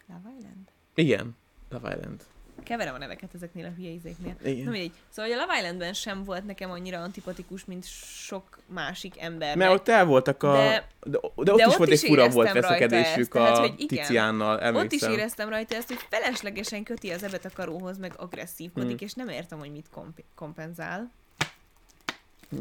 [0.07, 0.67] Love Island?
[0.93, 1.35] Igen,
[1.69, 2.23] Love Island.
[2.63, 4.35] Keverem a neveket ezeknél a hülye izéknél.
[4.43, 4.63] Igen.
[4.65, 4.91] Na mindegy.
[5.09, 9.57] Szóval hogy a Love Islandben sem volt nekem annyira antipatikus, mint sok másik ember.
[9.57, 10.51] Mert ott el voltak a...
[10.53, 13.57] De, De- de, ott de is ott volt is egy fura volt veszekedésük ezt, tehát,
[13.57, 14.05] a hogy igen.
[14.05, 18.97] Tiziánnal, Ott is éreztem rajta ezt, hogy feleslegesen köti az ebet a karóhoz, meg agresszívkodik,
[18.97, 19.07] Hmm.
[19.07, 21.11] és nem értem, hogy mit komp- kompenzál.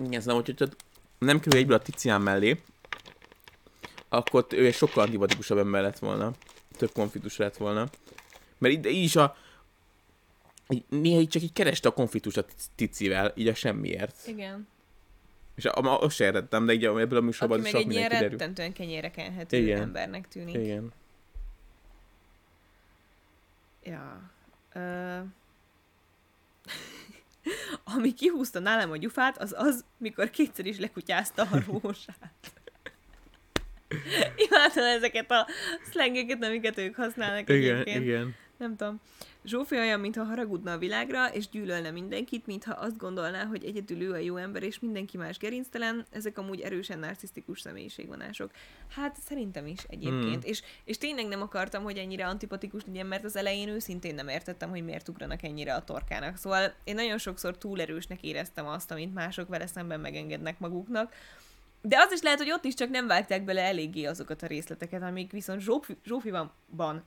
[0.04, 0.66] Igen, szóval, hogyha
[1.18, 2.62] nem kerül egyből a Tizián mellé,
[4.16, 6.32] akkor ő egy sokkal antipatikusabb ember lett volna.
[6.76, 7.88] Több konfliktus lett volna.
[8.58, 9.36] Mert ide így is a...
[10.68, 12.44] így Néha így csak így kereste a konfliktust a
[12.74, 14.16] Ticivel, így a semmiért.
[14.26, 14.68] Igen.
[15.54, 17.96] És a, a, azt sem értettem, de így ebből a műsorban Aki meg sok egy
[17.96, 19.80] ilyen rettentően kenyére kenhető Igen.
[19.80, 20.54] embernek tűnik.
[20.54, 20.92] Igen.
[23.82, 24.30] Ja.
[24.72, 25.18] Ö...
[27.94, 32.55] Ami kihúzta nálam a gyufát, az az, mikor kétszer is lekutyázta a rózsát.
[34.46, 35.46] Imádom ezeket a
[35.90, 38.04] szlengeket, amiket ők használnak Igen, egyébként.
[38.04, 38.34] igen.
[38.58, 39.00] Nem tudom.
[39.44, 44.12] Zsófi olyan, mintha haragudna a világra, és gyűlölne mindenkit, mintha azt gondolná, hogy egyedül ő
[44.12, 46.06] a jó ember, és mindenki más gerinctelen.
[46.10, 48.50] Ezek amúgy erősen narcisztikus személyiségvonások.
[48.88, 50.46] Hát szerintem is egyébként.
[50.46, 50.48] Mm.
[50.48, 54.70] És, és tényleg nem akartam, hogy ennyire antipatikus legyen, mert az elején őszintén nem értettem,
[54.70, 56.36] hogy miért ugranak ennyire a torkának.
[56.36, 61.12] Szóval én nagyon sokszor túl erősnek éreztem azt, amit mások vele szemben megengednek maguknak.
[61.88, 65.02] De az is lehet, hogy ott is csak nem vágták bele eléggé azokat a részleteket,
[65.02, 66.52] amik viszont Zsófi, Zsófiban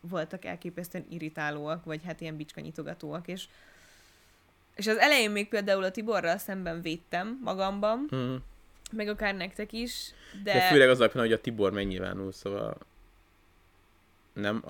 [0.02, 3.48] voltak elképesztően irritálóak, vagy hát ilyen bicskanyitogatóak, és
[4.76, 8.36] és az elején még például a Tiborral szemben védtem magamban, Mm.
[8.92, 10.14] meg akár nektek is,
[10.44, 10.62] de, De...
[10.62, 12.78] főleg az alapján, hogy a Tibor megnyilvánul, szóval
[14.34, 14.64] nem,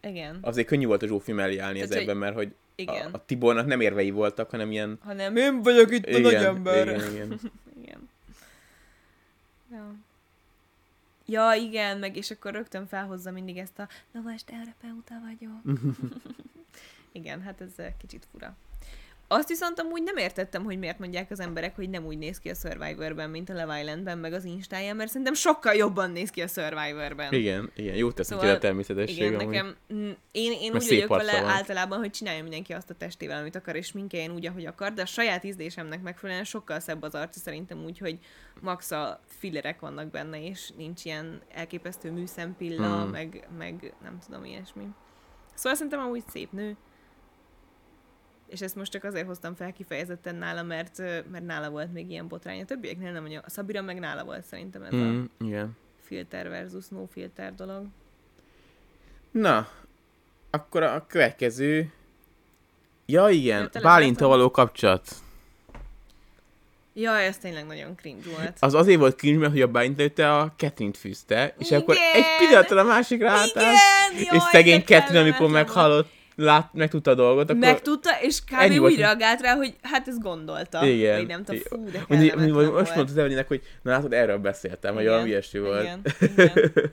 [0.00, 3.10] igen, azért könnyű volt a Zsófi mellé állni Tehát, ezekben, mert hogy igen.
[3.12, 4.98] a, a Tibornak nem érvei voltak, hanem ilyen...
[5.02, 6.88] Hanem én vagyok itt a nagy ember.
[6.88, 7.40] igen, igen.
[9.76, 9.94] Ja.
[11.28, 15.78] Ja, igen, meg és akkor rögtön felhozza mindig ezt a lovas terapeuta vagyok.
[17.12, 18.56] igen, hát ez eh, kicsit fura.
[19.28, 22.48] Azt viszont amúgy nem értettem, hogy miért mondják az emberek, hogy nem úgy néz ki
[22.48, 26.42] a Survivorben, mint a Love Islandben, meg az Instáján, mert szerintem sokkal jobban néz ki
[26.42, 27.32] a Survivorben.
[27.32, 29.16] Igen, igen, jó tesz Szóval, a természetesség.
[29.16, 29.46] Igen, amúgy.
[29.46, 31.50] nekem, mm, én, én úgy vagyok vele van.
[31.50, 35.02] általában, hogy csinálja mindenki azt a testével, amit akar, és minkeljen úgy, ahogy akar, de
[35.02, 38.18] a saját ízlésemnek megfelelően sokkal szebb az arca szerintem úgy, hogy
[38.60, 43.10] max a fillerek vannak benne, és nincs ilyen elképesztő műszempilla, Mm.
[43.10, 44.86] meg, meg nem tudom, ilyesmi.
[45.54, 46.76] Szóval szerintem amúgy szép nő.
[48.46, 50.98] És ezt most csak azért hoztam fel kifejezetten nála, mert,
[51.30, 52.60] mert nála volt még ilyen botrány.
[52.60, 55.76] A többieknél nem, hogy a Szabira meg nála volt szerintem ez a Mm, igen.
[56.02, 57.86] filter versus no filter dolog.
[59.30, 59.68] Na,
[60.50, 61.92] akkor a következő...
[63.06, 65.08] Ja, igen, Bálintal való kapcsolat.
[66.94, 68.56] Ja, ez tényleg nagyon cringe volt.
[68.60, 71.80] Az azért volt cringe, mert hogy a Bálint előtte a Catherine-t fűzte, és Igen!
[71.80, 73.74] akkor egy pillanatra a másikra álltál,
[74.18, 77.60] és szegény Catherine, amikor meghallott, lát, megtudta a dolgot, akkor...
[77.60, 78.52] Megtudta, és kb.
[78.58, 78.96] Ennyi úgy volt.
[78.96, 80.86] reagált rá, hogy hát ezt gondolta.
[80.86, 81.16] Igen.
[81.16, 82.72] Vagy nem tudom, fú, de kellemetlen mondjuk, volt.
[82.72, 83.18] most mondta az
[83.48, 85.82] hogy na látod, erről beszéltem, hogy valami ilyesmi volt.
[85.82, 86.52] Igen, igen.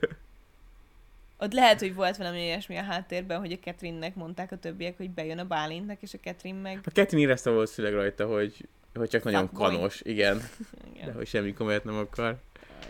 [1.38, 5.10] Ott lehet, hogy volt valami ilyesmi a háttérben, hogy a Catherine-nek mondták a többiek, hogy
[5.10, 6.80] bejön a Bálintnak, és a Catherine meg...
[6.84, 9.70] A Catherine érezte valószínűleg rajta, hogy, hogy csak nagyon Fuckboy.
[9.70, 10.42] kanos, igen,
[10.94, 11.06] Igen.
[11.06, 12.36] de hogy semmi komolyat nem akar.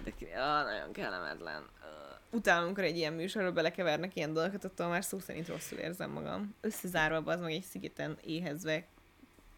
[0.05, 1.63] De ja, nagyon kellemetlen.
[1.63, 2.04] Uh,
[2.35, 6.55] Utána, amikor egy ilyen műsorba belekevernek ilyen dolgokat, attól már szó szerint rosszul érzem magam.
[6.61, 8.85] Összezárva az meg egy szigeten éhezve.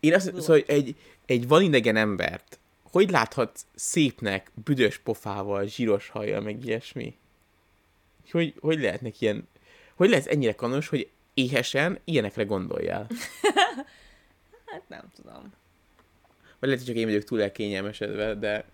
[0.01, 0.41] Én azt Blue.
[0.41, 0.97] szóval, hogy egy,
[1.27, 7.17] egy vanidegen embert, hogy láthat szépnek, büdös pofával, zsíros hajjal, meg ilyesmi?
[8.31, 9.49] Hogy, hogy lehetnek ilyen,
[9.95, 13.07] hogy lehet ennyire kanos, hogy éhesen ilyenekre gondoljál?
[14.67, 15.53] Hát nem tudom.
[16.59, 18.65] Vagy lehet, hogy csak én vagyok túl elkényelmesedve, de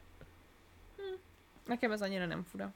[1.67, 2.73] Nekem ez annyira nem fura.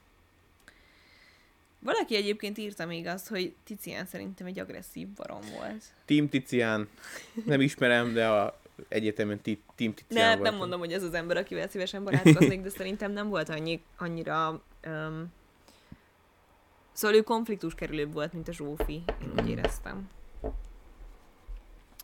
[1.86, 5.84] Valaki egyébként írta még azt, hogy Ticián szerintem egy agresszív barom volt.
[6.04, 6.88] Team Ticián,
[7.44, 11.36] nem ismerem, de a egyetemen ti, Team Ticián Ne, nem mondom, hogy ez az ember,
[11.36, 14.62] akivel szívesen barátkoznék, de szerintem nem volt annyi, annyira...
[14.86, 15.32] Um,
[16.92, 20.08] szóval ő konfliktus kerülőbb volt, mint a Zsófi, én úgy éreztem.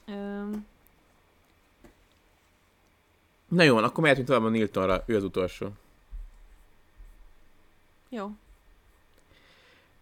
[0.07, 0.67] Um,
[3.49, 5.69] Na jó, akkor mehetünk tovább a Niltonra, ő az utolsó.
[8.09, 8.31] jó.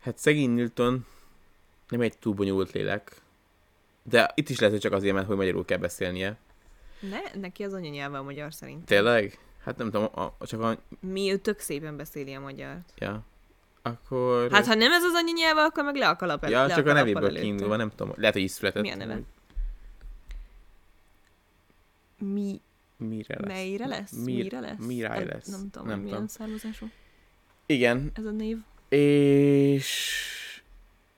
[0.00, 1.06] Hát szegény Nilton
[1.88, 3.20] nem egy túl bonyolult lélek.
[4.02, 6.36] De itt is lehet, hogy csak azért, mert hogy magyarul kell beszélnie.
[7.00, 8.84] Ne, neki az anyanyelve a magyar szerintem.
[8.84, 9.38] Tényleg?
[9.64, 10.78] Hát nem tudom, a, a, csak a...
[11.00, 12.92] Mi ő tök szépen beszéli a magyart.
[12.98, 13.24] Ja.
[13.82, 14.50] Akkor...
[14.50, 16.82] Hát ha nem ez az anyanyelve, akkor meg le a kalap Ja, le csak a
[16.82, 18.12] kalappal nevéből kiindulva, nem tudom.
[18.16, 18.82] Lehet, hogy is született.
[18.82, 19.20] Mi a neve?
[22.18, 22.60] Mi,
[22.96, 23.46] Mire lesz?
[23.46, 24.12] melyre lesz?
[24.12, 24.86] Mir- Mire lesz?
[24.86, 25.46] Mirály El- lesz.
[25.46, 26.90] Nem tudom, Nem milyen származású
[27.66, 28.58] Igen, ez a név.
[28.98, 30.16] És...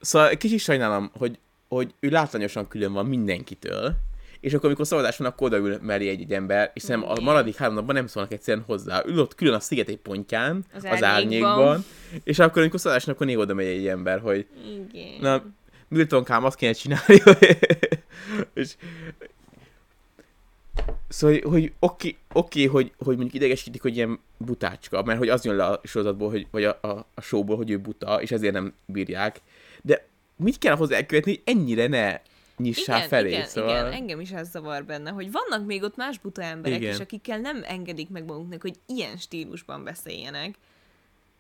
[0.01, 3.95] Szóval kicsit sajnálom, hogy, hogy ő látványosan külön van mindenkitől,
[4.41, 7.75] és akkor, amikor szavazás van, akkor odaül mellé egy, ember, és szerintem a maradék három
[7.75, 9.03] napban nem szólnak egyszerűen hozzá.
[9.07, 11.51] Ül ott külön a sziget egy pontján, Az az, árnyékban.
[11.51, 11.85] árnyékban,
[12.25, 14.47] és akkor, amikor szavazás van, akkor néha oda megy egy ember, hogy
[14.93, 15.21] Igen.
[15.21, 15.45] Na,
[15.89, 17.23] Milton Kám azt kéne csinálni,
[18.55, 18.77] és...
[21.13, 25.57] Szóval, hogy oké, oké hogy, hogy mondjuk idegesítik, hogy ilyen butácska, mert hogy az jön
[25.57, 28.75] le a sorozatból, hogy, vagy a, a, a showból, hogy ő buta, és ezért nem
[28.87, 29.41] bírják.
[29.83, 30.07] De
[30.37, 32.21] mit kell hozzá elkövetni, hogy ennyire ne
[32.57, 33.71] nyissál igen, felé, igen, szóval...
[33.71, 36.93] igen, engem is ez zavar benne, hogy vannak még ott más buta emberek Igen.
[36.93, 40.55] is, akikkel nem engedik meg maguknak, hogy ilyen stílusban beszéljenek.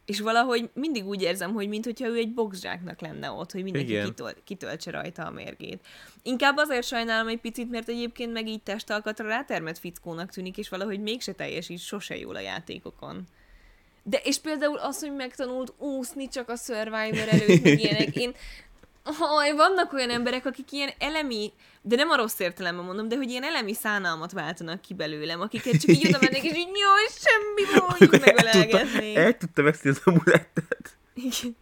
[0.05, 4.05] És valahogy mindig úgy érzem, hogy mintha ő egy boxzsáknak lenne ott, hogy mindenki Igen.
[4.05, 5.86] kitöl, kitöltse rajta a mérgét.
[6.22, 11.00] Inkább azért sajnálom egy picit, mert egyébként meg így testalkatra rátermett fickónak tűnik, és valahogy
[11.00, 13.26] mégse teljesít sose jól a játékokon.
[14.03, 18.34] De és például az, hogy megtanult úszni csak a Survivor előtt, meg ilyenek, én...
[19.05, 23.30] Haj, vannak olyan emberek, akik ilyen elemi, de nem a rossz értelemben mondom, de hogy
[23.30, 27.61] ilyen elemi szánalmat váltanak ki belőlem, akiket csak így oda mennék, és így jaj, semmi
[27.61, 29.16] így Akkor el tudta, megölelgetnék.
[29.16, 30.96] el tudta veszni az amulettet.
[31.14, 31.57] Igen.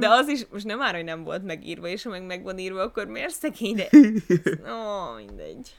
[0.00, 2.58] De az is, most nem már, hogy nem volt megírva, és ha meg meg van
[2.58, 3.88] írva, akkor miért szegény, de...
[4.74, 5.74] Ó, mindegy.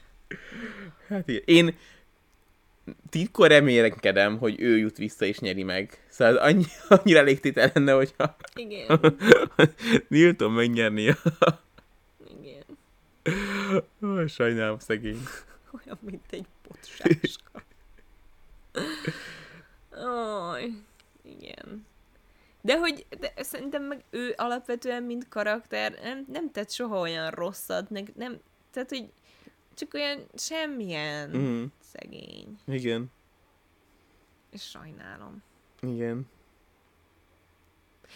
[1.08, 1.42] Hát igen.
[1.44, 1.76] Én
[3.10, 6.04] titkor remélkedem, hogy ő jut vissza és nyeri meg.
[6.08, 9.16] Szóval annyi, annyira elégtétel lenne, hogyha Igen,
[10.08, 11.14] Nilton megnyerni.
[12.40, 12.64] igen.
[14.02, 15.22] Ó, Sajnálom, szegény.
[15.70, 17.62] Olyan, mint egy potsáska.
[19.90, 20.72] Aj,
[21.22, 21.86] igen.
[22.60, 27.90] De hogy de szerintem meg ő alapvetően, mint karakter, nem, nem tett soha olyan rosszat,
[27.90, 29.08] meg nem, tehát, hogy
[29.76, 31.64] csak olyan semmilyen mm.
[31.92, 32.58] Szegény.
[32.66, 33.06] igen,
[34.50, 35.42] És sajnálom.
[35.82, 36.26] igen.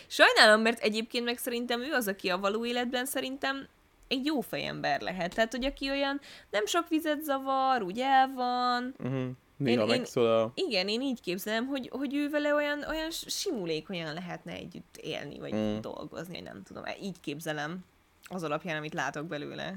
[0.06, 3.68] Sajnálom, mert egyébként meg szerintem ő az, aki a való életben szerintem
[4.08, 5.34] egy jó fejember lehet.
[5.34, 8.94] Tehát, hogy aki olyan nem sok vizet zavar, úgy el van.
[8.98, 9.28] Uh-huh.
[9.56, 10.52] Néha Én- én- megszól a...
[10.54, 15.52] Igen, én így képzelem, hogy, hogy ő vele olyan, olyan simulékonyan lehetne együtt élni, vagy
[15.54, 15.80] Mm.
[15.80, 16.84] dolgozni, nem tudom.
[17.02, 17.84] Így képzelem
[18.28, 19.76] az alapján, amit látok belőle.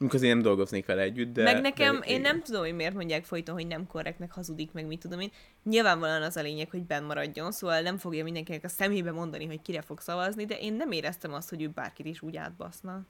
[0.00, 1.42] Mikor én nem dolgoznék vele együtt, de...
[1.42, 4.72] Meg nekem, de, én nem tudom, hogy miért mondják folyton, hogy nem korrekt, meg hazudik,
[4.72, 5.30] meg mit tudom én.
[5.64, 9.62] Nyilvánvalóan az a lényeg, hogy benn maradjon, szóval nem fogja mindenkinek a szemébe mondani, hogy
[9.62, 13.02] kire fog szavazni, de én nem éreztem azt, hogy ő bárkit is úgy átbaszna.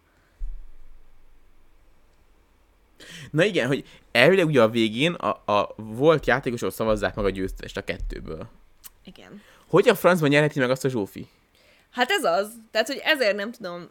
[3.30, 7.76] Na igen, hogy elvileg ugye a végén a, a volt játékosok szavazzák meg a győztest
[7.76, 8.48] a kettőből.
[9.04, 9.42] Igen.
[9.68, 11.28] Hogy a francban nyerheti meg azt a Zsófi?
[11.90, 12.52] Hát ez az.
[12.70, 13.90] Tehát, hogy ezért nem tudom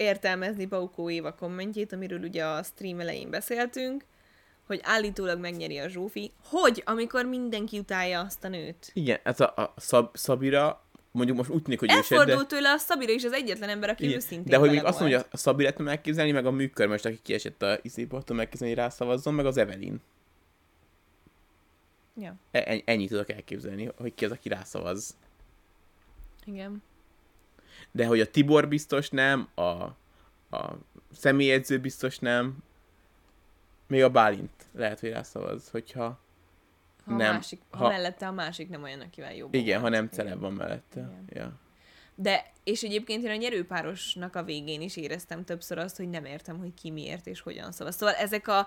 [0.00, 4.04] értelmezni Baukó Éva kommentjét, amiről ugye a stream elején beszéltünk,
[4.66, 8.90] hogy állítólag megnyeri a Zsófi, hogy amikor mindenki utálja azt a nőt.
[8.92, 12.20] Igen, ez a, a Szab, Szabira, mondjuk most úgy tűnik, hogy ő se, de...
[12.20, 14.16] Elfordult tőle a Szabira is az egyetlen ember, aki Igen.
[14.16, 17.18] őszintén De hogy még azt mondja, hogy a Szabi tudom elképzelni, meg a műkörmest, aki
[17.22, 20.00] kiesett a izéba, tudom elképzelni, hogy rászavazzon, meg az Evelyn.
[22.16, 25.16] Ja, E- en- ennyit tudok elképzelni, hogy ki az, aki rászavaz.
[26.44, 26.82] igen.
[27.92, 29.62] De hogy a Tibor biztos nem, a,
[30.56, 30.76] a
[31.12, 32.56] személyedző biztos nem,
[33.86, 36.20] még a Bálint lehet, hogy rászavaz, hogyha
[37.04, 39.54] Ha, Nem, másik, ha, ha- mellette a másik nem olyan, akivel jobb.
[39.54, 41.00] igen, ha nem celeb van mellette.
[41.00, 41.24] Igen.
[41.32, 41.52] Ja.
[42.14, 46.58] De, és egyébként én a nyerőpárosnak a végén is éreztem többször azt, hogy nem értem,
[46.58, 47.96] hogy ki miért és hogyan szavaz.
[47.96, 48.66] Szóval ezek a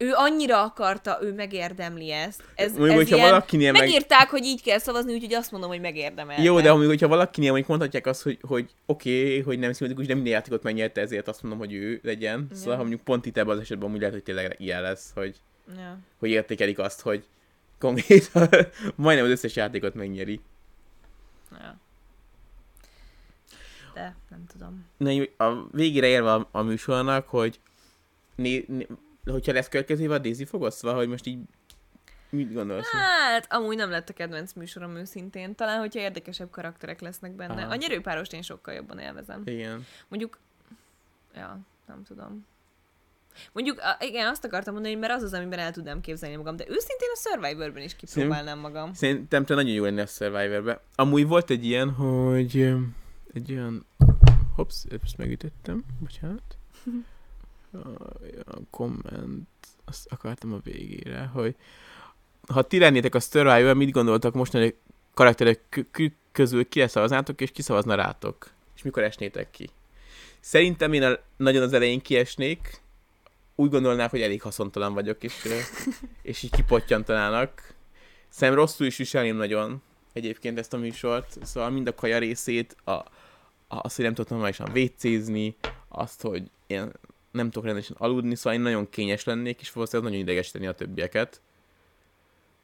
[0.00, 2.42] ő annyira akarta, ő megérdemli ezt.
[2.54, 5.70] Ez, Mondjuk, ez hogyha ilyen, valakinél meg- Megírták, hogy így kell szavazni, úgyhogy azt mondom,
[5.70, 6.42] hogy megérdemelte.
[6.42, 10.06] Jó, de amíg, hogyha valakinél mondjuk mondhatják azt, hogy, hogy oké, okay, hogy nem szimpatikus,
[10.06, 12.46] de minden játékot megnyerte, ezért azt mondom, hogy ő legyen.
[12.50, 12.56] Ja.
[12.56, 15.36] Szóval, ha mondjuk pont itt ebben az esetben úgy lehet, hogy tényleg ilyen lesz, hogy,
[15.76, 15.98] Ja.
[16.18, 17.24] hogy értékelik azt, hogy
[17.78, 18.48] konkrétan
[18.96, 20.40] majdnem az összes játékot megnyeri.
[21.50, 21.76] Ja.
[23.94, 24.86] De nem tudom.
[24.96, 27.60] Na, a végére érve a, a műsornak, hogy
[28.34, 28.86] né, né,
[29.32, 31.38] hogyha lesz következő évad, Daisy fog osztva, hogy most így
[32.30, 32.86] mit gondolsz?
[32.86, 35.54] Hát, amúgy nem lett a kedvenc műsorom őszintén.
[35.54, 37.62] Talán, hogyha érdekesebb karakterek lesznek benne.
[37.62, 37.72] Aha.
[37.72, 39.42] A nyerőpárost én sokkal jobban élvezem.
[39.44, 39.86] Igen.
[40.08, 40.38] Mondjuk,
[41.34, 42.46] ja, nem tudom.
[43.52, 46.56] Mondjuk, a, igen, azt akartam mondani, hogy mert az az, amiben el tudnám képzelni magam,
[46.56, 48.92] de őszintén a Survivorban is kipróbálnám magam.
[48.92, 50.80] Szerintem te nagyon jó lenni a Survivor-be.
[50.94, 52.74] Amúgy volt egy ilyen, hogy
[53.32, 53.86] egy olyan...
[54.54, 56.42] Hops, ezt megütöttem, bocsánat.
[58.46, 59.48] A, komment,
[59.84, 61.54] azt akartam a végére, hogy
[62.48, 64.74] ha ti lennétek a Survivor, mit gondoltak mostani
[65.14, 68.50] karakterek kö- kö- közül ki szavaznátok, és ki szavazna rátok?
[68.76, 69.70] És mikor esnétek ki?
[70.40, 72.80] Szerintem én a, nagyon az elején kiesnék,
[73.54, 75.34] úgy gondolnák, hogy elég haszontalan vagyok, és,
[76.22, 77.74] és így kipottyantanának.
[78.28, 79.82] Szerintem rosszul is viselném nagyon
[80.12, 83.04] egyébként ezt a műsort, szóval mind a kaja részét, a, a,
[83.66, 85.56] azt, hogy nem tudok normálisan vécézni,
[85.88, 86.92] azt, hogy én
[87.38, 91.40] nem tudok rendesen aludni, szóval én nagyon kényes lennék, és valószínűleg nagyon idegesíteni a többieket.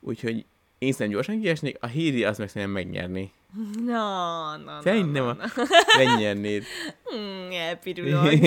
[0.01, 0.45] Úgyhogy
[0.79, 3.33] én szerintem gyorsan kiesnék, a Hédi az meg szerintem megnyerni.
[3.87, 5.45] Na, na, na, Szerintem na, a- na.
[6.05, 6.65] Megnyernéd.
[7.05, 8.33] Hmm, elpirulok.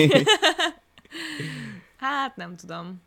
[1.96, 3.02] hát nem tudom.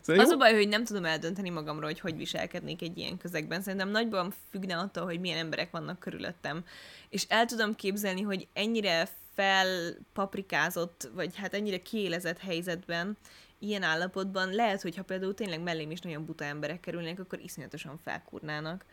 [0.00, 0.34] Szóval Az jó?
[0.34, 3.62] a baj, hogy nem tudom eldönteni magamról, hogy hogy viselkednék egy ilyen közegben.
[3.62, 6.64] Szerintem nagyban függne attól, hogy milyen emberek vannak körülöttem.
[7.08, 13.16] És el tudom képzelni, hogy ennyire felpaprikázott, vagy hát ennyire kiélezett helyzetben,
[13.58, 17.98] ilyen állapotban lehet, hogy ha például tényleg mellém is nagyon buta emberek kerülnek, akkor iszonyatosan
[18.04, 18.84] felkurnának.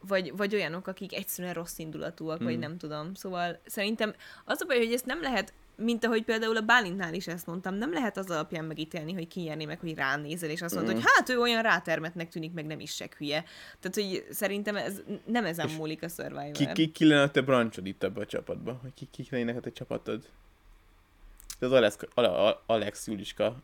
[0.00, 2.44] Vagy, vagy olyanok, akik egyszerűen rossz indulatúak, mm.
[2.44, 2.60] vagy Mm.
[2.60, 3.14] nem tudom.
[3.14, 4.14] Szóval szerintem
[4.44, 7.74] az a baj, hogy ezt nem lehet mint ahogy például a Bálintnál is ezt mondtam,
[7.74, 10.96] nem lehet az alapján megítélni, hogy ki nyerni meg, hogy ránézel, és azt mondod, Mm.
[10.96, 13.44] hogy hát ő olyan rátermetnek tűnik, meg nem is se hülye.
[13.80, 16.50] Tehát, hogy szerintem ez nem ezen És múlik a Survivor.
[16.50, 18.78] Ki, ki, ki lenne a te brancsod itt ebbe a csapatba?
[18.82, 20.24] Hogy ki, ki lenne a te csapatod?
[21.58, 23.56] Ez az Alex, Ale, Alex Juliska.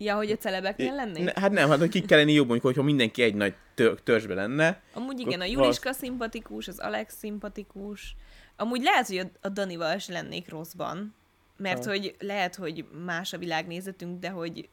[0.00, 1.24] Ja, hogy a celebeknél lennék?
[1.24, 4.34] Ne, hát nem, hát hogy ki kellene jobb, mondjuk, hogyha mindenki egy nagy tör, törzsbe
[4.34, 4.80] lenne.
[4.94, 8.16] Amúgy igen, a Juliska szimpatikus, az Alex szimpatikus.
[8.56, 11.14] Amúgy lehet, hogy a, a Danival is lennék rosszban,
[11.58, 14.68] mert hogy lehet, hogy más a világnézetünk, de hogy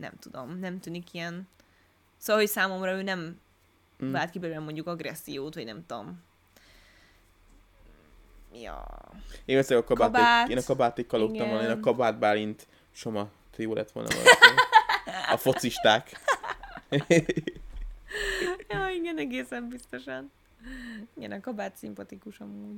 [0.00, 1.48] nem tudom, nem tűnik ilyen...
[2.16, 3.40] Szóval, hogy számomra ő nem
[4.04, 4.10] Mm.
[4.10, 6.22] vált ki belőle mondjuk agressziót, vagy nem tudom.
[8.54, 8.84] Ja.
[9.44, 10.48] Én össze a kabát, Kabát.
[10.48, 14.58] én a kabátékkal lógtam volna, én a kabát Bálint Soma trió lett volna valószínűleg.
[15.32, 16.10] A focisták.
[18.68, 20.30] ja, igen, egészen biztosan.
[21.16, 22.76] Igen, a kabát szimpatikus amúgy.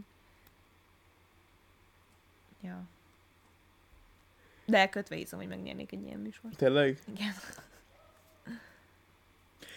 [2.65, 2.83] Ja.
[4.67, 6.57] De elkötve hiszem, hogy megnyernék egy ilyen műsort.
[6.57, 6.99] Tényleg?
[7.15, 7.33] Igen.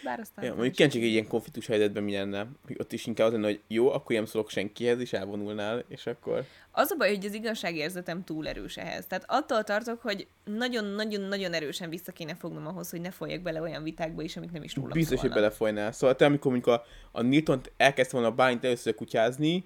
[0.04, 0.46] Bár aztán...
[0.46, 1.04] Ja, mondjuk tudom.
[1.04, 2.48] egy ilyen konfliktus helyzetben mi lenne.
[2.66, 6.06] Hogy ott is inkább az lenne, hogy jó, akkor nem szólok senkihez, és elvonulnál, és
[6.06, 6.46] akkor...
[6.72, 9.06] Az a baj, hogy az igazságérzetem túl erős ehhez.
[9.06, 13.84] Tehát attól tartok, hogy nagyon-nagyon-nagyon erősen vissza kéne fognom ahhoz, hogy ne folyjak bele olyan
[13.84, 15.38] vitákba is, amik nem is rólam Biztos, hogy szólnak.
[15.38, 15.92] belefolynál.
[15.92, 19.64] Szóval te, amikor mondjuk a, a newton elkezdte volna a Bálint először kutyázni,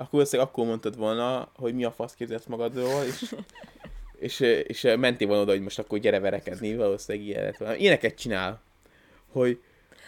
[0.00, 3.34] akkor valószínűleg akkor mondtad volna, hogy mi a fasz képzelsz magadról, és,
[4.26, 7.76] és, és, mentél volna oda, hogy most akkor gyere verekedni, valószínűleg ilyen lett volna.
[7.76, 8.60] Ilyeneket csinál,
[9.32, 9.60] hogy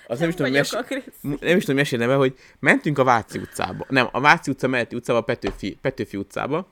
[0.06, 0.84] az nem, is tudom, mes-
[1.20, 3.86] nem is tudom mesélni neve, hogy mentünk a Váci utcába.
[3.88, 6.68] Nem, a Váci utca melletti utcába, a Petőfi, Petőfi utcába.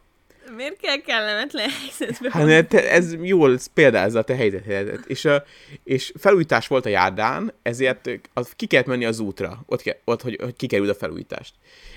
[0.57, 5.07] Miért kell kellemetlen helyzetbe Hát ez jól példázza a te helyzetet.
[5.07, 5.45] És, a,
[5.85, 10.23] és felújítás volt a járdán, ezért az, ki kellett menni az útra, ott, ke, ott
[10.23, 11.55] hogy, hogy kikerül a felújítást.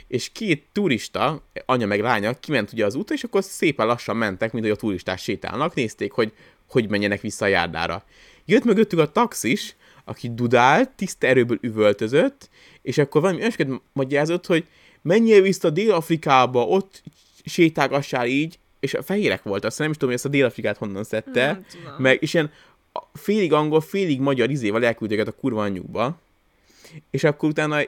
[0.08, 4.52] És két turista, anya meg lánya, kiment ugye az útra, és akkor szépen lassan mentek,
[4.52, 6.34] mint hogy a turisták sétálnak, nézték, hogy
[6.74, 8.04] hogy menjenek vissza a járdára.
[8.46, 9.76] Jött mögöttük a taxis,
[10.06, 12.50] aki dudált, tiszta erőből üvöltözött,
[12.82, 14.68] és akkor valami olyasmiket magyarázott, hogy
[15.02, 17.04] menjél vissza Dél-Afrikába, ott
[17.46, 21.04] sétálgassál így, és a fehérek voltak, azt nem is tudom, hogy ezt a Dél-Afrikát honnan
[21.04, 21.96] szedte, Nem tudom.
[21.98, 22.52] meg, és ilyen
[23.14, 26.20] félig angol, félig magyar izével elküldték őket a kurva anyjukba,
[27.12, 27.82] és akkor utána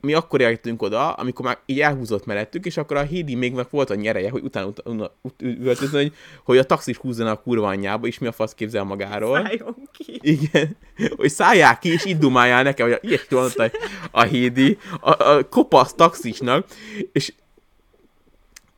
[0.00, 3.66] mi akkor értünk oda, amikor már így elhúzott mellettük, és akkor a Hédi még meg
[3.70, 6.12] volt a nyereje, hogy utána, utána ut- üvöltözni, hogy,
[6.44, 9.42] hogy a taxis húzzana a kurva anyjába, és mi a fasz képzel magáról.
[9.42, 10.18] Szálljon ki.
[10.20, 10.76] Igen,
[11.16, 13.70] hogy szállják ki, és így dumáljál nekem, hogy ilyet mondta a,
[14.10, 16.66] a Hédi, a, a kopasz taxisnak,
[17.12, 17.32] és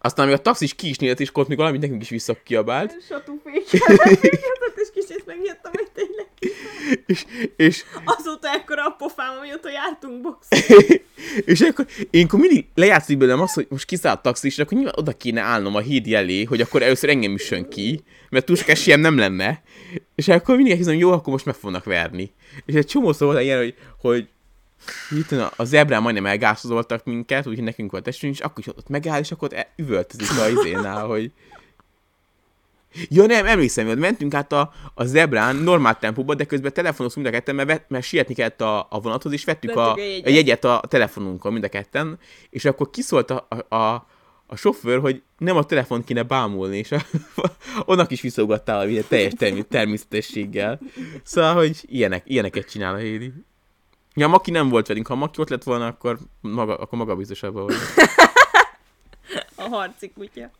[0.00, 4.18] aztán még a taxis ki is nézett, és ott még valamit nekünk is visszakiabált, Satúféket,
[4.74, 6.26] és kicsit megijedtem, hogy tényleg.
[7.06, 7.24] és,
[7.56, 10.46] és, Azóta ekkora a pofám, amióta jártunk box.
[11.52, 14.94] és akkor én akkor mindig lejátszik belőlem azt, hogy most kiszáll a taxis, akkor nyilván
[14.96, 18.00] oda kéne állnom a Hédi elé, hogy akkor először engem üssön ki,
[18.30, 19.62] mert túl sok esélyem nem lenne,
[20.14, 22.32] és akkor mindig elkezdem, jó, akkor most meg fognak verni.
[22.66, 24.28] És egy csomó szó volt ilyen, hogy, hogy
[25.10, 28.88] Itt a, a zebrán majdnem elgászoltak minket, úgyhogy nekünk volt esünk, és akkor is ott
[28.88, 31.32] megáll, és akkor ott e- üvöltözik a izénál, hogy
[33.08, 37.36] Ja nem, emlékszem, hogy mentünk át a, a zebrán normál tempóban, de közben telefonoztunk mind
[37.36, 40.26] a ketten, mert, vett, mert sietni kellett a, a vonathoz, és vettük a, a, jegyet.
[40.26, 42.18] a jegyet a telefonunkon mind a ketten,
[42.50, 44.06] és akkor kiszólt a, a, a,
[44.46, 47.00] a sofőr, hogy nem a telefont kéne bámulni, és a,
[47.90, 50.80] onnak is visszaugattál a teljes term- természetességgel.
[51.22, 53.32] Szóval, hogy ilyenek, ilyeneket csinál a Hédi.
[54.20, 57.62] Ja, Maki nem volt velünk, ha Maki ott lett volna, akkor maga, akkor maga biztosabban
[57.62, 57.76] volt.
[59.54, 60.50] A harci kutya.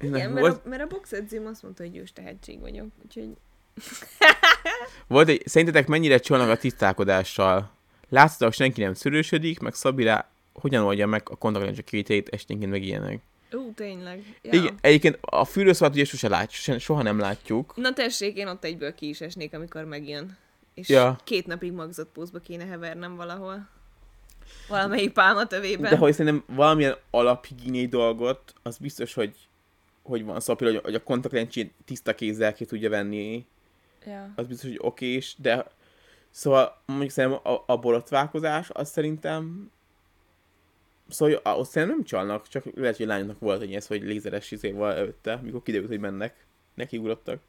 [0.00, 3.36] Igen, mert volt, a, mert a boxedzőm azt mondta, hogy ős tehetség vagyok, úgyhogy
[5.06, 7.70] volt egy, szerintetek mennyire csalnak a tisztálkodással?
[8.08, 13.22] Látszatok, senki nem szörősödik, meg Szabira hogyan oldja meg a kontaktlencsek kivételét esténként meg ilyenek.
[13.54, 14.38] Ú, tényleg.
[14.42, 14.52] Ja.
[14.52, 16.50] Igen, egyébként a fűrőszobát ugye sose lát,
[16.80, 17.72] soha nem látjuk.
[17.76, 20.36] Na tessék, én ott egyből ki is esnék, amikor megjön.
[20.74, 21.18] És Ja.
[21.24, 23.68] két napig magzott pózba kéne hevernem valahol.
[24.68, 25.90] Valamelyik pálmatövében.
[25.90, 29.34] De hogy szerintem valamilyen alaphigiéniai dolgot, az biztos, hogy
[30.02, 33.46] hogy van szó, például, hogy a kontaktlencsét tiszta kézzel ki tudja venni,
[34.06, 34.32] Ja.
[34.36, 35.66] az biztos, hogy okés, de
[36.30, 39.70] szóval mondjuk szerintem a, a borotválkozás, az szerintem
[41.08, 44.92] szóval ahhoz szerintem nem csalnak, csak lehet, hogy lányoknak volt egy ez, hogy lézeres izéval
[44.92, 47.40] előtte, mikor kiderült, hogy mennek, nekiugrottak.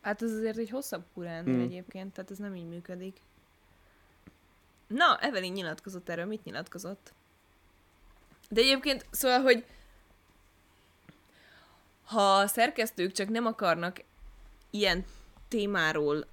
[0.00, 1.60] Hát ez azért egy hosszabb kurán mm.
[1.60, 3.16] egyébként, tehát ez nem így működik.
[4.86, 7.12] Na, Evelyn nyilatkozott erről, mit nyilatkozott?
[8.48, 9.64] De egyébként, szóval, hogy
[12.04, 14.04] ha a szerkesztők csak nem akarnak
[14.70, 15.04] ilyen
[15.48, 16.26] témáról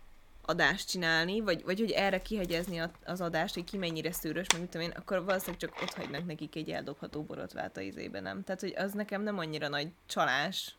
[0.49, 4.61] adást csinálni, vagy, vagy hogy erre kihegyezni a- az adást, hogy ki mennyire szűrös, meg
[4.61, 8.43] mit tudom én, akkor valószínűleg csak ott hagynak nekik egy eldobható borotvát a izébe, nem?
[8.43, 10.76] Tehát, hogy az nekem nem annyira nagy csalás.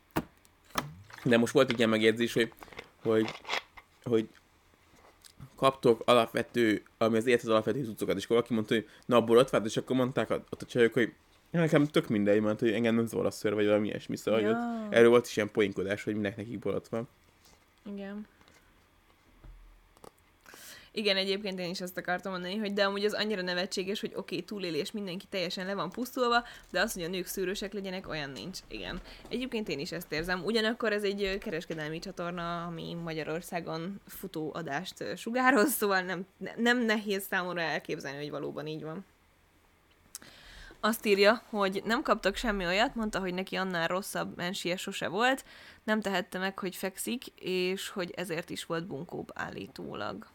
[1.25, 2.53] De most volt egy ilyen megjegyzés, hogy,
[3.03, 3.31] hogy,
[4.03, 4.29] hogy
[5.57, 9.65] kaptok alapvető, ami az élethez alapvető cuccokat, és akkor valaki mondta, hogy na a borotvát,
[9.67, 11.13] és akkor mondták ott a csajok, hogy
[11.51, 14.41] "Ja, nekem tök mindegy, mert hogy engem nem zavar a ször, vagy valami ilyesmi, szóval,
[14.41, 14.87] Ja.
[14.91, 17.03] erről volt is ilyen poénkodás, hogy minek nekik borotva.
[17.95, 18.27] Igen.
[20.93, 24.19] Igen, egyébként én is ezt akartam mondani, hogy de amúgy az annyira nevetséges, hogy oké,
[24.19, 28.31] okay, túlélés, mindenki teljesen le van pusztulva, de az, hogy a nők szűrősek legyenek, olyan
[28.31, 28.59] nincs.
[28.69, 29.01] Igen.
[29.29, 30.45] Egyébként én is ezt érzem.
[30.45, 37.25] Ugyanakkor ez egy kereskedelmi csatorna, ami Magyarországon futó adást sugároz, szóval nem, ne- nem nehéz
[37.31, 39.05] számomra elképzelni, hogy valóban így van.
[40.81, 45.45] Azt írja, hogy nem kaptak semmi olyat, mondta, hogy neki annál rosszabb mensie sose volt,
[45.85, 50.27] nem tehette meg, hogy fekszik, és hogy ezért is volt bunkóbb állítólag.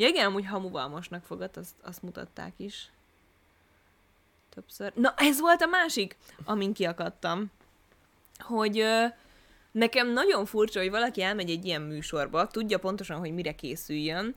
[0.00, 2.90] Ja igen, amúgy hamuval mosnak fogat, azt, azt mutatták is.
[4.54, 4.92] Többször.
[4.94, 7.50] Na, ez volt a másik, amin kiakadtam.
[8.38, 9.04] Hogy ö,
[9.70, 14.34] nekem nagyon furcsa, hogy valaki elmegy egy ilyen műsorba, tudja pontosan, hogy mire készüljön,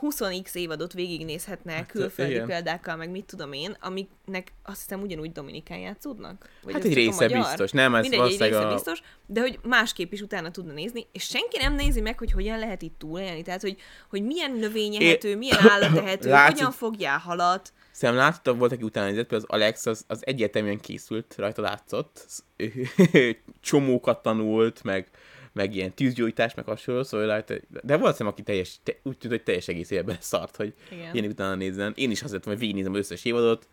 [0.00, 2.46] 20x évadot végignézhetne hát, külföldi igen.
[2.46, 6.48] példákkal, meg mit tudom én, amiknek azt hiszem ugyanúgy Dominikán játszódnak?
[6.62, 7.94] Vagy Hát egy része biztos, nem?
[7.94, 8.72] Ez Mindegy, egy valószínűleg része a...
[8.72, 12.58] biztos, de hogy másképp is utána tudna nézni, és senki nem nézi meg, hogy hogyan
[12.58, 13.76] lehet itt túlélni, tehát hogy,
[14.10, 17.72] hogy milyen növény ehető, milyen állat ehető, Látszik- hogyan fogjál halat.
[17.90, 22.26] Szerintem láttad, volt, aki utána nézett, például az Alex, az, az egyértelműen készült, rajta látszott.
[23.60, 25.08] Csomókat tanult, meg,
[25.54, 29.32] meg ilyen tűzgyújtás, meg hasonló, szóval rajta, de volt szem, aki teljes, te, úgy tűnt,
[29.32, 31.14] hogy teljes egész évben szart, hogy Igen.
[31.14, 31.92] ilyen utána nézzen.
[31.96, 33.68] Én is azért, hogy végignézem összes évadot.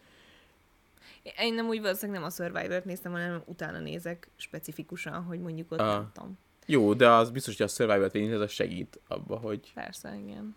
[1.39, 5.79] Én nem úgy valószínűleg nem a Survivor-t néztem, hanem utána nézek specifikusan, hogy mondjuk ott
[5.79, 5.87] Ah.
[5.93, 6.37] nem tudom.
[6.65, 10.55] Jó, de az biztos, hogy a Survivor-t végignézed, az segít abba, hogy, Persze, igen.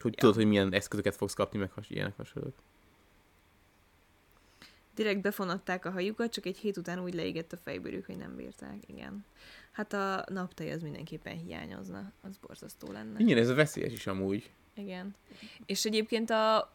[0.00, 0.18] hogy Ja.
[0.18, 2.54] tudod, hogy milyen eszközöket fogsz kapni, meg has, ilyenek hasonlók.
[4.94, 8.76] Direkt befonatták a hajukat, csak egy hét után úgy leégett a fejbőrük, hogy nem bírták,
[8.86, 9.24] igen.
[9.70, 13.18] Hát a naptej az mindenképpen hiányozna, az borzasztó lenne.
[13.18, 14.50] Igen, ez a veszélyes is amúgy.
[14.74, 15.14] Igen.
[15.66, 16.72] És egyébként a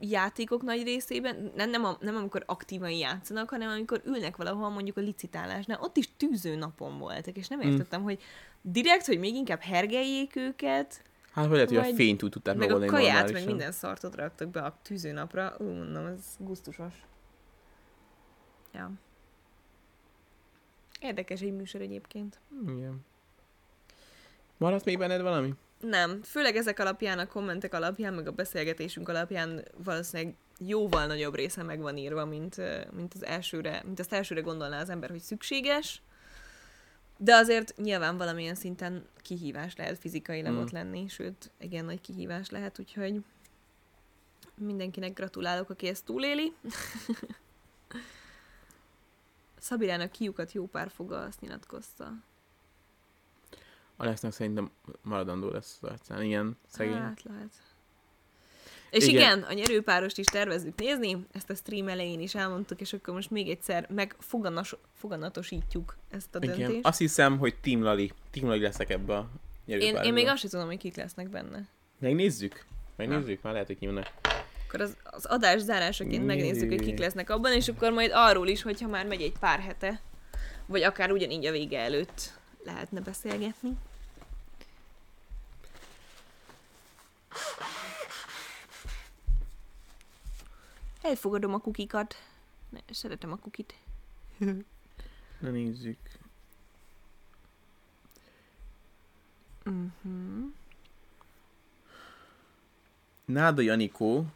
[0.00, 4.96] játékok nagy részében, nem, nem, a, nem amikor aktívan játszanak, hanem amikor ülnek valahol mondjuk
[4.96, 7.70] a licitálásnál, ott is tűző napon voltak, és nem Mm.
[7.70, 8.22] értettem, hogy
[8.62, 11.04] direkt, hogy még inkább hergeljék őket,
[11.36, 14.48] Hát, hogy lehet, hogy a fényt úgy tudták meg a kaját, meg minden szartot raktak
[14.48, 15.56] be a tűzőnapra.
[15.58, 16.94] Ú, mondom, ez gusztusos.
[18.72, 18.90] Ja.
[21.00, 22.38] Érdekes egy műsor egyébként.
[22.68, 23.04] Igen.
[24.56, 25.54] Maradt még benned valami?
[25.80, 31.62] Nem, főleg ezek alapján, a kommentek alapján, meg a beszélgetésünk alapján valószínűleg jóval nagyobb része
[31.62, 32.56] meg van írva, mint,
[32.92, 36.02] mint az elsőre, mint azt elsőre gondolná az ember, hogy szükséges.
[37.18, 40.58] De azért nyilván valamilyen szinten kihívás lehet fizikailag Mm.
[40.58, 43.20] ott lenni, sőt, igen, nagy kihívás lehet, úgyhogy
[44.54, 46.52] mindenkinek gratulálok, aki ezt túléli.
[49.66, 52.12] Szabirának kiukat jó pár foga, azt nyilatkozta.
[53.96, 54.70] Alexnak szerintem
[55.02, 56.22] maradandó lesz az arcán.
[56.22, 56.94] Igen, szegény.
[56.94, 57.52] Hát lehet.
[58.90, 59.14] És Igen.
[59.14, 59.38] igen.
[59.38, 63.30] igen, a nyerőpárost is tervezzük nézni, ezt a stream elején is elmondtuk, és akkor most
[63.30, 66.58] még egyszer megfoganas, foganatosítjuk ezt a Igen.
[66.58, 66.86] döntést.
[66.86, 69.28] Azt hiszem, hogy Team Lali, Team Lali leszek ebbe a
[69.64, 71.68] Én, én még azt sem tudom, hogy kik lesznek benne.
[71.98, 72.66] Megnézzük?
[72.96, 73.42] Megnézzük?
[73.42, 74.12] Már lehet, hogy kijönnek.
[74.66, 78.62] Akkor az, az adás zárásaként megnézzük, hogy kik lesznek abban, és akkor majd arról is,
[78.62, 80.00] hogyha már megy egy pár hete,
[80.66, 82.32] vagy akár ugyanígy a vége előtt
[82.64, 83.76] lehetne beszélgetni.
[91.02, 92.14] Elfogadom a kukikat.
[92.68, 93.74] Ne, szeretem a kukit.
[95.40, 95.98] Na nézzük.
[99.64, 100.52] Uh-huh.
[103.24, 104.26] Náda Janikó.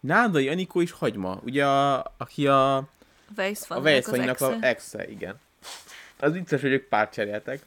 [0.00, 1.40] Náda Janikó is hagyma.
[1.44, 2.88] Ugye, a, aki a, a
[3.36, 4.66] Weissfandnak Vejszfanynak az a exe.
[4.66, 5.40] exe, igen.
[6.20, 7.66] Az vicces, hogy ők párt cseréltek.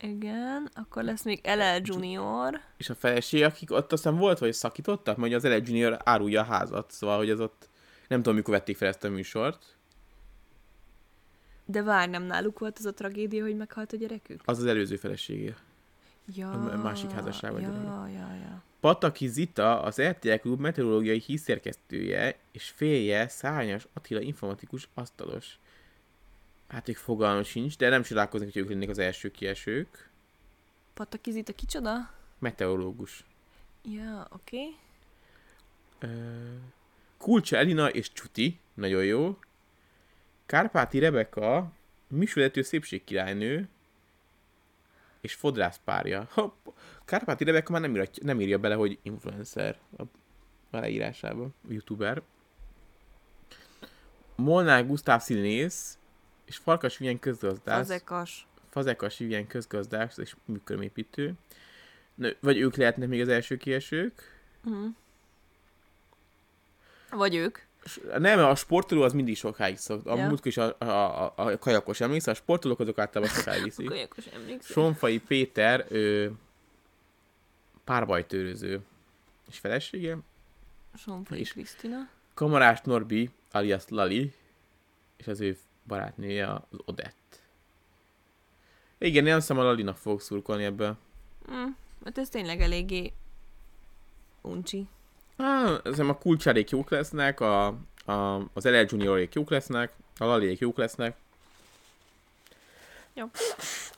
[0.00, 2.60] Igen, akkor lesz még LL Junior.
[2.76, 6.44] És a feleség, akik ott aztán volt, hogy szakítottak, mert az Ele Junior árulja a
[6.44, 7.68] házat, szóval, hogy az ott,
[8.08, 9.76] nem tudom, mikor vették fel ezt a műsort.
[11.64, 14.40] De vár, nem náluk volt az a tragédia, hogy meghalt a gyerekük?
[14.44, 15.56] Az az előző felesége.
[16.34, 18.62] Ja, A másik házasságban ja, ja, ja.
[18.80, 25.58] Pataki Zita, az RTL Klub meteorológiai hírszerkesztője, és félje Szárnyas Attila informatikus asztalos.
[26.68, 30.10] Hát még fogalmam sincs, de nem csodálkoznék, hogy ők lennék az első kiesők.
[30.94, 32.10] Patakizita kicsoda?
[32.38, 33.24] Meteorológus.
[33.82, 34.74] Ja, oké.
[35.96, 36.18] Okay.
[37.18, 39.38] Kulcsa Elina és Csuti, nagyon jó.
[40.46, 41.72] Kárpáti Rebeka,
[42.06, 43.68] műsorvezető szépségkirálynő,
[45.20, 46.28] és fodrász párja.
[46.30, 46.66] Hopp.
[47.04, 50.02] Kárpáti Rebeka már nem, írja, nem írja bele, hogy influencer a
[50.70, 52.22] a leírásába, youtuber.
[54.34, 55.98] Molnár Gusztáv színész,
[56.44, 57.76] és Farkas Vivien közgazdász.
[57.76, 58.46] Fazekas.
[58.68, 61.34] Fazekas Vivien közgazdász és műkörmépítő.
[62.40, 64.40] Vagy ők lehetnek még az első kiesők.
[64.64, 64.94] Uh-huh.
[67.10, 67.58] Vagy ők.
[68.18, 70.06] Nem, a sportoló az mindig sokáig szok.
[70.06, 70.26] A Ja.
[70.26, 73.88] múltkor is a, a, a, a kajakos emlékszel, a sportolók azok általában sokáig viszik.
[73.88, 74.72] Kajakos emlékszel?
[74.72, 76.32] Sonfai Péter ő,
[77.84, 78.80] párbajtőröző
[79.48, 80.18] és felesége.
[80.94, 82.08] Sonfai És- Krisztina.
[82.34, 84.32] Kamarás Norbi alias Lali,
[85.16, 87.42] és az ő barátnője az Odett.
[88.98, 90.96] Igen, én hiszem a Lalinak fogok szurkolni ebbe.
[91.50, 91.64] Mm,
[92.04, 93.12] hát ez tényleg eléggé
[94.40, 94.86] uncsi.
[95.40, 97.66] Ah, azt hiszem a kulcsárék jók lesznek, a,
[98.04, 101.16] a, az LL Juniorék jók lesznek, a Laliék jók lesznek.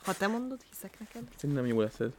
[0.03, 1.23] Ha te mondod, hiszek neked.
[1.35, 2.09] Szerintem jó lesz ez.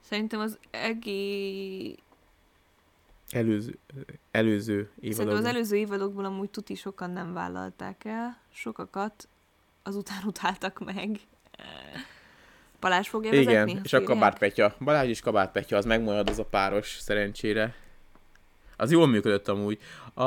[0.00, 1.96] Szerintem az egész...
[3.30, 3.78] Előző,
[4.30, 5.36] előző Szerintem évadokban.
[5.36, 8.40] az előző évadokból amúgy tuti sokan nem vállalták el.
[8.52, 9.28] Sokakat
[9.82, 11.20] azután utáltak meg.
[12.88, 13.70] Balázs fogja Igen, vezetni?
[13.72, 14.12] és Azt a írják?
[14.12, 14.74] Kabát Petya.
[14.80, 17.74] Balázs és Kabát Petya, az megmarad az a páros, szerencsére.
[18.76, 19.78] Az jól működött amúgy.
[20.14, 20.24] A,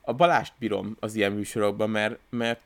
[0.00, 2.60] a Balást bírom az ilyen műsorokban, mert, mert,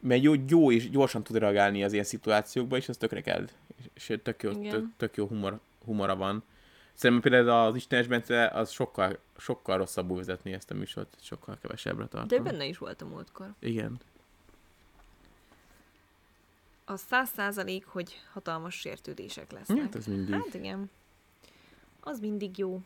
[0.00, 3.44] mert jó, jó és gyorsan tud reagálni az ilyen szituációkba, és az tökre kell.
[3.76, 4.70] És, és tök jó, Igen.
[4.70, 6.42] tök, tök jó humor, humora van.
[6.94, 12.02] Szerintem például az Istenes Bence az sokkal, sokkal rosszabbul vezetni ezt a műsort, sokkal kevesebbre
[12.02, 12.44] De tartom.
[12.44, 13.54] benne is volt a múltkor.
[13.58, 14.00] Igen.
[16.88, 19.80] Az száz százalék, hogy hatalmas sértődések lesznek.
[19.80, 20.34] Hát ez mindig.
[20.34, 20.90] Hát igen.
[22.00, 22.80] Az mindig jó.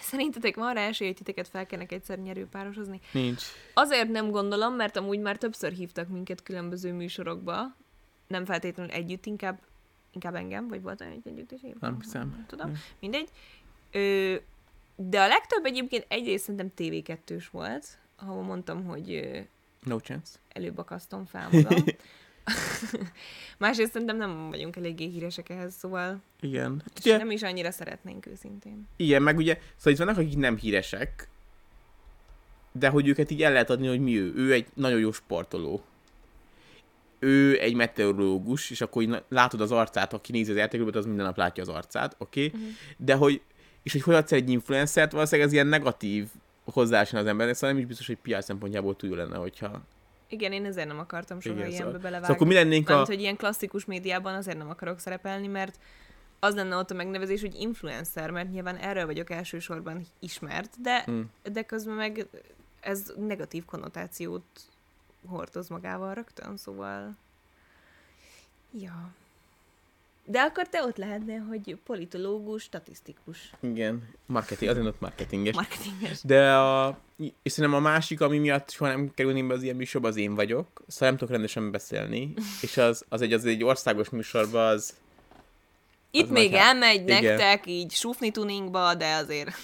[0.00, 3.00] Szerintetek van rá esély, hogy titeket fel kellene egyszer nyerőpárosozni?
[3.12, 3.42] Nincs.
[3.74, 7.74] Azért nem gondolom, mert amúgy már többször hívtak minket különböző műsorokba.
[8.26, 9.60] Nem feltétlenül együtt, inkább,
[10.12, 11.80] inkább engem, vagy volt egy együtt is hívtak?
[11.80, 12.28] Nem hiszem.
[12.28, 12.66] Nem tudom.
[12.66, 12.80] Nem.
[13.00, 13.28] Mindegy.
[13.92, 14.34] Ö,
[14.96, 19.38] de a legtöbb egyébként egyrészt szerintem TV2-s volt, ahol mondtam, hogy
[19.84, 20.32] No chance.
[20.48, 21.84] előbb akasztom fel magam.
[23.58, 26.82] Másrészt szerintem nem vagyunk eléggé híresek ehhez, szóval Igen.
[26.84, 28.88] Hát és ugye, nem is annyira szeretnénk őszintén.
[28.96, 31.28] Igen, meg ugye, szóval itt vannak, akik nem híresek,
[32.72, 34.32] de hogy őket így el lehet adni, hogy mi ő.
[34.36, 35.84] Ő egy nagyon jó sportoló.
[37.18, 41.24] Ő egy meteorológus, és akkor így látod az arcát, aki nézi az játékokat, az minden
[41.24, 42.46] nap látja az arcát, oké?
[42.46, 42.60] Okay?
[42.60, 42.76] Uh-huh.
[42.96, 43.40] De hogy,
[43.82, 46.28] és hogy hogy adsz egy influencert, valószínűleg ez ilyen negatív
[46.64, 49.82] hozzáállás az embernek, szóval nem is biztos, hogy PR szempontjából túl lenne, hogyha...
[50.28, 52.26] Igen, én ezért nem akartam soha Igen, ilyenbe szóval- belevágni.
[52.26, 53.12] Szóval akkor mi lennénk Mármint, a...
[53.12, 55.78] hogy ilyen klasszikus médiában azért nem akarok szerepelni, mert
[56.40, 61.20] az lenne ott a megnevezés, hogy influencer, mert nyilván erről vagyok elsősorban ismert, de, Mm.
[61.52, 62.26] de közben meg
[62.80, 64.44] ez negatív konnotációt
[65.26, 67.16] hordoz magával rögtön, szóval
[68.78, 69.12] Ja.
[70.26, 75.54] De akkor te ott lehetnél, hogy politológus, statisztikus, Igen, marketing, azért ott marketinges.
[75.54, 76.20] marketinges.
[76.22, 76.98] De a,
[77.42, 80.34] és szerintem a másik, ami miatt soha nem kerülném be az ilyen műsorba, az én
[80.34, 80.82] vagyok.
[80.86, 82.34] Szóval nem tudok rendesen beszélni.
[82.60, 84.94] És az, az, egy, az egy országos műsorba, az...
[86.10, 87.22] Itt Az még hát- elmegy igen.
[87.22, 89.50] nektek így sufni tuningba, de azért...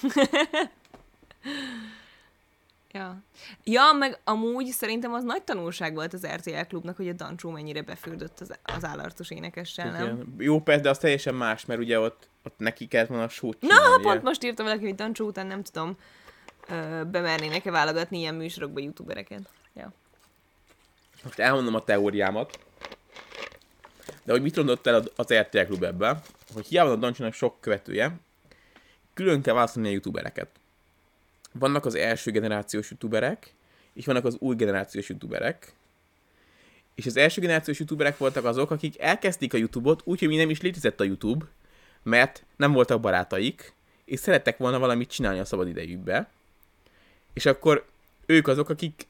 [2.92, 3.22] ja.
[3.64, 7.82] ja, meg amúgy szerintem az nagy tanulság volt az RTL klubnak, hogy a Dancsó mennyire
[7.82, 10.04] befürdött az, az állarcos énekessel, nem?
[10.04, 10.34] Igen.
[10.38, 13.60] Jó, persze, de az teljesen más, mert ugye ott, ott neki kellett volna a sót
[13.60, 13.98] Na, csinálnia.
[14.08, 15.96] pont most írta valaki, hogy Dancsó után nem tudom,
[16.68, 19.48] ö, bemernének-e válogatni ilyen műsorokba youtubereket.
[19.74, 19.92] Ja.
[21.24, 22.58] Most elmondom a teóriámat.
[24.22, 26.20] De hogy mit mondott el az RTL klub ebben,
[26.54, 28.16] hogy hiába van a Dancsónak sok követője,
[29.14, 30.59] külön kell választani a youtubereket.
[31.52, 33.55] Vannak az első generációs youtuberek,
[33.93, 35.72] és vannak az új generációs youtuberek.
[36.94, 40.51] És az első generációs youtuberek voltak azok, akik elkezdték a YouTube-ot úgy, hogy még nem
[40.51, 41.44] is létezett a YouTube,
[42.02, 43.72] mert nem voltak barátaik,
[44.05, 46.28] és szerettek volna valamit csinálni a szabad idejükbe.
[47.32, 47.86] És akkor
[48.27, 49.06] ők azok, akik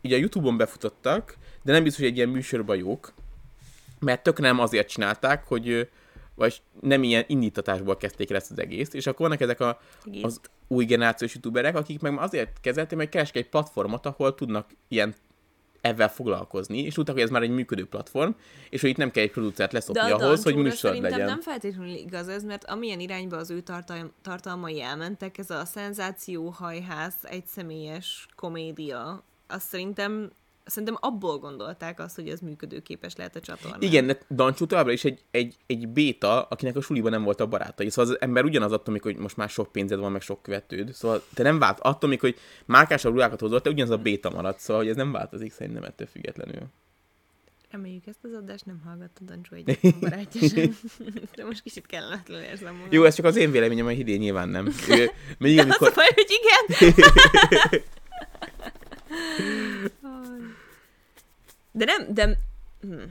[0.00, 3.12] így a YouTube-on befutottak, de nem biztos, hogy egy ilyen műsorban jók,
[3.98, 5.88] mert tök nem azért csinálták, hogy
[6.36, 9.80] vagy nem ilyen indítatásból kezdték el ezt az egész, és akkor vannak ezek a,
[10.22, 15.14] az új generációs youtuberek, akik meg azért kezelték, mert keresik egy platformot, ahol tudnak ilyen
[15.80, 18.30] ebben foglalkozni, és tudták, hogy ez már egy működő platform,
[18.70, 21.26] és hogy itt nem kell egy producert leszopni a ahhoz, hogy műsor legyen.
[21.26, 27.14] nem feltétlenül igaz ez, mert amilyen irányba az ő tartal- tartalmai elmentek, ez a szenzációhajház,
[27.22, 30.30] egyszemélyes komédia, azt szerintem
[30.66, 33.76] Szerintem abból gondolták azt, hogy ez működőképes lehet a csatorna.
[33.80, 37.46] Igen, de Dancsó továbbra is egy, egy, egy béta, akinek a suliban nem volt a
[37.46, 37.90] barátai.
[37.90, 40.92] Szóval az ember ugyanaz attól, amikor hogy most már sok pénzed van, meg sok követőd.
[40.92, 44.58] Szóval te nem vált attól, amikor hogy márkásabb ruhákat hozott, te ugyanaz a béta marad.
[44.58, 46.62] Szóval hogy ez nem változik szerintem ettől függetlenül.
[47.70, 50.76] Reméljük ezt az adást nem hallgatta Dancsó egyetlen barátja sem.
[51.36, 52.88] De most kicsit kellemetlenül érzem magam.
[52.90, 54.66] Jó, ez csak az én véleményem, hogy hidén nyilván nem.
[54.88, 55.88] Ő, Az amikor...
[55.88, 56.94] a baj, hogy igen.
[61.76, 62.38] De nem, de...
[62.80, 63.02] Hm.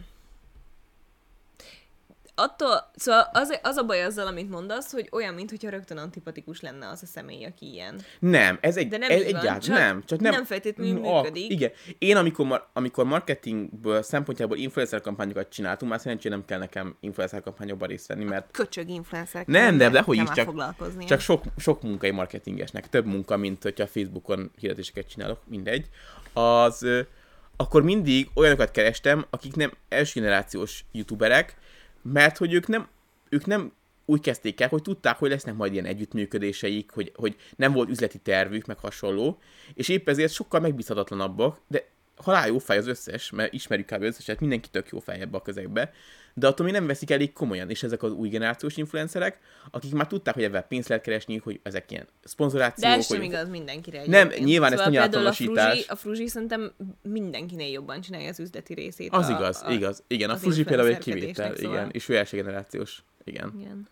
[2.37, 6.89] Attól, szóval az, az a baj azzal, amit mondasz, hogy olyan, mintha rögtön antipatikus lenne
[6.89, 8.01] az a személy, aki ilyen.
[8.19, 11.51] Nem, ez egy, De nem ez van, egyáltalán, csak nem, csak nem, nem feltétlenül működik.
[11.51, 11.71] igen.
[11.97, 17.41] Én amikor, mar, amikor marketingből szempontjából influencer kampányokat csináltunk, már szerencsére nem kell nekem influencer
[17.41, 19.45] kampányokban részt venni, mert Köcsög influencer.
[19.45, 21.05] Nem, de- de hogy is, csak-.
[21.05, 25.89] Csak sok, sok munkai marketingesnek, több munka, mint hogyha Facebookon hirdetéseket csinálok, mindegy.
[26.33, 27.01] Az, ö,
[27.57, 31.57] akkor mindig olyanokat kerestem, akik nem első generációs youtuberek,
[32.01, 32.87] mert hogy ők nem,
[33.29, 33.71] ők nem
[34.05, 38.17] úgy kezdték el, hogy tudták, hogy lesznek majd ilyen együttműködéseik, hogy, hogy nem volt üzleti
[38.17, 39.39] tervük, meg hasonló,
[39.73, 44.01] és épp ezért sokkal megbízhatatlanabbak, de halál jó fej az összes, mert ismerjük kb.
[44.01, 45.91] összeset, mindenki tök jó fej ebbe a közegbe,
[46.37, 49.39] de attól még nem veszik elég komolyan, és ezek az új generációs influencerek,
[49.71, 52.91] akik már tudták, hogy ebben pénzt lehet keresni, hogy ezek ilyen szponzorációk.
[52.91, 53.97] De ez sem igaz mindenkire.
[54.05, 54.45] Nem, egyébként.
[54.45, 55.31] nyilván ez nem például a.
[55.31, 59.13] Fruzsi, a Fruzsi szerintem mindenkinél jobban csinálja az üzleti részét.
[59.13, 60.03] Az a, igaz, a, igaz.
[60.07, 61.73] Igen, a Fuji például egy kivétel, szóval.
[61.73, 63.53] igen, és ő első generációs, igen.
[63.59, 63.87] Igen.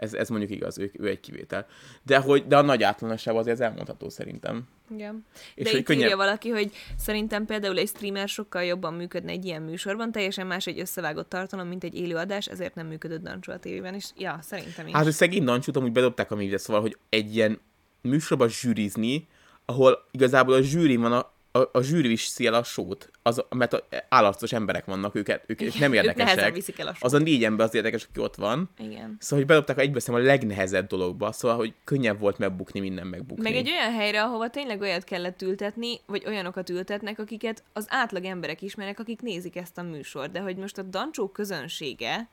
[0.00, 1.66] Ez, ez mondjuk igaz, ő, ő egy kivétel.
[2.02, 4.68] De, hogy, de a nagy általánosságban azért ez elmondható szerintem.
[4.94, 5.24] Igen.
[5.54, 9.30] És De hogy itt könnyebb- írja valaki, hogy szerintem például egy streamer sokkal jobban működne
[9.30, 13.52] egy ilyen műsorban, teljesen más egy összevágott tartalom, mint egy élőadás, ezért nem működött Dancsó
[13.52, 14.92] a tévében, és ja, szerintem is.
[14.92, 17.60] Hát, hogy szegény Dancsút amúgy bedobták a művre, szóval, hogy egy ilyen
[18.00, 19.28] műsorba zsűrizni,
[19.64, 23.72] ahol igazából a zsűri van a, a, a zsűri viszi el a sót, az, mert
[23.72, 26.54] a, állatos emberek vannak őket, ők, ők nem érdekesek.
[26.54, 27.02] viszik el a sót.
[27.02, 28.70] Az a négy ember az érdekes, aki ott van.
[28.78, 29.16] Igen.
[29.18, 33.42] Szóval, hogy bedobták egybeszem a legnehezebb dologba, szóval, hogy könnyebb volt megbukni, minden megbukni.
[33.42, 38.24] Meg egy olyan helyre, ahova tényleg olyat kellett ültetni, vagy olyanokat ültetnek, akiket az átlag
[38.24, 40.32] emberek ismernek, akik nézik ezt a műsort.
[40.32, 42.28] De hogy most a Dancsó közönsége,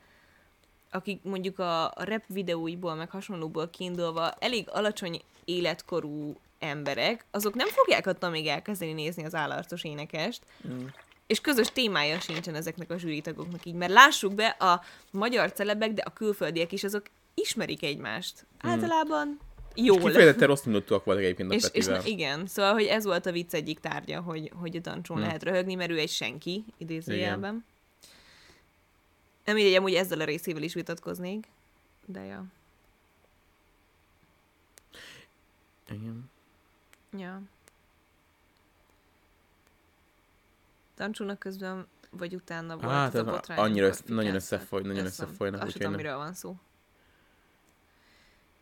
[0.90, 7.68] akik mondjuk a a rap videóiból, meg hasonlóból kiindulva elég alacsony életkorú emberek, azok nem
[7.68, 10.86] fogják attól még elkezdeni nézni az állarcos énekest, Mm.
[11.26, 16.02] és közös témája sincsen ezeknek a zsűritagoknak így, mert lássuk be, a magyar celebek, de
[16.02, 17.02] a külföldiek is, azok
[17.34, 18.46] ismerik egymást.
[18.60, 19.40] Általában
[19.74, 19.98] jól.
[19.98, 23.32] Kifejezetten rossz minutúak voltak egyébként a És, és na, igen, szóval, hogy ez volt a
[23.32, 25.22] vicc egyik tárgya, hogy, hogy a Dancsón Hm.
[25.22, 27.64] lehet röhögni, mert ő egy senki, idézőjelben.
[29.44, 31.46] Nem mindegy, amúgy ezzel a részével is vitatkoznék,
[32.06, 32.44] de ja.
[35.90, 36.30] Igen.
[37.16, 37.40] Ja.
[40.96, 43.58] Dancsónak közben vagy utána volt Hát, ez a az botrány.
[43.58, 46.56] annyira össze- nagyon összefoly- nagyon összefolynak, Azt tudom, miről van szó.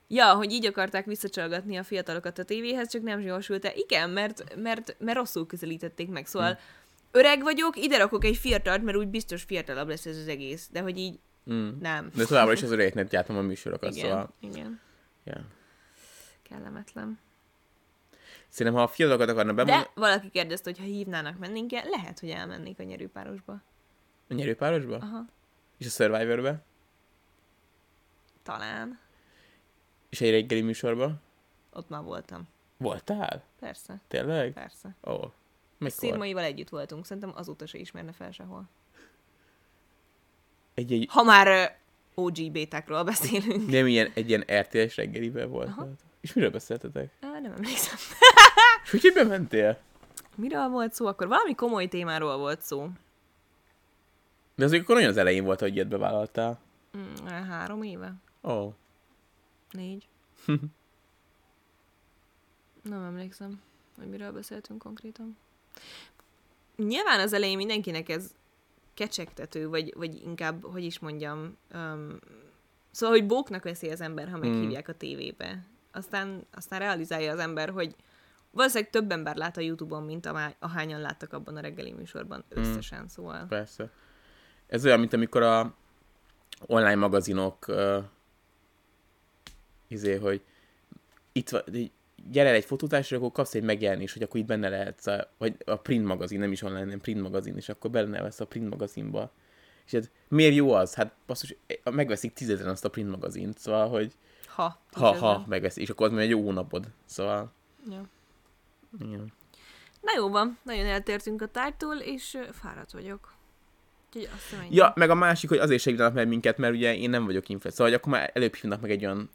[0.09, 3.73] Ja, hogy így akarták visszacsalgatni a fiatalokat a tévéhez, csak nem jól sült el.
[3.77, 6.27] Igen, mert, mert, mert rosszul közelítették meg.
[6.27, 6.59] Szóval Hm.
[7.10, 10.68] öreg vagyok, ide rakok egy fiatalt, mert úgy biztos fiatalabb lesz ez az egész.
[10.73, 11.18] De hogy így
[11.52, 11.68] Mm.
[11.81, 12.10] nem.
[12.14, 14.32] De továbbra is az öregeknek gyártom a műsorokat, Igen, szóval...
[14.40, 14.81] igen.
[15.24, 15.40] Yeah.
[16.43, 17.18] Kellemetlen.
[18.48, 19.85] Szerintem, ha a fiatalokat akarna bemutatni...
[19.94, 23.62] De valaki kérdezte, hogy ha hívnának mennénk el, lehet, hogy elmennék a nyerőpárosba.
[24.28, 24.97] A nyerőpárosba?
[24.97, 25.24] Aha.
[25.78, 26.62] És a Survivorbe?
[28.43, 28.98] Talán.
[30.09, 31.12] És egy reggeli műsorba?
[31.73, 32.48] Ott már voltam.
[32.77, 33.43] Voltál?
[33.60, 34.52] Persze, Tényleg?
[34.52, 34.97] persze.
[35.05, 35.12] Ó.
[35.12, 35.31] Oh.
[35.78, 35.98] Mikor?
[35.98, 38.68] Szirmaival együtt voltunk, szerintem azóta se ismerne fel sehol.
[40.74, 41.47] Egy, egy, Ha már
[42.14, 43.70] uh, OG bétákról beszélünk.
[43.70, 45.68] nem ilyen, egy ilyen RTS reggeliben volt.
[45.68, 45.89] Aha.
[46.20, 47.10] És miről beszéltetek?
[47.20, 47.97] Á, nem emlékszem.
[48.93, 49.79] És hogy bementél?
[50.35, 51.07] Miről volt szó?
[51.07, 52.89] Akkor valami komoly témáról volt szó.
[54.55, 56.61] De azért akkor nagyon az elején volt, hogy ilyet bevállaltál.
[56.97, 58.15] Mm, három éve?
[58.43, 58.51] Ó.
[58.51, 58.75] Oh.
[59.71, 60.09] Négy?
[62.83, 63.61] nem emlékszem,
[63.99, 65.37] hogy miről beszéltünk konkrétan.
[66.77, 68.35] Nyilván az elején mindenkinek ez
[68.95, 72.19] kecsegtető, vagy, vagy inkább, hogy is mondjam, um,
[72.91, 75.67] szóval, hogy bóknak veszi az ember, ha meghívják a tévébe.
[75.93, 77.95] Aztán, aztán realizálja az ember, hogy
[78.57, 80.28] valószínűleg több ember lát a Youtube-on, mint
[80.59, 83.47] ahányan láttak abban a reggeli műsorban összesen, szóval.
[83.49, 83.91] Persze.
[84.66, 85.74] Ez olyan, mint amikor a
[86.66, 88.05] online magazinok uh,
[89.89, 90.43] izé, hogy
[91.33, 91.62] itt van,
[92.31, 95.77] gyere egy fotótásra, akkor kapsz egy megjelenés, hogy akkor itt benne lehetsz, a, vagy a
[95.77, 99.33] print magazin, nem is online, nem print magazin, és akkor benne vesz a print magazinba.
[99.87, 100.95] És hát miért jó az?
[100.95, 104.12] Hát basszus, megveszik tízezeren azt a print magazint, szóval, hogy
[104.47, 104.81] Ha.
[104.93, 106.87] ha, ha megveszik, és akkor az már egy jó hónapod.
[107.05, 107.53] Szóval,
[107.91, 108.09] Ja.
[108.99, 109.33] Igen.
[110.01, 113.35] Na jó van, nagyon eltértünk a tártól, és fáradt vagyok.
[114.07, 114.75] Úgyhogy azt ennyi.
[114.75, 117.73] Ja, meg a másik, hogy azért segítenek meg minket, mert ugye én nem vagyok influencer,
[117.73, 119.31] szóval akkor már előbb hívnak meg egy olyan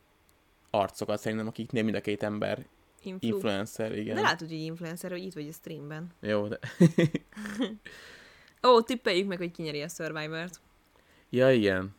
[0.70, 2.66] arcokat szerintem, akiknél mind a két ember
[3.04, 3.28] Influ.
[3.28, 4.16] influencer, igen.
[4.16, 6.12] De látod, hogy influencer, hogy itt vagy a streamben.
[6.20, 6.60] Jó, de...
[8.68, 10.60] Ó, tippeljük meg, hogy ki nyeri a Survivor-t.
[11.30, 11.96] Ja, igen.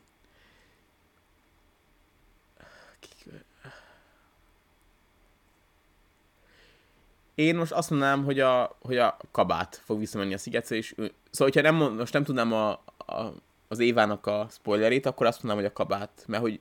[7.35, 11.13] Én most azt mondanám, hogy a, hogy a kabát fog visszamenni a szigetre, és ő...
[11.31, 13.35] Szóval, hogyha nem, most nem tudnám a, a,
[13.69, 16.61] az Évának a spoilerét, akkor azt mondanám, hogy a kabát, mert hogy,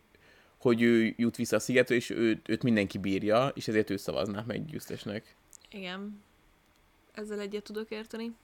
[0.57, 4.43] hogy ő jut vissza a szigetre, és őt, őt mindenki bírja, és ezért ő szavazná
[4.47, 5.35] meg győztesnek.
[5.69, 6.21] Igen.
[7.13, 8.35] Ezzel egyet tudok érteni.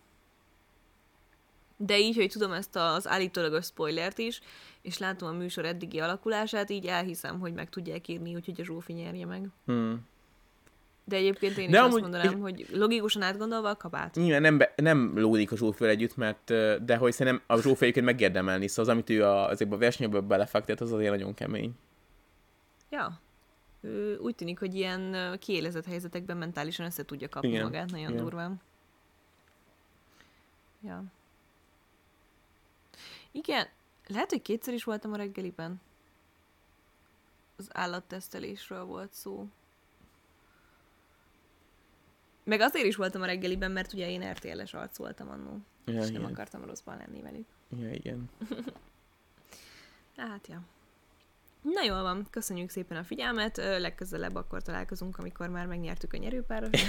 [1.77, 4.41] De így, hogy tudom ezt az állítólagos spoilert is,
[4.81, 8.93] és látom a műsor eddigi alakulását, így elhiszem, hogy meg tudják írni, úgyhogy a Zsófi
[8.93, 9.47] nyerje meg.
[9.65, 10.07] Hmm.
[11.09, 14.15] De egyébként én De is azt amúgy- mondanám, hogy logikusan átgondolva a kabát.
[14.15, 16.43] Nyilván nem, be, nem lódik a Zsófival együtt, mert,
[16.85, 20.81] de hogy szerintem a egyébként megérdemelni, szóval az, amit ő a, ezekbe a versenyekbe belefektet,
[20.81, 21.71] az azért nagyon kemény.
[22.89, 23.19] Ja.
[23.81, 28.23] Ő úgy tűnik, hogy ilyen kiélezett helyzetekben mentálisan össze tudja kapni Igen, magát, nagyon igen.
[28.23, 28.61] durván.
[30.83, 31.03] Ja.
[33.31, 33.67] Igen,
[34.07, 35.81] lehet, hogy kétszer is voltam a reggeliben.
[37.57, 39.47] Az állattesztelésről volt szó.
[42.47, 45.57] Meg azért is voltam a reggeliben, mert ugye én RTL-es arc voltam annó.
[45.85, 46.31] Ja, és nem igen.
[46.31, 47.45] akartam rosszban lenni velük.
[47.79, 48.29] Ja, igen.
[50.17, 50.61] Hát, ja.
[51.61, 56.83] Na jól van, köszönjük szépen a figyelmet, legközelebb akkor találkozunk, amikor már megnyertük a nyerőpáros.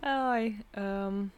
[0.00, 1.32] Aj, um...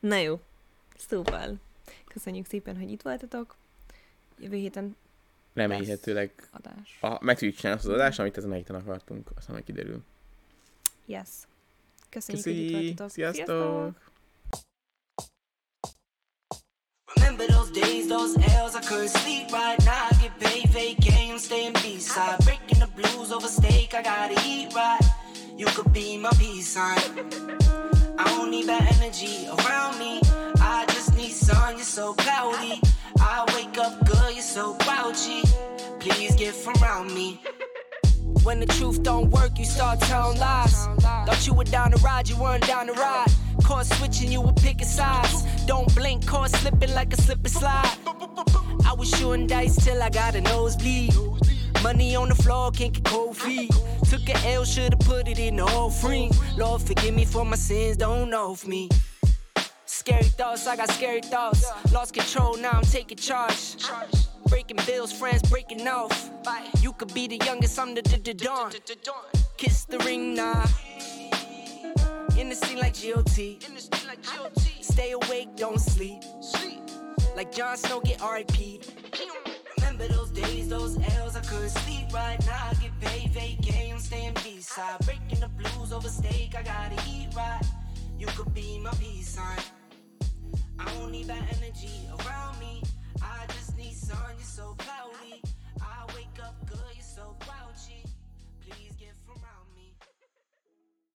[0.00, 0.40] Na jó,
[0.96, 1.56] szóval
[2.06, 3.58] köszönjük szépen, hogy itt voltatok.
[4.40, 4.96] Jövő héten
[5.54, 6.98] Remélhetőleg adás.
[7.00, 10.02] a, meg tudjuk csinálni azt az adást, amit ezen a héten akartunk, aztán meg kiderül.
[11.06, 11.28] Yes.
[12.08, 13.10] Köszönjük, hogy itt voltatok.
[13.10, 13.94] Sziasztok!
[17.14, 20.06] Remember those days, those L's, I couldn't sleep right now.
[20.10, 22.38] I get paid, vacay, I'm staying B-side.
[22.44, 25.00] Breaking the blues over steak, I gotta eat right.
[25.56, 26.98] You could be my peace sign.
[28.18, 30.20] I don't need bad energy around me.
[31.28, 32.80] Sun, you're so cloudy.
[33.18, 35.42] I wake up good, you're so grouchy.
[35.98, 37.40] Please get from around me.
[38.42, 40.86] When the truth don't work, you start telling lies.
[41.26, 43.28] Thought you were down to ride, you weren't down to ride.
[43.64, 45.44] Caught switching, you were picking sides.
[45.66, 47.96] Don't blink, caught slipping like a slip and slide.
[48.86, 51.14] I was shooting dice till I got a nosebleed.
[51.82, 53.70] Money on the floor, can't get cold feet.
[54.08, 56.30] Took a L, should've put it in the free.
[56.56, 58.88] Lord, forgive me for my sins, don't know of me.
[60.00, 61.70] Scary thoughts, I got scary thoughts.
[61.92, 63.76] Lost control, now I'm taking charge.
[64.48, 66.30] Breaking bills, friends breaking off.
[66.80, 68.72] You could be the youngest, I'm the, the, dawn.
[69.58, 70.64] Kiss the ring, nah.
[72.38, 73.58] In the scene like GOT.
[74.80, 76.22] Stay awake, don't sleep.
[77.36, 78.82] Like Jon Snow, get RIP.
[79.76, 82.70] Remember those days, those L's I could couldn't sleep right now.
[82.70, 84.98] I get paid, vacay, I'm staying B-side.
[85.04, 87.60] Breaking the blues over steak, I gotta eat right.
[88.18, 89.58] You could be my peace sign.
[90.80, 92.82] I don't need that energy around me.
[93.22, 95.09] I just need someone you're so powerful.